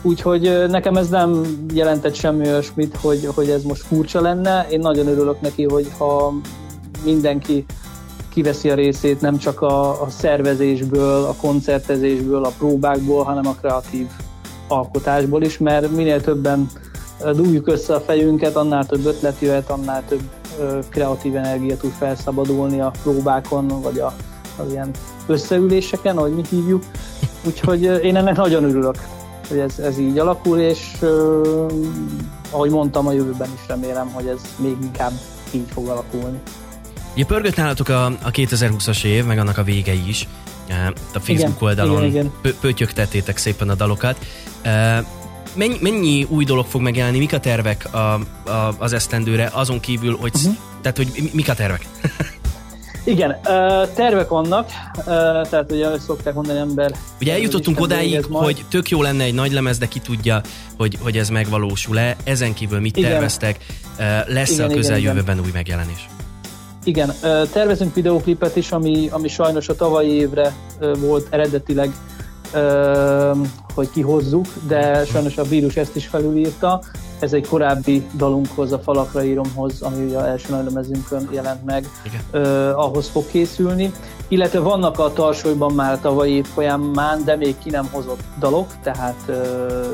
Úgyhogy 0.01 0.65
nekem 0.69 0.95
ez 0.95 1.09
nem 1.09 1.43
jelentett 1.73 2.13
semmi 2.15 2.47
olyasmit, 2.47 2.95
hogy, 2.95 3.29
hogy 3.35 3.49
ez 3.49 3.63
most 3.63 3.81
furcsa 3.81 4.21
lenne. 4.21 4.67
Én 4.69 4.79
nagyon 4.79 5.07
örülök 5.07 5.41
neki, 5.41 5.63
hogy 5.63 5.91
ha 5.97 6.33
mindenki 7.03 7.65
kiveszi 8.29 8.69
a 8.69 8.75
részét 8.75 9.21
nem 9.21 9.37
csak 9.37 9.61
a, 9.61 10.01
a 10.01 10.09
szervezésből, 10.09 11.23
a 11.23 11.35
koncertezésből, 11.41 12.43
a 12.43 12.51
próbákból, 12.57 13.23
hanem 13.23 13.47
a 13.47 13.55
kreatív 13.61 14.07
alkotásból 14.67 15.43
is, 15.43 15.57
mert 15.57 15.91
minél 15.91 16.21
többen 16.21 16.69
dugjuk 17.33 17.67
össze 17.67 17.95
a 17.95 17.99
fejünket, 17.99 18.55
annál 18.55 18.85
több 18.85 19.05
ötlet 19.05 19.39
jöhet, 19.39 19.69
annál 19.69 20.03
több 20.07 20.21
kreatív 20.89 21.35
energia 21.35 21.77
tud 21.77 21.91
felszabadulni 21.91 22.81
a 22.81 22.91
próbákon, 23.03 23.81
vagy 23.81 23.99
a, 23.99 24.13
az 24.57 24.71
ilyen 24.71 24.91
összeüléseken, 25.27 26.17
ahogy 26.17 26.35
mi 26.35 26.41
hívjuk. 26.49 26.83
Úgyhogy 27.45 27.83
én 27.83 28.15
ennek 28.15 28.35
nagyon 28.35 28.63
örülök 28.63 28.95
hogy 29.47 29.57
ez, 29.57 29.79
ez 29.79 29.99
így 29.99 30.17
alakul, 30.17 30.59
és 30.59 30.79
ahogy 32.49 32.69
mondtam, 32.69 33.07
a 33.07 33.11
jövőben 33.11 33.49
is 33.53 33.67
remélem, 33.67 34.07
hogy 34.07 34.27
ez 34.27 34.39
még 34.57 34.75
inkább 34.81 35.11
így 35.51 35.67
fog 35.73 35.87
alakulni. 35.87 36.39
Ugye 37.13 37.25
pörgött 37.25 37.55
nálatok 37.55 37.89
a, 37.89 38.05
a 38.05 38.31
2020-as 38.31 39.03
év, 39.03 39.25
meg 39.25 39.37
annak 39.37 39.57
a 39.57 39.63
vége 39.63 39.93
is. 39.93 40.27
A 41.13 41.19
Facebook 41.19 41.37
igen, 41.37 41.53
oldalon 41.59 42.03
igen, 42.03 42.31
igen. 42.41 42.55
pötyögtettétek 42.61 43.37
szépen 43.37 43.69
a 43.69 43.75
dalokat. 43.75 44.17
Mennyi, 45.55 45.77
mennyi 45.81 46.27
új 46.29 46.43
dolog 46.45 46.65
fog 46.65 46.81
megjelenni? 46.81 47.17
Mik 47.17 47.33
a 47.33 47.39
tervek 47.39 47.93
a, 47.93 47.97
a, 47.97 48.75
az 48.77 48.93
esztendőre, 48.93 49.49
azon 49.53 49.79
kívül, 49.79 50.17
hogy, 50.17 50.31
uh-huh. 50.35 50.55
tehát, 50.81 50.97
hogy 50.97 51.29
mik 51.33 51.49
a 51.49 51.53
tervek? 51.53 51.87
Igen, 53.05 53.39
tervek 53.95 54.27
vannak, 54.27 54.69
tehát 55.49 55.71
ugye 55.71 55.99
szokták 55.99 56.33
mondani 56.33 56.59
ember... 56.59 56.91
Ugye 57.21 57.33
eljutottunk 57.33 57.79
odáig, 57.79 58.25
hogy 58.25 58.65
tök 58.69 58.89
jó 58.89 59.01
lenne 59.01 59.23
egy 59.23 59.33
nagy 59.33 59.51
lemez, 59.51 59.77
de 59.77 59.87
ki 59.87 59.99
tudja, 59.99 60.41
hogy, 60.77 60.97
hogy 61.01 61.17
ez 61.17 61.29
megvalósul-e. 61.29 62.15
Ezen 62.23 62.53
kívül 62.53 62.79
mit 62.79 62.97
igen. 62.97 63.11
terveztek? 63.11 63.65
Lesz-e 64.27 64.53
igen, 64.53 64.69
a 64.69 64.73
közeljövőben 64.73 65.39
új 65.39 65.49
megjelenés? 65.53 66.07
Igen, 66.83 67.13
tervezünk 67.51 67.95
videóklipet 67.95 68.55
is, 68.55 68.71
ami, 68.71 69.07
ami 69.11 69.27
sajnos 69.27 69.69
a 69.69 69.75
tavalyi 69.75 70.11
évre 70.11 70.53
volt 70.99 71.27
eredetileg, 71.29 71.91
hogy 73.75 73.89
kihozzuk, 73.91 74.45
de 74.67 75.05
sajnos 75.05 75.37
a 75.37 75.43
vírus 75.43 75.75
ezt 75.75 75.95
is 75.95 76.07
felülírta. 76.07 76.81
Ez 77.19 77.33
egy 77.33 77.47
korábbi 77.47 78.07
dalunkhoz, 78.13 78.71
a 78.71 78.79
Falakra 78.79 79.23
íromhoz, 79.23 79.81
ami 79.81 80.13
a 80.13 80.27
első 80.27 80.47
nagylemezünkön 80.49 81.29
jelent 81.31 81.65
meg, 81.65 81.89
uh, 82.33 82.41
ahhoz 82.75 83.07
fog 83.07 83.27
készülni. 83.27 83.91
Illetve 84.27 84.59
vannak 84.59 84.99
a 84.99 85.13
tarsolyban 85.13 85.73
már 85.73 85.99
tavalyi 85.99 86.33
év 86.33 86.45
folyamán, 86.45 87.23
de 87.23 87.35
még 87.35 87.55
ki 87.63 87.69
nem 87.69 87.89
hozott 87.91 88.19
dalok, 88.39 88.67
tehát 88.83 89.31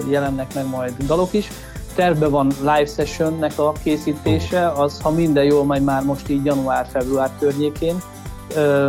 jelennek 0.10 0.54
meg 0.54 0.68
majd 0.68 0.94
dalok 1.06 1.34
is. 1.34 1.48
Terve 1.96 2.28
van 2.28 2.52
live 2.60 2.86
sessionnek 2.86 3.60
a 3.60 3.72
készítése, 3.84 4.68
az 4.68 5.02
ha 5.02 5.10
minden 5.10 5.44
jól, 5.44 5.64
majd 5.64 5.84
már 5.84 6.04
most 6.04 6.30
így 6.30 6.46
január-február 6.46 7.30
környékén 7.40 7.96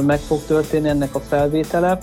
meg 0.07 0.19
fog 0.19 0.41
történni 0.47 0.89
ennek 0.89 1.15
a 1.15 1.21
felvétele. 1.21 1.99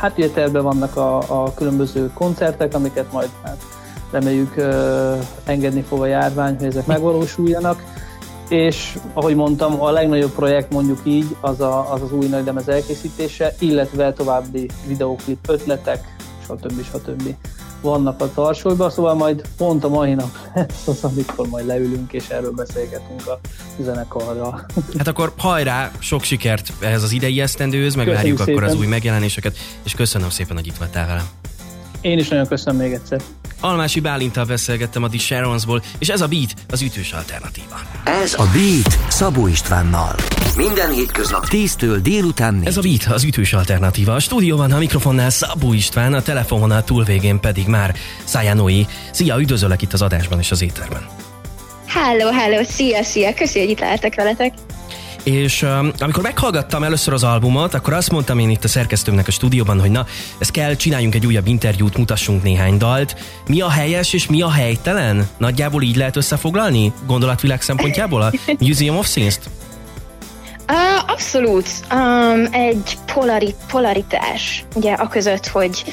Hát 0.00 0.12
ugye 0.16 0.28
terve 0.28 0.60
vannak 0.60 0.96
a, 0.96 1.16
a 1.42 1.54
különböző 1.54 2.10
koncertek, 2.14 2.74
amiket 2.74 3.12
majd 3.12 3.28
hát 3.42 3.62
reméljük 4.10 4.54
engedni 5.44 5.82
fog 5.82 6.00
a 6.00 6.06
járvány, 6.06 6.56
hogy 6.56 6.66
ezek 6.66 6.86
megvalósuljanak. 6.86 7.82
És 8.48 8.98
ahogy 9.12 9.34
mondtam, 9.34 9.82
a 9.82 9.90
legnagyobb 9.90 10.30
projekt 10.30 10.72
mondjuk 10.72 11.00
így 11.04 11.36
az 11.40 11.60
a, 11.60 11.92
az, 11.92 12.02
az 12.02 12.12
új 12.12 12.26
nagylemez 12.26 12.68
elkészítése, 12.68 13.54
illetve 13.58 14.12
további 14.12 14.68
videóklip 14.86 15.38
ötletek, 15.48 16.14
stb. 16.44 16.82
stb 16.82 17.34
vannak 17.80 18.20
a 18.20 18.32
tarsolyban, 18.32 18.90
szóval 18.90 19.14
majd 19.14 19.42
pont 19.56 19.84
a 19.84 19.88
mai 19.88 20.14
nap 20.14 20.30
lesz 20.54 20.86
az, 21.02 21.04
amikor 21.04 21.48
majd 21.48 21.66
leülünk 21.66 22.12
és 22.12 22.28
erről 22.28 22.52
beszélgetünk 22.52 23.26
a 23.26 23.40
zenekarra. 23.80 24.66
Hát 24.98 25.08
akkor 25.08 25.32
hajrá, 25.36 25.90
sok 25.98 26.22
sikert 26.22 26.72
ehhez 26.80 27.02
az 27.02 27.12
idei 27.12 27.40
esztendőhöz, 27.40 27.94
megvárjuk 27.94 28.40
akkor 28.40 28.62
az 28.62 28.74
új 28.74 28.86
megjelenéseket, 28.86 29.56
és 29.82 29.94
köszönöm 29.94 30.30
szépen, 30.30 30.56
hogy 30.56 30.66
itt 30.66 30.76
voltál 30.76 31.06
velem. 31.06 31.49
Én 32.00 32.18
is 32.18 32.28
nagyon 32.28 32.46
köszönöm 32.46 32.80
még 32.80 32.92
egyszer. 32.92 33.20
Almási 33.60 34.00
Bálintal 34.00 34.44
beszélgettem 34.44 35.02
a 35.02 35.08
The 35.08 35.18
Sharonsból, 35.18 35.82
és 35.98 36.08
ez 36.08 36.20
a 36.20 36.26
Beat 36.26 36.54
az 36.70 36.82
ütős 36.82 37.12
alternatíva. 37.12 37.80
Ez 38.04 38.34
a 38.34 38.44
Beat 38.52 38.98
Szabó 39.08 39.46
Istvánnal. 39.46 40.14
Minden 40.56 40.92
hétköznap 40.92 41.46
10-től 41.48 41.98
délután 42.02 42.54
4. 42.54 42.66
Ez 42.66 42.76
a 42.76 42.80
Beat 42.80 43.04
az 43.04 43.24
ütős 43.24 43.52
alternatíva. 43.52 44.14
A 44.14 44.18
stúdióban 44.18 44.72
a 44.72 44.78
mikrofonnál 44.78 45.30
Szabó 45.30 45.72
István, 45.72 46.14
a 46.14 46.22
telefononál 46.22 46.84
túlvégén 46.84 47.40
pedig 47.40 47.66
már 47.66 47.94
Szájánói. 48.24 48.82
Szia, 49.10 49.40
üdvözöllek 49.40 49.82
itt 49.82 49.92
az 49.92 50.02
adásban 50.02 50.38
és 50.38 50.50
az 50.50 50.62
éterben. 50.62 51.06
Hello, 51.86 52.30
hello, 52.30 52.64
szia, 52.64 53.02
szia, 53.02 53.34
köszi, 53.34 53.58
hogy 53.58 53.70
itt 53.70 53.80
lehetek 53.80 54.14
veletek 54.14 54.52
és 55.22 55.62
um, 55.62 55.90
amikor 55.98 56.22
meghallgattam 56.22 56.82
először 56.82 57.12
az 57.12 57.24
albumot, 57.24 57.74
akkor 57.74 57.92
azt 57.92 58.10
mondtam 58.10 58.38
én 58.38 58.50
itt 58.50 58.64
a 58.64 58.68
szerkesztőmnek 58.68 59.28
a 59.28 59.30
stúdióban, 59.30 59.80
hogy 59.80 59.90
na, 59.90 60.06
ez 60.38 60.50
kell, 60.50 60.74
csináljunk 60.74 61.14
egy 61.14 61.26
újabb 61.26 61.46
interjút, 61.46 61.96
mutassunk 61.96 62.42
néhány 62.42 62.76
dalt. 62.76 63.16
Mi 63.46 63.60
a 63.60 63.70
helyes 63.70 64.12
és 64.12 64.26
mi 64.26 64.42
a 64.42 64.50
helytelen? 64.50 65.28
Nagyjából 65.38 65.82
így 65.82 65.96
lehet 65.96 66.16
összefoglalni 66.16 66.92
gondolatvilág 67.06 67.62
szempontjából 67.62 68.22
a 68.22 68.32
Museum 68.66 68.96
of 68.96 69.06
Scenes-t? 69.06 69.50
Uh, 70.68 71.10
abszolút. 71.10 71.68
Um, 71.92 72.46
egy 72.50 72.98
polari, 73.14 73.54
polaritás, 73.70 74.64
ugye, 74.74 74.92
a 74.92 75.08
között, 75.08 75.46
hogy 75.46 75.84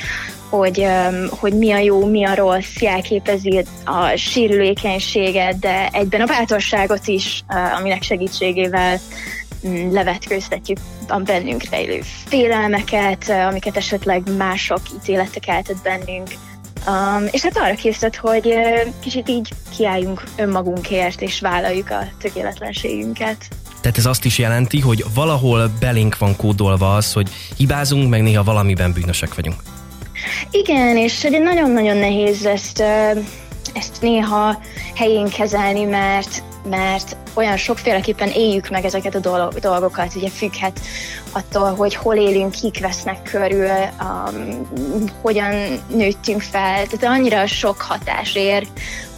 hogy, 0.49 0.87
hogy 1.29 1.53
mi 1.53 1.71
a 1.71 1.77
jó, 1.77 2.05
mi 2.05 2.25
a 2.25 2.35
rossz, 2.35 2.75
jelképezi 2.79 3.65
a 3.85 4.15
sérülékenységet, 4.15 5.59
de 5.59 5.89
egyben 5.91 6.21
a 6.21 6.25
bátorságot 6.25 7.07
is, 7.07 7.43
aminek 7.77 8.03
segítségével 8.03 8.99
mm, 9.67 9.91
levetkőztetjük 9.91 10.77
a 11.07 11.17
bennünk 11.19 11.63
rejlő 11.69 12.01
félelmeket, 12.25 13.29
amiket 13.49 13.77
esetleg 13.77 14.35
mások 14.37 14.79
ítéletek 14.95 15.41
keltett 15.41 15.81
bennünk. 15.83 16.27
Um, 16.87 17.27
és 17.31 17.41
hát 17.41 17.57
arra 17.57 17.75
készített, 17.75 18.15
hogy 18.15 18.53
kicsit 18.99 19.29
így 19.29 19.49
kiálljunk 19.75 20.23
önmagunkért, 20.35 21.21
és 21.21 21.39
vállaljuk 21.39 21.89
a 21.89 22.07
tökéletlenségünket. 22.21 23.47
Tehát 23.81 23.97
ez 23.97 24.05
azt 24.05 24.25
is 24.25 24.37
jelenti, 24.37 24.79
hogy 24.79 25.03
valahol 25.13 25.71
belénk 25.79 26.17
van 26.17 26.35
kódolva 26.35 26.95
az, 26.95 27.13
hogy 27.13 27.29
hibázunk, 27.57 28.09
meg 28.09 28.21
néha 28.21 28.43
valamiben 28.43 28.91
bűnösek 28.93 29.35
vagyunk. 29.35 29.61
Igen, 30.51 30.97
és 30.97 31.23
ugye 31.23 31.39
nagyon-nagyon 31.39 31.97
nehéz 31.97 32.45
ezt, 32.45 32.79
ezt 33.73 34.01
néha 34.01 34.61
helyén 34.95 35.29
kezelni, 35.29 35.83
mert, 35.83 36.43
mert 36.69 37.15
olyan 37.33 37.57
sokféleképpen 37.57 38.29
éljük 38.29 38.69
meg 38.69 38.85
ezeket 38.85 39.15
a 39.15 39.49
dolgokat, 39.59 40.15
ugye 40.15 40.29
függhet 40.29 40.79
attól, 41.31 41.75
hogy 41.75 41.95
hol 41.95 42.15
élünk, 42.15 42.51
kik 42.51 42.79
vesznek 42.79 43.21
körül, 43.23 43.69
um, 44.01 45.09
hogyan 45.21 45.81
nőttünk 45.87 46.41
fel, 46.41 46.85
tehát 46.85 47.17
annyira 47.17 47.47
sok 47.47 47.81
hatás 47.81 48.35
ér, 48.35 48.67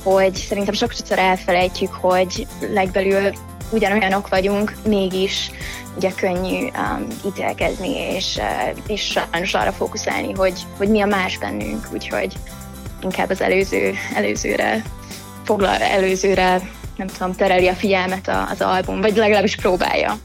hogy 0.04 0.36
szerintem 0.36 0.74
sokszor 0.74 1.20
elfelejtjük, 1.20 1.94
hogy 1.94 2.48
legbelül 2.74 3.32
ugyanolyanok 3.72 4.28
vagyunk, 4.28 4.76
mégis 4.86 5.52
ugye 6.00 6.12
könnyű 6.14 6.66
um, 6.66 7.08
ítélkezni, 7.26 7.98
és, 7.98 8.38
uh, 8.38 8.78
és 8.88 9.02
sajnos 9.02 9.54
arra 9.54 9.72
fókuszálni, 9.72 10.34
hogy, 10.34 10.54
hogy 10.78 10.90
mi 10.90 11.02
a 11.02 11.06
más 11.06 11.38
bennünk, 11.38 11.88
úgyhogy 11.94 12.34
inkább 13.02 13.30
az 13.30 13.42
előző, 13.42 13.94
előzőre 14.16 14.84
foglal, 15.44 15.76
előzőre 15.76 16.62
nem 16.98 17.08
tudom, 17.08 17.34
tereli 17.34 17.68
a 17.68 17.74
figyelmet 17.74 18.32
az 18.52 18.62
album, 18.62 19.02
vagy 19.02 19.16
legalábbis 19.16 19.56
próbálja. 19.56 20.18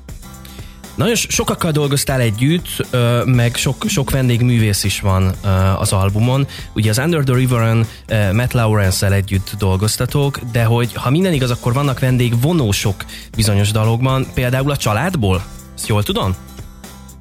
Nagyon 0.94 1.14
sokakkal 1.14 1.70
dolgoztál 1.70 2.20
együtt, 2.20 2.86
meg 3.24 3.54
sok, 3.54 3.84
sok 3.86 4.10
vendégművész 4.10 4.84
is 4.84 5.00
van 5.00 5.34
az 5.78 5.92
albumon. 5.92 6.46
Ugye 6.74 6.90
az 6.90 6.98
Under 6.98 7.22
the 7.22 7.34
River-en 7.34 7.86
Matt 8.32 8.52
Lawrence-el 8.52 9.12
együtt 9.12 9.50
dolgoztatok, 9.58 10.38
de 10.52 10.64
hogy 10.64 10.94
ha 10.94 11.10
minden 11.10 11.32
igaz, 11.32 11.50
akkor 11.50 11.72
vannak 11.72 11.98
vendégvonósok 11.98 13.04
bizonyos 13.36 13.70
dalokban, 13.70 14.26
például 14.34 14.70
a 14.70 14.76
családból? 14.76 15.44
Ezt 15.74 15.86
jól 15.88 16.02
tudom? 16.02 16.34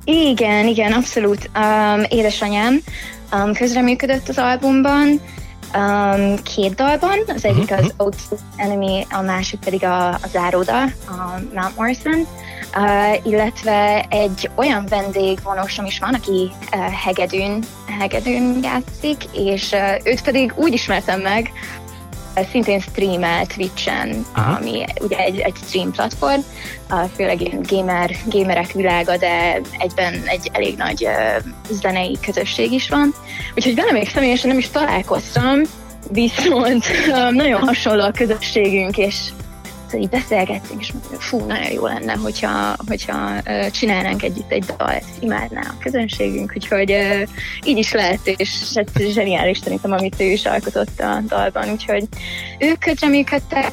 Igen, 0.04 0.68
igen, 0.68 0.92
abszolút. 0.92 1.50
Um, 1.56 2.04
édesanyám 2.10 2.80
um, 3.32 3.54
közreműködött 3.54 4.30
az 4.30 4.38
albumban, 4.38 5.22
um, 5.76 6.36
két 6.56 6.76
dalban, 6.76 7.20
az 7.28 7.46
egyik 7.46 7.72
uh-huh. 7.72 7.80
az 7.80 7.94
Oath 7.98 8.24
Enemy, 8.56 9.06
a 9.12 9.22
másik 9.22 9.60
pedig 9.60 9.84
a, 9.84 10.08
a 10.10 10.28
záróda, 10.32 10.82
a 10.84 11.42
Mount 11.54 11.78
Morrison 11.78 12.28
uh, 12.78 13.26
illetve 13.26 14.06
egy 14.10 14.50
olyan 14.56 14.86
vendégvonosom 14.86 15.86
is 15.86 16.00
van, 16.00 16.14
aki 16.14 16.52
uh, 16.76 16.86
hegedűn, 16.92 17.64
hegedűn 18.00 18.60
játszik, 18.64 19.24
és 19.32 19.72
uh, 19.72 19.80
őt 20.04 20.22
pedig 20.22 20.54
úgy 20.56 20.74
ismertem 20.74 21.22
meg, 21.22 21.52
szintén 22.52 22.80
streamel 22.80 23.46
Twitch-en, 23.46 24.26
Aha. 24.34 24.56
ami 24.56 24.86
ugye 25.00 25.18
egy, 25.18 25.40
egy 25.40 25.56
stream 25.68 25.92
platform, 25.92 26.42
főleg 27.16 27.42
ilyen 27.42 27.66
gamer, 27.70 28.16
gamerek 28.26 28.72
világa, 28.72 29.18
de 29.18 29.62
egyben 29.78 30.14
egy 30.26 30.50
elég 30.54 30.78
nagy 30.78 31.08
zenei 31.70 32.18
közösség 32.26 32.72
is 32.72 32.90
van. 32.90 33.14
Úgyhogy 33.56 33.76
vele 33.76 33.92
még 33.92 34.10
személyesen 34.10 34.50
nem 34.50 34.58
is 34.58 34.70
találkoztam, 34.70 35.62
viszont 36.12 36.86
nagyon 37.32 37.62
hasonló 37.62 38.04
a 38.04 38.12
közösségünk, 38.12 38.98
és 38.98 39.16
így 39.98 40.10
beszélgettünk, 40.10 40.82
és 40.82 40.92
mondtuk, 40.92 41.22
fú, 41.22 41.46
nagyon 41.46 41.72
jó 41.72 41.86
lenne, 41.86 42.14
hogyha, 42.14 42.76
hogyha 42.88 43.30
csinálnánk 43.72 44.24
együtt 44.24 44.52
egy 44.52 44.66
dalt, 44.78 45.04
imádná 45.20 45.62
a 45.62 45.78
közönségünk, 45.80 46.54
úgyhogy 46.56 46.96
így 47.64 47.78
is 47.78 47.92
lehet, 47.92 48.20
és 48.24 48.50
ez 48.74 49.12
zseniális 49.14 49.58
szerintem, 49.58 49.92
amit 49.92 50.16
ő 50.20 50.26
is 50.26 50.46
alkotott 50.46 51.00
a 51.00 51.22
dalban, 51.28 51.70
úgyhogy 51.70 52.08
ők 52.60 52.80
közreműködtek, 52.80 53.72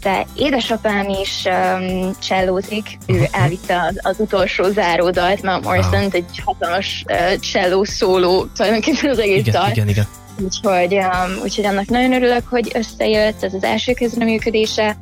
de 0.00 0.26
édesapám 0.34 1.08
is 1.08 1.44
um, 1.44 2.10
csellózik, 2.18 2.98
ő 3.06 3.28
elvitte 3.30 3.80
az, 3.80 3.98
az 4.02 4.16
utolsó 4.18 4.64
záródalt, 4.64 5.42
mert 5.42 5.64
Morrison 5.64 6.08
egy 6.10 6.42
hatalmas 6.44 7.04
uh, 7.08 7.38
cselló 7.38 7.84
szóló, 7.84 8.44
tulajdonképpen 8.44 9.10
az 9.10 9.18
egész 9.18 9.38
igen, 9.38 9.52
dal. 9.52 9.70
Igen, 9.70 9.88
igen. 9.88 10.06
Úgyhogy, 10.42 10.94
um, 10.94 11.42
úgyhogy 11.42 11.64
annak 11.64 11.86
nagyon 11.86 12.12
örülök, 12.12 12.42
hogy 12.48 12.70
összejött, 12.74 13.42
ez 13.42 13.54
az 13.54 13.64
első 13.64 13.92
közreműködése. 13.92 14.96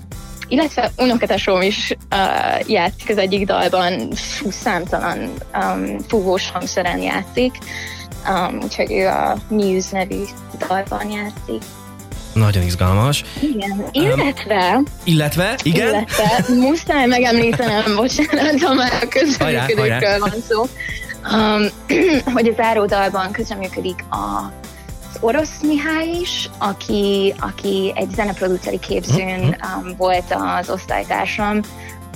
Illetve 0.49 0.91
unokatesóm 0.97 1.63
is 1.63 1.97
uh, 2.11 2.69
játszik 2.69 3.11
az 3.11 3.19
egyik 3.19 3.47
dalban, 3.47 4.13
fú, 4.15 4.51
számtalan 4.51 5.31
um, 5.55 5.99
fúvós 6.09 6.51
hangszeren 6.51 6.99
játszik, 6.99 7.59
um, 8.29 8.59
úgyhogy 8.63 8.93
ő 8.93 9.07
a 9.07 9.37
Muse 9.49 9.89
nevű 9.99 10.23
dalban 10.69 11.11
játszik. 11.11 11.63
Nagyon 12.33 12.63
izgalmas. 12.63 13.25
Igen, 13.41 13.85
illetve... 13.91 14.75
Um, 14.77 14.85
illetve, 15.05 15.55
igen? 15.63 15.89
Illetve, 15.89 16.45
muszáj 16.55 17.07
megemlítenem, 17.07 17.95
bocsánat, 17.97 18.63
ha 18.63 18.75
már 18.75 18.93
a 19.03 19.09
közreműködésről 19.09 20.19
van 20.19 20.35
szó, 20.49 20.61
um, 21.33 21.67
hogy 22.35 22.49
az 22.49 22.59
áródalban 22.65 23.33
közreműködik 23.33 24.05
a 24.11 24.53
Orosz 25.25 25.61
Mihály 25.63 26.09
is, 26.09 26.51
aki, 26.59 27.35
aki 27.41 27.93
egy 27.95 28.11
zeneproduceri 28.15 28.79
képzőn 28.79 29.41
mhm. 29.41 29.87
um, 29.87 29.95
volt 29.97 30.25
az 30.29 30.71
osztálytársam, 30.71 31.61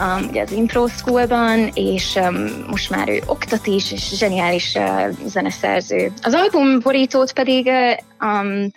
um, 0.00 0.28
ugye 0.28 0.42
az 0.42 0.52
Impro 0.52 0.86
Schoolban, 0.86 1.70
és 1.74 2.14
um, 2.14 2.64
most 2.70 2.90
már 2.90 3.08
ő 3.08 3.22
oktat 3.26 3.66
is, 3.66 3.92
és 3.92 4.16
zseniális 4.16 4.74
uh, 4.74 5.08
zeneszerző. 5.26 6.12
Az 6.22 6.34
album 6.34 6.80
borítót 6.80 7.32
pedig 7.32 7.66
uh, 7.66 8.30
um, 8.30 8.70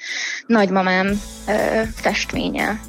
nagymamám 0.46 1.08
uh, 1.48 1.82
festménye. 1.96 2.80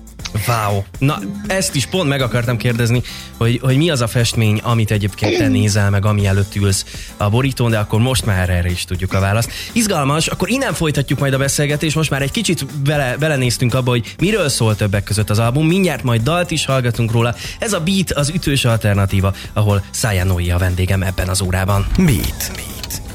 Wow. 0.46 0.82
Na, 0.98 1.18
ezt 1.46 1.74
is 1.74 1.86
pont 1.86 2.08
meg 2.08 2.20
akartam 2.20 2.56
kérdezni, 2.56 3.02
hogy, 3.36 3.58
hogy 3.62 3.76
mi 3.76 3.90
az 3.90 4.00
a 4.00 4.06
festmény, 4.06 4.60
amit 4.62 4.90
egyébként 4.90 5.36
te 5.36 5.48
nézel 5.48 5.90
meg, 5.90 6.04
ami 6.04 6.26
előtt 6.26 6.54
ülsz 6.56 6.84
a 7.16 7.28
borítón, 7.28 7.70
de 7.70 7.78
akkor 7.78 8.00
most 8.00 8.26
már 8.26 8.50
erre 8.50 8.70
is 8.70 8.84
tudjuk 8.84 9.12
a 9.12 9.20
választ. 9.20 9.52
Izgalmas, 9.72 10.26
akkor 10.26 10.50
innen 10.50 10.74
folytatjuk 10.74 11.18
majd 11.18 11.32
a 11.32 11.38
beszélgetést, 11.38 11.96
most 11.96 12.10
már 12.10 12.22
egy 12.22 12.30
kicsit 12.30 12.66
vele, 12.84 13.16
belenéztünk 13.16 13.74
abba, 13.74 13.90
hogy 13.90 14.14
miről 14.18 14.48
szól 14.48 14.76
többek 14.76 15.04
között 15.04 15.30
az 15.30 15.38
album, 15.38 15.66
mindjárt 15.66 16.02
majd 16.02 16.22
dalt 16.22 16.50
is 16.50 16.64
hallgatunk 16.64 17.12
róla. 17.12 17.34
Ez 17.58 17.72
a 17.72 17.80
Beat 17.80 18.10
az 18.12 18.28
ütős 18.28 18.64
alternatíva, 18.64 19.34
ahol 19.52 19.84
Szájánói 19.90 20.50
a 20.50 20.58
vendégem 20.58 21.02
ebben 21.02 21.28
az 21.28 21.40
órában. 21.40 21.86
Beat. 21.96 22.50
Beat. 22.54 23.09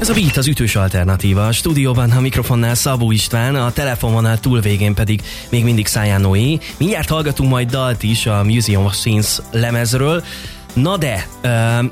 Ez 0.00 0.08
a 0.08 0.14
Beat 0.14 0.36
az 0.36 0.46
ütős 0.46 0.76
alternatíva. 0.76 1.46
A 1.46 1.52
stúdióban 1.52 2.10
a 2.10 2.20
mikrofonnál 2.20 2.74
Szabó 2.74 3.10
István, 3.10 3.54
a 3.54 3.72
telefononál 3.72 4.40
túlvégén 4.40 4.94
pedig 4.94 5.22
még 5.48 5.64
mindig 5.64 5.86
Száján 5.86 6.20
Noé. 6.20 6.58
Mindjárt 6.76 7.08
hallgatunk 7.08 7.50
majd 7.50 7.70
dalt 7.70 8.02
is 8.02 8.26
a 8.26 8.44
Museum 8.44 8.84
of 8.84 8.94
Scenes 8.94 9.38
lemezről. 9.50 10.24
Na 10.72 10.96
de, 10.96 11.26
uh, 11.42 11.50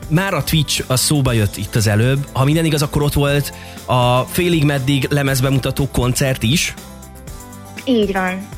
már 0.09 0.35
a 0.35 0.45
Twitch 0.45 0.85
a 0.87 0.97
szóba 0.97 1.33
jött 1.33 1.57
itt 1.57 1.75
az 1.75 1.87
előbb. 1.87 2.27
Ha 2.33 2.45
minden 2.45 2.65
igaz, 2.65 2.83
akkor 2.83 3.03
ott 3.03 3.13
volt 3.13 3.53
a 3.87 4.21
félig 4.21 4.65
meddig 4.65 5.07
lemezbemutató 5.11 5.89
koncert 5.93 6.43
is. 6.43 6.75
Így 7.85 8.13
van. 8.13 8.49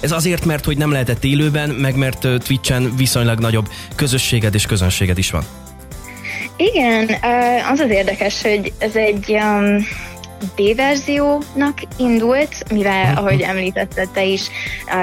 Ez 0.00 0.12
azért, 0.12 0.44
mert 0.44 0.64
hogy 0.64 0.76
nem 0.76 0.90
lehetett 0.90 1.24
élőben, 1.24 1.70
meg 1.70 1.96
mert 1.96 2.28
Twitchen 2.44 2.96
viszonylag 2.96 3.38
nagyobb 3.38 3.68
közösséged 3.94 4.54
és 4.54 4.66
közönséged 4.66 5.18
is 5.18 5.30
van. 5.30 5.44
Igen, 6.60 7.08
az 7.72 7.78
az 7.78 7.90
érdekes, 7.90 8.42
hogy 8.42 8.72
ez 8.78 8.96
egy 8.96 9.30
um, 9.30 9.86
B-verziónak 10.56 11.78
indult, 11.96 12.72
mivel, 12.72 13.04
mhm. 13.04 13.16
ahogy 13.16 13.40
említetted 13.40 14.08
te 14.08 14.24
is, 14.24 14.48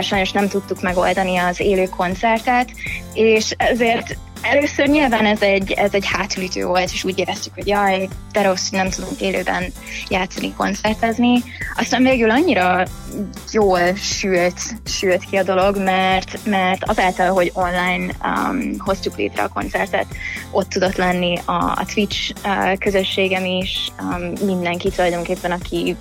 sajnos 0.02 0.32
nem 0.32 0.48
tudtuk 0.48 0.82
megoldani 0.82 1.38
az 1.38 1.60
élő 1.60 1.86
koncertet, 1.98 2.70
és 3.14 3.52
ezért 3.58 4.18
Először 4.52 4.88
nyilván 4.88 5.26
ez 5.26 5.42
egy, 5.42 5.72
ez 5.72 5.94
egy 5.94 6.06
hátulütő 6.06 6.66
volt, 6.66 6.92
és 6.94 7.04
úgy 7.04 7.20
éreztük, 7.20 7.54
hogy 7.54 7.68
jaj, 7.68 8.08
de 8.32 8.42
rossz, 8.42 8.70
nem 8.70 8.90
tudunk 8.90 9.22
élőben 9.22 9.64
játszani, 10.10 10.54
koncertezni. 10.54 11.44
Aztán 11.76 12.04
végül 12.04 12.30
annyira 12.30 12.84
jól 13.52 13.96
sült, 13.96 14.60
sült 14.86 15.26
ki 15.30 15.36
a 15.36 15.44
dolog, 15.44 15.78
mert, 15.78 16.40
mert 16.46 16.84
azáltal, 16.84 17.34
hogy 17.34 17.52
online 17.54 18.14
um, 18.24 18.74
hoztuk 18.78 19.18
létre 19.18 19.44
a 19.44 19.48
koncertet, 19.48 20.06
ott 20.52 20.70
tudott 20.70 20.96
lenni 20.96 21.38
a, 21.46 21.52
a 21.52 21.86
Twitch 21.94 22.34
uh, 22.44 22.78
közösségem 22.78 23.46
is, 23.46 23.92
um, 24.02 24.46
mindenki 24.46 24.90
tulajdonképpen, 24.90 25.52
aki 25.52 25.96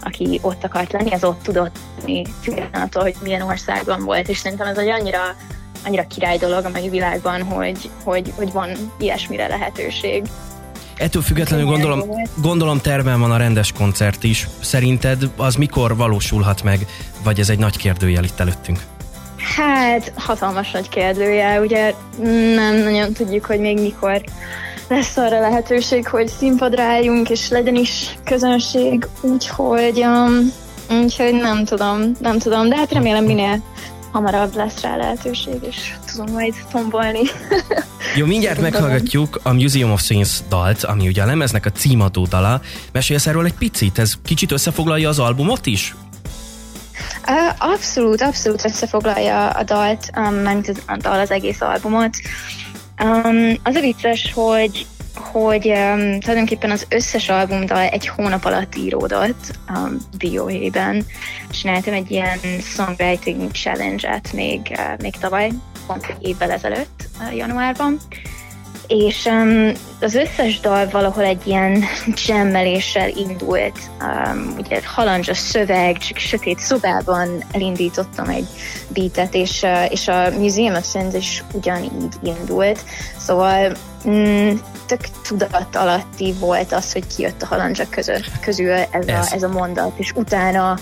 aki 0.00 0.38
ott 0.42 0.64
akart 0.64 0.92
lenni, 0.92 1.12
az 1.12 1.24
ott 1.24 1.42
tudott 1.42 1.78
lenni, 1.98 2.24
függetlenül 2.42 2.86
attól, 2.86 3.02
hogy 3.02 3.14
milyen 3.22 3.42
országban 3.42 4.04
volt, 4.04 4.28
és 4.28 4.38
szerintem 4.38 4.66
ez 4.66 4.78
egy 4.78 4.88
annyira 4.88 5.20
annyira 5.86 6.06
király 6.06 6.38
dolog 6.38 6.64
a 6.64 6.70
mai 6.70 6.88
világban, 6.88 7.42
hogy, 7.42 7.90
hogy, 8.04 8.32
hogy 8.36 8.52
van 8.52 8.70
ilyesmire 8.98 9.46
lehetőség. 9.46 10.22
Ettől 10.96 11.22
függetlenül 11.22 11.66
gondolom, 11.66 12.02
gondolom 12.34 12.80
terven 12.80 13.20
van 13.20 13.30
a 13.30 13.36
rendes 13.36 13.72
koncert 13.72 14.24
is. 14.24 14.48
Szerinted 14.60 15.30
az 15.36 15.54
mikor 15.54 15.96
valósulhat 15.96 16.62
meg, 16.62 16.86
vagy 17.24 17.40
ez 17.40 17.48
egy 17.48 17.58
nagy 17.58 17.76
kérdőjel 17.76 18.24
itt 18.24 18.40
előttünk? 18.40 18.80
Hát, 19.56 20.12
hatalmas 20.16 20.70
nagy 20.70 20.88
kérdőjel. 20.88 21.62
Ugye 21.62 21.94
nem 22.54 22.76
nagyon 22.76 23.12
tudjuk, 23.12 23.44
hogy 23.44 23.60
még 23.60 23.80
mikor 23.80 24.22
lesz 24.88 25.16
arra 25.16 25.40
lehetőség, 25.40 26.08
hogy 26.08 26.28
színpadra 26.28 26.82
álljunk, 26.82 27.30
és 27.30 27.48
legyen 27.48 27.74
is 27.74 28.18
közönség, 28.24 29.06
úgyhogy, 29.20 30.04
um, 30.04 30.52
úgyhogy 31.02 31.34
nem 31.34 31.64
tudom, 31.64 32.12
nem 32.20 32.38
tudom, 32.38 32.68
de 32.68 32.76
hát 32.76 32.92
remélem 32.92 33.24
minél 33.24 33.62
hamarabb 34.16 34.54
lesz 34.54 34.80
rá 34.80 34.96
lehetőség, 34.96 35.54
és 35.68 35.94
tudom 36.10 36.32
majd 36.32 36.54
tombolni. 36.72 37.20
Jó, 38.16 38.26
mindjárt 38.26 38.60
meghallgatjuk 38.60 39.40
a 39.42 39.52
Museum 39.52 39.92
of 39.92 40.00
Science 40.00 40.44
dalt, 40.48 40.84
ami 40.84 41.06
ugye 41.06 41.22
a 41.22 41.26
lemeznek 41.26 41.66
a 41.66 41.70
címadó 41.70 42.24
dala. 42.24 42.60
Mesélsz 42.92 43.26
erről 43.26 43.44
egy 43.44 43.54
picit, 43.54 43.98
ez 43.98 44.14
kicsit 44.24 44.52
összefoglalja 44.52 45.08
az 45.08 45.18
albumot 45.18 45.66
is? 45.66 45.94
abszolút, 47.58 48.20
abszolút 48.20 48.64
összefoglalja 48.64 49.48
a 49.48 49.62
dalt, 49.62 50.10
um, 50.16 50.34
mármint 50.34 50.82
a 50.86 50.96
dal 50.96 51.20
az 51.20 51.30
egész 51.30 51.60
albumot. 51.60 52.16
Um, 53.04 53.54
az 53.62 53.74
a 53.74 53.80
vicces, 53.80 54.32
hogy 54.34 54.86
hogy 55.18 55.68
um, 55.68 56.20
tulajdonképpen 56.20 56.70
az 56.70 56.86
összes 56.88 57.28
albumdal 57.28 57.82
egy 57.88 58.08
hónap 58.08 58.44
alatt 58.44 58.76
íródott 58.76 59.58
um, 59.68 59.96
dióhéjban. 60.18 61.04
Csináltam 61.50 61.94
egy 61.94 62.10
ilyen 62.10 62.38
songwriting 62.60 63.50
challenge-et 63.50 64.32
még, 64.32 64.60
uh, 64.70 65.00
még 65.02 65.14
tavaly, 65.16 65.50
pont 65.86 66.06
egy 66.06 66.28
évvel 66.28 66.50
ezelőtt, 66.50 67.08
uh, 67.20 67.36
januárban. 67.36 67.98
És 68.88 69.24
um, 69.24 69.72
az 70.00 70.14
összes 70.14 70.60
dal 70.60 70.88
valahol 70.88 71.24
egy 71.24 71.46
ilyen 71.46 71.84
jammeléssel 72.26 73.08
indult. 73.08 73.78
Um, 74.00 74.54
ugye 74.58 74.80
halandzsa 74.84 75.34
szöveg, 75.34 75.98
csak 75.98 76.16
sötét 76.16 76.58
szobában 76.58 77.44
elindítottam 77.52 78.28
egy 78.28 78.46
beatet, 78.88 79.34
és, 79.34 79.62
uh, 79.62 79.92
és 79.92 80.08
a 80.08 80.30
Museum 80.38 80.74
of 80.74 80.90
Sins 80.90 81.14
is 81.14 81.44
ugyanígy 81.52 82.14
indult. 82.22 82.84
Szóval 83.18 83.72
mm, 84.08 84.54
tök 84.86 85.00
tudat 85.28 85.76
alatti 85.76 86.34
volt 86.38 86.72
az, 86.72 86.92
hogy 86.92 87.06
kijött 87.16 87.42
a 87.42 87.46
halandzsak 87.46 87.90
között, 87.90 88.30
közül 88.40 88.70
ez, 88.70 89.06
ez. 89.06 89.30
A, 89.30 89.34
ez 89.34 89.42
a 89.42 89.48
mondat, 89.48 89.92
és 89.96 90.12
utána 90.14 90.78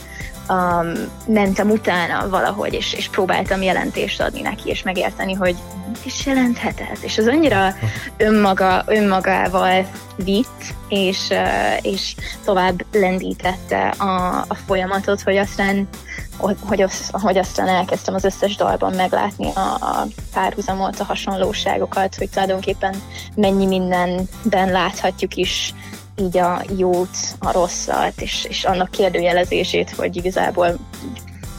um, 0.49 0.93
mentem 1.27 1.71
utána 1.71 2.29
valahogy, 2.29 2.73
és, 2.73 2.93
és 2.93 3.09
próbáltam 3.09 3.63
jelentést 3.63 4.21
adni 4.21 4.41
neki, 4.41 4.69
és 4.69 4.83
megérteni, 4.83 5.33
hogy 5.33 5.57
mit 5.89 6.05
is 6.05 6.27
jelenthet 6.27 6.81
ez. 6.93 6.99
És 7.03 7.19
az 7.19 7.27
annyira 7.27 7.75
önmaga, 8.17 8.83
önmagával 8.87 9.87
vitt, 10.17 10.75
és, 10.89 11.29
uh, 11.31 11.85
és 11.87 12.15
tovább 12.45 12.85
lendítette 12.93 13.89
a, 13.89 14.45
a 14.49 14.55
folyamatot, 14.67 15.23
hogy 15.23 15.37
aztán 15.37 15.89
hogy, 16.37 16.57
hogy 17.13 17.39
aztán 17.39 17.69
elkezdtem 17.69 18.15
az 18.15 18.25
összes 18.25 18.57
dalban 18.57 18.93
meglátni 18.95 19.51
a, 19.55 19.61
a 19.81 20.07
párhuzamot, 20.33 21.01
a 21.01 21.05
hasonlóságokat, 21.05 22.15
hogy 22.15 22.31
tulajdonképpen 22.31 22.95
mennyi 23.35 23.67
mindenben 23.67 24.71
láthatjuk 24.71 25.37
is 25.37 25.75
így 26.17 26.39
a 26.39 26.63
jót, 26.77 27.17
a 27.39 27.53
rosszat, 27.53 28.21
és, 28.21 28.47
és 28.49 28.65
annak 28.65 28.91
kérdőjelezését, 28.91 29.91
hogy 29.91 30.17
igazából 30.17 30.79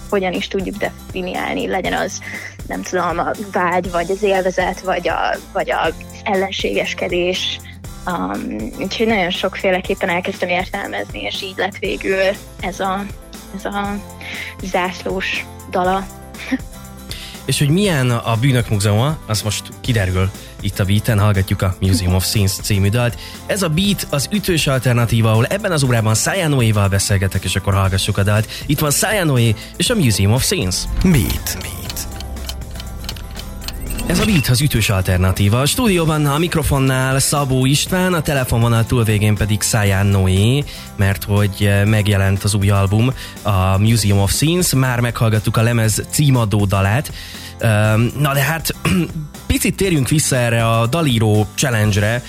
hogyan 0.10 0.34
is 0.34 0.48
tudjuk 0.48 0.76
definiálni, 0.76 1.68
legyen 1.68 1.94
az 1.94 2.22
nem 2.68 2.82
tudom, 2.82 3.20
a 3.20 3.32
vágy, 3.52 3.92
vagy 3.92 4.12
az 4.12 4.24
élvezet, 4.24 4.82
vagy 4.82 5.08
a, 5.08 5.38
vagy 5.54 5.72
a 5.72 5.88
ellenségeskedés. 6.24 7.60
Um, 8.08 8.56
úgyhogy 8.80 9.08
nagyon 9.08 9.30
sokféleképpen 9.30 10.10
elkezdtem 10.10 10.50
értelmezni, 10.50 11.22
és 11.22 11.42
így 11.42 11.54
lett 11.58 11.78
végül 11.78 12.24
ez 12.60 12.80
a, 12.80 13.06
ez 13.56 13.66
a 13.66 13.96
zászlós 14.64 15.46
dala. 15.70 16.08
És 17.46 17.60
hogy 17.60 17.70
milyen 17.70 18.12
a 18.12 18.36
Bűnök 18.36 18.70
Múzeuma, 18.70 19.18
az 19.28 19.42
most 19.42 19.64
kiderül 19.82 20.32
itt 20.66 20.80
a 20.80 20.86
beat 20.86 21.20
hallgatjuk 21.20 21.62
a 21.62 21.76
Museum 21.82 22.14
of 22.14 22.26
Scenes 22.26 22.52
című 22.52 22.90
dalt. 22.90 23.18
Ez 23.46 23.62
a 23.62 23.70
beat 23.70 24.08
az 24.10 24.28
ütős 24.32 24.68
alternatíva, 24.68 25.32
ahol 25.32 25.46
ebben 25.46 25.72
az 25.72 25.84
órában 25.84 26.16
Sayanoe-val 26.16 26.88
beszélgetek, 26.88 27.44
és 27.44 27.56
akkor 27.56 27.74
hallgassuk 27.74 28.18
a 28.18 28.24
dalt. 28.24 28.50
Itt 28.66 28.80
van 28.80 28.92
Sayanoe 28.92 29.52
és 29.78 29.90
a 29.90 29.96
Museum 29.96 30.34
of 30.34 30.44
Scenes. 30.44 30.76
Beat. 31.04 31.58
Beat. 31.62 32.08
Ez 34.08 34.20
a 34.20 34.26
Beat 34.26 34.48
az 34.48 34.62
ütős 34.62 34.90
alternatíva. 34.90 35.60
A 35.60 35.66
stúdióban 35.66 36.26
a 36.26 36.38
mikrofonnál 36.38 37.20
Szabó 37.20 37.66
István, 37.66 38.14
a 38.14 38.22
telefonvonal 38.22 38.86
túlvégén 38.86 39.36
pedig 39.36 39.62
Száján 39.62 40.06
Noé, 40.06 40.64
mert 40.96 41.24
hogy 41.24 41.72
megjelent 41.86 42.44
az 42.44 42.54
új 42.54 42.70
album, 42.70 43.14
a 43.42 43.78
Museum 43.78 44.20
of 44.20 44.32
Scenes, 44.32 44.74
már 44.74 45.00
meghallgattuk 45.00 45.58
a 45.58 45.62
lemez 45.62 46.04
címadó 46.10 46.66
dalát. 46.66 47.12
Na 48.20 48.34
de 48.34 48.42
hát 48.42 48.76
picit 49.48 49.76
térjünk 49.76 50.10
vissza 50.10 50.36
erre 50.36 50.70
a 50.70 50.88
Dalíró 50.88 51.48
challenge-re. 51.56 52.24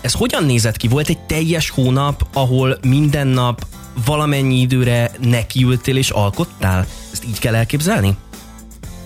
Ez 0.00 0.12
hogyan 0.12 0.44
nézett 0.44 0.76
ki? 0.76 0.88
Volt 0.88 1.08
egy 1.08 1.18
teljes 1.18 1.70
hónap, 1.70 2.26
ahol 2.32 2.78
minden 2.82 3.26
nap 3.26 3.66
valamennyi 4.04 4.60
időre 4.60 5.10
nekiültél 5.20 5.96
és 5.96 6.10
alkottál? 6.10 6.86
Ezt 7.12 7.24
így 7.24 7.38
kell 7.38 7.54
elképzelni? 7.54 8.16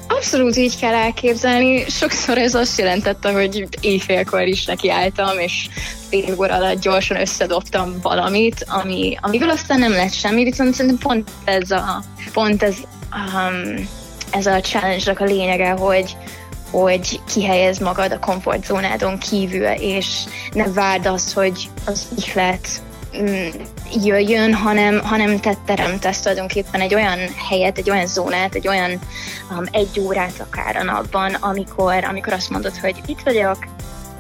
Abszolút 0.08 0.56
így 0.56 0.78
kell 0.78 0.94
elképzelni. 0.94 1.84
Sokszor 1.88 2.38
ez 2.38 2.54
azt 2.54 2.78
jelentette, 2.78 3.32
hogy 3.32 3.66
éjfélkor 3.80 4.42
is 4.42 4.64
nekiálltam, 4.64 5.38
és 5.38 5.68
fél 6.08 6.34
óra 6.38 6.54
alatt 6.54 6.80
gyorsan 6.80 7.20
összedobtam 7.20 7.98
valamit, 8.02 8.64
ami, 8.68 9.16
amivel 9.20 9.48
aztán 9.48 9.78
nem 9.78 9.90
lett 9.90 10.12
semmi, 10.12 10.44
viszont 10.44 10.74
szerintem 10.74 11.08
pont 11.08 11.30
ez 11.44 11.70
a, 11.70 12.02
pont 12.32 12.62
ez, 12.62 12.76
um, 13.12 13.88
ez 14.30 14.46
a 14.46 14.60
challenge-nak 14.60 15.20
a 15.20 15.24
lényege, 15.24 15.70
hogy, 15.70 16.16
hogy 16.70 17.20
kihelyez 17.26 17.78
magad 17.78 18.12
a 18.12 18.18
komfortzónádon 18.18 19.18
kívül, 19.18 19.66
és 19.66 20.24
ne 20.52 20.72
várd 20.72 21.06
azt, 21.06 21.32
hogy 21.32 21.68
az 21.86 22.06
ihlet 22.16 22.68
mm, 23.20 23.48
jöjjön, 24.04 24.54
hanem, 24.54 25.00
hanem 25.00 25.40
te 25.40 25.54
teremtesz 25.66 26.20
tulajdonképpen 26.20 26.80
egy 26.80 26.94
olyan 26.94 27.18
helyet, 27.48 27.78
egy 27.78 27.90
olyan 27.90 28.06
zónát, 28.06 28.54
egy 28.54 28.68
olyan 28.68 28.90
um, 29.50 29.64
egy 29.70 30.00
órát 30.00 30.40
akár 30.40 30.76
a 30.76 30.82
napban, 30.82 31.34
amikor, 31.34 32.04
amikor 32.04 32.32
azt 32.32 32.50
mondod, 32.50 32.76
hogy 32.76 32.96
itt 33.06 33.20
vagyok, 33.24 33.56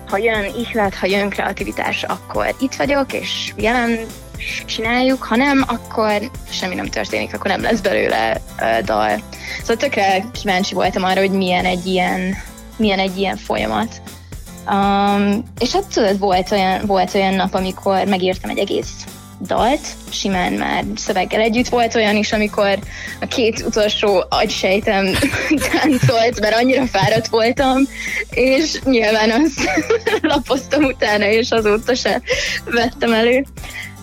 ha 0.08 0.18
jön 0.18 0.44
ihlet, 0.58 0.94
ha 0.94 1.06
jön 1.06 1.28
kreativitás, 1.28 2.02
akkor 2.02 2.54
itt 2.60 2.74
vagyok, 2.74 3.12
és 3.12 3.52
jelen 3.56 3.98
csináljuk, 4.66 5.22
ha 5.22 5.36
nem, 5.36 5.64
akkor 5.66 6.30
semmi 6.50 6.74
nem 6.74 6.86
történik, 6.86 7.34
akkor 7.34 7.50
nem 7.50 7.62
lesz 7.62 7.80
belőle 7.80 8.40
uh, 8.60 8.84
dal. 8.84 9.22
Szóval 9.60 9.76
tökre 9.76 10.24
kíváncsi 10.32 10.74
voltam 10.74 11.04
arra, 11.04 11.20
hogy 11.20 11.30
milyen 11.30 11.64
egy 11.64 11.86
ilyen, 11.86 12.34
milyen 12.76 12.98
egy 12.98 13.18
ilyen 13.18 13.36
folyamat. 13.36 14.02
Um, 14.70 15.44
és 15.58 15.72
hát 15.72 15.86
tudod, 15.94 16.18
volt 16.18 16.50
olyan, 16.50 16.86
volt 16.86 17.14
olyan 17.14 17.34
nap, 17.34 17.54
amikor 17.54 18.06
megírtam 18.06 18.50
egy 18.50 18.58
egész 18.58 19.04
dalt, 19.40 19.86
simán 20.10 20.52
már 20.52 20.84
szöveggel 20.96 21.40
együtt. 21.40 21.68
Volt 21.68 21.94
olyan 21.94 22.16
is, 22.16 22.32
amikor 22.32 22.78
a 23.20 23.26
két 23.26 23.62
utolsó 23.66 24.24
agysejtem 24.28 25.06
táncolt, 25.72 26.40
mert 26.40 26.54
annyira 26.54 26.86
fáradt 26.86 27.28
voltam, 27.28 27.78
és 28.30 28.80
nyilván 28.84 29.30
azt 29.30 29.70
lapoztam 30.20 30.84
utána, 30.84 31.24
és 31.24 31.50
azóta 31.50 31.94
se 31.94 32.20
vettem 32.64 33.12
elő. 33.12 33.44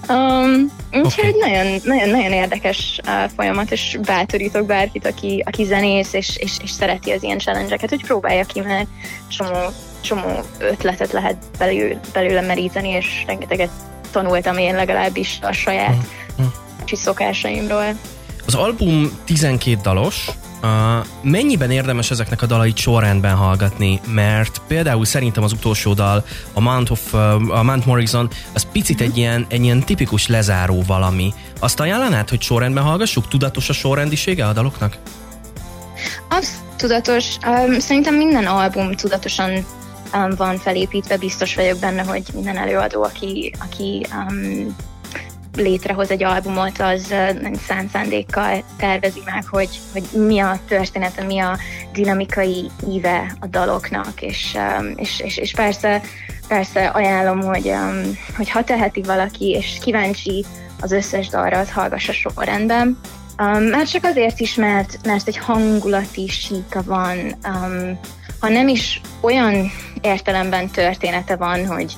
Um, 0.10 0.72
úgyhogy 0.94 1.36
okay. 1.36 1.52
nagyon, 1.52 1.82
nagyon, 1.84 2.10
nagyon 2.10 2.32
érdekes 2.32 3.00
uh, 3.08 3.30
folyamat, 3.36 3.72
és 3.72 3.98
bátorítok 4.06 4.66
bárkit, 4.66 5.08
aki, 5.08 5.44
aki 5.46 5.64
zenész, 5.64 6.14
és, 6.14 6.38
és, 6.38 6.58
és 6.64 6.70
szereti 6.70 7.12
az 7.12 7.24
ilyen 7.24 7.40
challenge 7.40 7.78
hogy 7.90 8.06
próbálja 8.06 8.44
ki, 8.44 8.60
mert 8.60 8.88
csomó, 9.28 9.58
csomó 10.02 10.40
ötletet 10.60 11.12
lehet 11.12 11.38
belül, 11.58 12.00
belőle 12.14 12.42
meríteni, 12.42 12.90
és 12.90 13.24
rengeteget 13.28 13.70
tanultam 14.12 14.58
én 14.58 14.76
legalábbis 14.76 15.40
a 15.42 15.52
saját 15.52 15.96
mm. 16.42 16.44
Mm. 16.44 16.48
szokásaimról. 16.86 17.98
Az 18.46 18.56
album 18.56 19.20
12 19.26 19.80
dalos, 19.82 20.30
Uh, 20.62 21.06
mennyiben 21.22 21.72
érdemes 21.72 22.12
ezeknek 22.12 22.42
a 22.42 22.46
dalait 22.46 22.78
sorrendben 22.78 23.36
hallgatni? 23.36 24.00
Mert 24.08 24.62
például 24.68 25.06
szerintem 25.06 25.44
az 25.44 25.52
utolsó 25.52 25.94
dal, 25.94 26.26
a 26.54 26.60
Mount, 26.60 26.90
of, 26.90 27.14
uh, 27.14 27.20
a 27.58 27.64
Mount 27.64 27.86
Morrison, 27.86 28.30
az 28.54 28.68
picit 28.72 29.02
egy 29.02 29.18
ilyen, 29.18 29.46
egy 29.50 29.64
ilyen 29.64 29.80
tipikus 29.80 30.28
lezáró 30.28 30.84
valami. 30.88 31.34
Azt 31.60 31.80
ajánlanád, 31.80 32.30
hogy 32.30 32.42
sorrendben 32.42 32.84
hallgassuk? 32.84 33.28
Tudatos 33.28 33.70
a 33.70 33.74
sorrendisége 33.74 34.48
a 34.48 34.54
daloknak? 34.54 34.98
Az 36.30 36.62
tudatos. 36.78 37.38
Um, 37.48 37.80
szerintem 37.80 38.16
minden 38.16 38.46
album 38.46 38.96
tudatosan 38.96 39.66
um, 40.14 40.30
van 40.38 40.58
felépítve, 40.58 41.18
biztos 41.18 41.56
vagyok 41.56 41.80
benne, 41.80 42.04
hogy 42.04 42.24
minden 42.34 42.58
előadó, 42.58 43.04
aki, 43.04 43.54
aki 43.60 44.06
um, 44.12 44.76
létrehoz 45.56 46.12
egy 46.12 46.24
albumot, 46.24 46.80
az 46.80 47.14
szánt 47.68 47.92
szándékkal 47.92 48.64
tervezi 48.78 49.22
meg, 49.26 49.46
hogy, 49.48 49.70
hogy 49.94 50.04
mi 50.26 50.40
a 50.40 50.60
története, 50.68 51.24
mi 51.24 51.40
a 51.40 51.58
dinamikai 51.94 52.72
íve 52.90 53.36
a 53.40 53.48
daloknak, 53.48 54.22
és, 54.22 54.58
és, 54.96 55.20
és, 55.20 55.38
és 55.38 55.52
persze, 55.52 56.02
persze 56.48 56.88
ajánlom, 56.88 57.42
hogy, 57.42 57.74
hogy 58.38 58.50
ha 58.50 58.64
teheti 58.64 59.02
valaki, 59.02 59.50
és 59.50 59.78
kíváncsi 59.82 60.46
az 60.82 60.92
összes 60.92 61.28
dalra, 61.28 61.60
az 61.60 61.72
hallgassa 61.72 62.14
sorrendben, 62.14 62.98
Um, 63.40 63.64
már 63.64 63.86
csak 63.88 64.04
azért 64.04 64.40
is, 64.40 64.56
mert, 64.56 65.00
mert 65.06 65.28
egy 65.28 65.38
hangulati 65.38 66.28
síka 66.28 66.84
van, 66.84 67.18
um, 67.48 68.00
ha 68.40 68.50
nem 68.50 68.68
is 68.68 69.02
olyan 69.22 69.72
értelemben 70.02 70.70
története 70.70 71.36
van, 71.36 71.66
hogy 71.66 71.94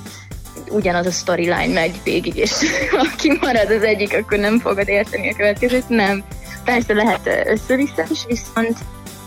ugyanaz 0.69 1.05
a 1.05 1.11
storyline 1.11 1.73
megy 1.73 1.99
végig, 2.03 2.35
és 2.35 2.51
aki 3.13 3.37
marad 3.41 3.71
az 3.71 3.83
egyik, 3.83 4.13
akkor 4.13 4.37
nem 4.37 4.59
fogod 4.59 4.87
érteni 4.87 5.29
a 5.29 5.35
következőt. 5.35 5.89
Nem. 5.89 6.23
Persze 6.63 6.93
lehet 6.93 7.29
össze-vissza 7.45 8.03
is, 8.09 8.25
viszont, 8.27 8.77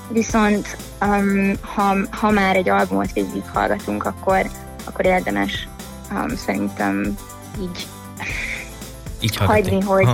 viszont 0.09 0.77
um, 1.01 1.53
ha, 1.61 1.97
ha 2.11 2.31
már 2.31 2.57
egy 2.57 2.69
albumot 2.69 3.13
végig 3.13 3.43
hallgatunk, 3.53 4.05
akkor, 4.05 4.51
akkor 4.85 5.05
érdemes 5.05 5.69
um, 6.13 6.37
szerintem 6.37 7.17
így, 7.61 7.87
így 9.21 9.37
hagyni, 9.37 9.81
hogy, 9.81 10.09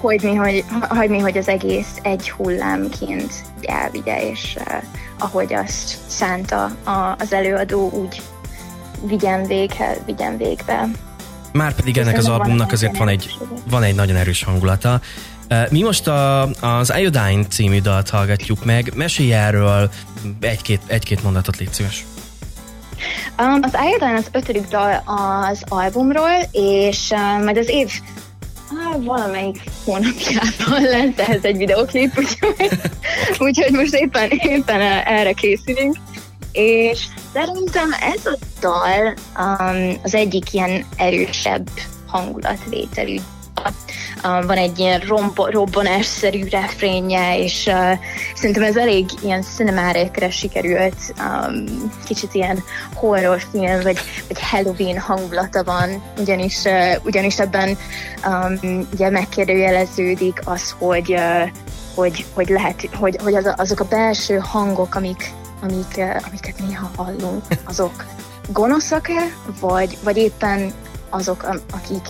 hagyni, 0.00 0.34
hogy, 0.34 0.64
hagyni, 0.88 1.18
hogy 1.18 1.38
az 1.38 1.48
egész 1.48 1.98
egy 2.02 2.30
hullámként 2.30 3.32
elvigye, 3.62 4.30
és 4.30 4.56
uh, 4.60 4.82
ahogy 5.18 5.54
azt 5.54 5.96
szánta 6.06 6.64
a, 6.84 7.14
az 7.18 7.32
előadó, 7.32 7.90
úgy 7.90 8.22
vigyen 9.02 9.46
véghez, 9.46 9.96
vigyen 10.06 10.36
végbe. 10.36 10.88
Már 11.52 11.74
pedig 11.74 11.98
ennek 11.98 12.18
az 12.18 12.28
albumnak 12.28 12.72
azért 12.72 12.96
van 12.96 13.08
egy, 13.08 13.36
van 13.70 13.82
egy 13.82 13.94
nagyon 13.94 14.16
erős 14.16 14.42
hangulata. 14.42 15.00
Mi 15.70 15.82
most 15.82 16.06
a, 16.06 16.42
az 16.60 16.92
Iodine 16.98 17.44
című 17.48 17.80
dalt 17.80 18.10
hallgatjuk 18.10 18.64
meg. 18.64 18.92
Mesélj 18.94 19.32
erről 19.32 19.90
egy-két, 20.40 20.80
egy-két 20.86 21.22
mondatot, 21.22 21.56
légy 21.56 21.72
szíves. 21.72 22.04
Um, 23.38 23.60
az 23.62 23.76
Iodine 23.90 24.14
az 24.14 24.28
ötödik 24.32 24.68
dal 24.68 25.02
az 25.06 25.62
albumról, 25.68 26.48
és 26.52 27.10
uh, 27.10 27.44
majd 27.44 27.56
az 27.56 27.68
év 27.68 27.90
ah, 28.70 29.04
valamelyik 29.04 29.62
hónapjában 29.84 30.82
lesz 30.92 31.18
ehhez 31.28 31.44
egy 31.44 31.56
videoklip, 31.56 32.18
úgyhogy, 32.18 32.70
úgyhogy 33.46 33.72
most 33.72 33.94
éppen, 33.94 34.30
éppen 34.30 34.80
erre 35.04 35.32
készülünk. 35.32 35.96
És 36.58 37.04
Szerintem 37.32 37.92
ez 37.92 38.26
a 38.26 38.36
dal 38.60 39.14
um, 39.38 39.98
az 40.02 40.14
egyik 40.14 40.52
ilyen 40.52 40.84
erősebb 40.96 41.70
hangulatvételű 42.06 43.16
Uh, 44.24 44.46
van 44.46 44.56
egy 44.56 44.78
ilyen 44.78 45.00
rombo- 45.00 45.50
robbanásszerű 45.52 46.48
refrénje, 46.50 47.38
és 47.38 47.66
uh, 47.66 47.92
szerintem 48.34 48.62
ez 48.62 48.76
elég 48.76 49.06
ilyen 49.22 49.42
cinemárekre 49.42 50.30
sikerült, 50.30 51.14
um, 51.18 51.64
kicsit 52.06 52.34
ilyen 52.34 52.62
horrorfilm, 52.94 53.82
vagy, 53.82 53.98
vagy 54.28 54.40
Halloween 54.40 54.98
hangulata 54.98 55.64
van, 55.64 56.02
ugyanis, 56.18 56.64
uh, 56.64 57.04
ugyanis 57.04 57.38
ebben 57.38 57.78
um, 58.26 58.88
ugye 58.92 59.10
megkérdőjeleződik 59.10 60.40
az, 60.44 60.74
hogy, 60.78 61.12
uh, 61.12 61.48
hogy, 61.94 62.24
hogy 62.34 62.48
lehet, 62.48 62.88
hogy, 62.94 63.18
hogy 63.22 63.34
az, 63.34 63.54
azok 63.56 63.80
a 63.80 63.88
belső 63.88 64.36
hangok, 64.36 64.94
amik 64.94 65.32
amik, 65.60 65.96
eh, 65.96 66.16
amiket 66.28 66.58
néha 66.66 66.90
hallunk, 66.96 67.44
azok 67.64 68.04
gonoszak-e, 68.52 69.32
vagy, 69.60 69.98
vagy 70.02 70.16
éppen 70.16 70.72
azok, 71.08 71.42
akik, 71.72 72.06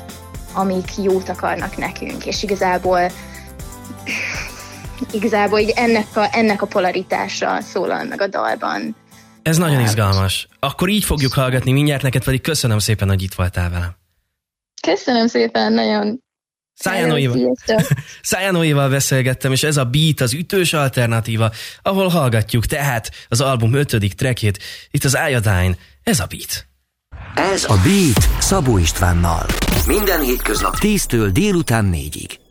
amik 0.52 0.96
jót 1.02 1.28
akarnak 1.28 1.76
nekünk, 1.76 2.26
és 2.26 2.42
igazából 2.42 3.10
igazából 5.12 5.58
így 5.58 5.72
ennek 5.76 6.16
a, 6.16 6.28
ennek 6.32 6.62
a 6.62 6.66
polaritása 6.66 7.60
szólal 7.60 8.04
meg 8.04 8.20
a 8.20 8.26
dalban. 8.26 8.96
Ez 9.42 9.56
nagyon 9.56 9.80
izgalmas. 9.80 10.48
Akkor 10.58 10.88
így 10.88 11.04
fogjuk 11.04 11.32
hallgatni 11.32 11.72
mindjárt, 11.72 12.02
neked 12.02 12.24
pedig 12.24 12.40
köszönöm 12.40 12.78
szépen, 12.78 13.08
hogy 13.08 13.22
itt 13.22 13.34
voltál 13.34 13.70
velem. 13.70 13.96
Köszönöm 14.82 15.26
szépen, 15.26 15.72
nagyon 15.72 16.20
Szájánóival 18.22 18.88
beszélgettem, 18.88 19.52
és 19.52 19.62
ez 19.62 19.76
a 19.76 19.84
beat 19.84 20.20
az 20.20 20.32
ütős 20.32 20.72
alternatíva, 20.72 21.52
ahol 21.82 22.08
hallgatjuk 22.08 22.66
tehát 22.66 23.10
az 23.28 23.40
album 23.40 23.74
ötödik 23.74 24.12
trekét, 24.12 24.58
itt 24.90 25.04
az 25.04 25.18
Iodine, 25.30 25.76
ez 26.02 26.20
a 26.20 26.26
beat. 26.26 26.66
Ez 27.34 27.64
a 27.64 27.74
Beat 27.84 28.42
Szabó 28.42 28.78
Istvánnal. 28.78 29.46
Minden 29.86 30.20
hétköznap 30.20 30.74
10-től 30.80 31.28
délután 31.32 31.90
4-ig. 31.94 32.47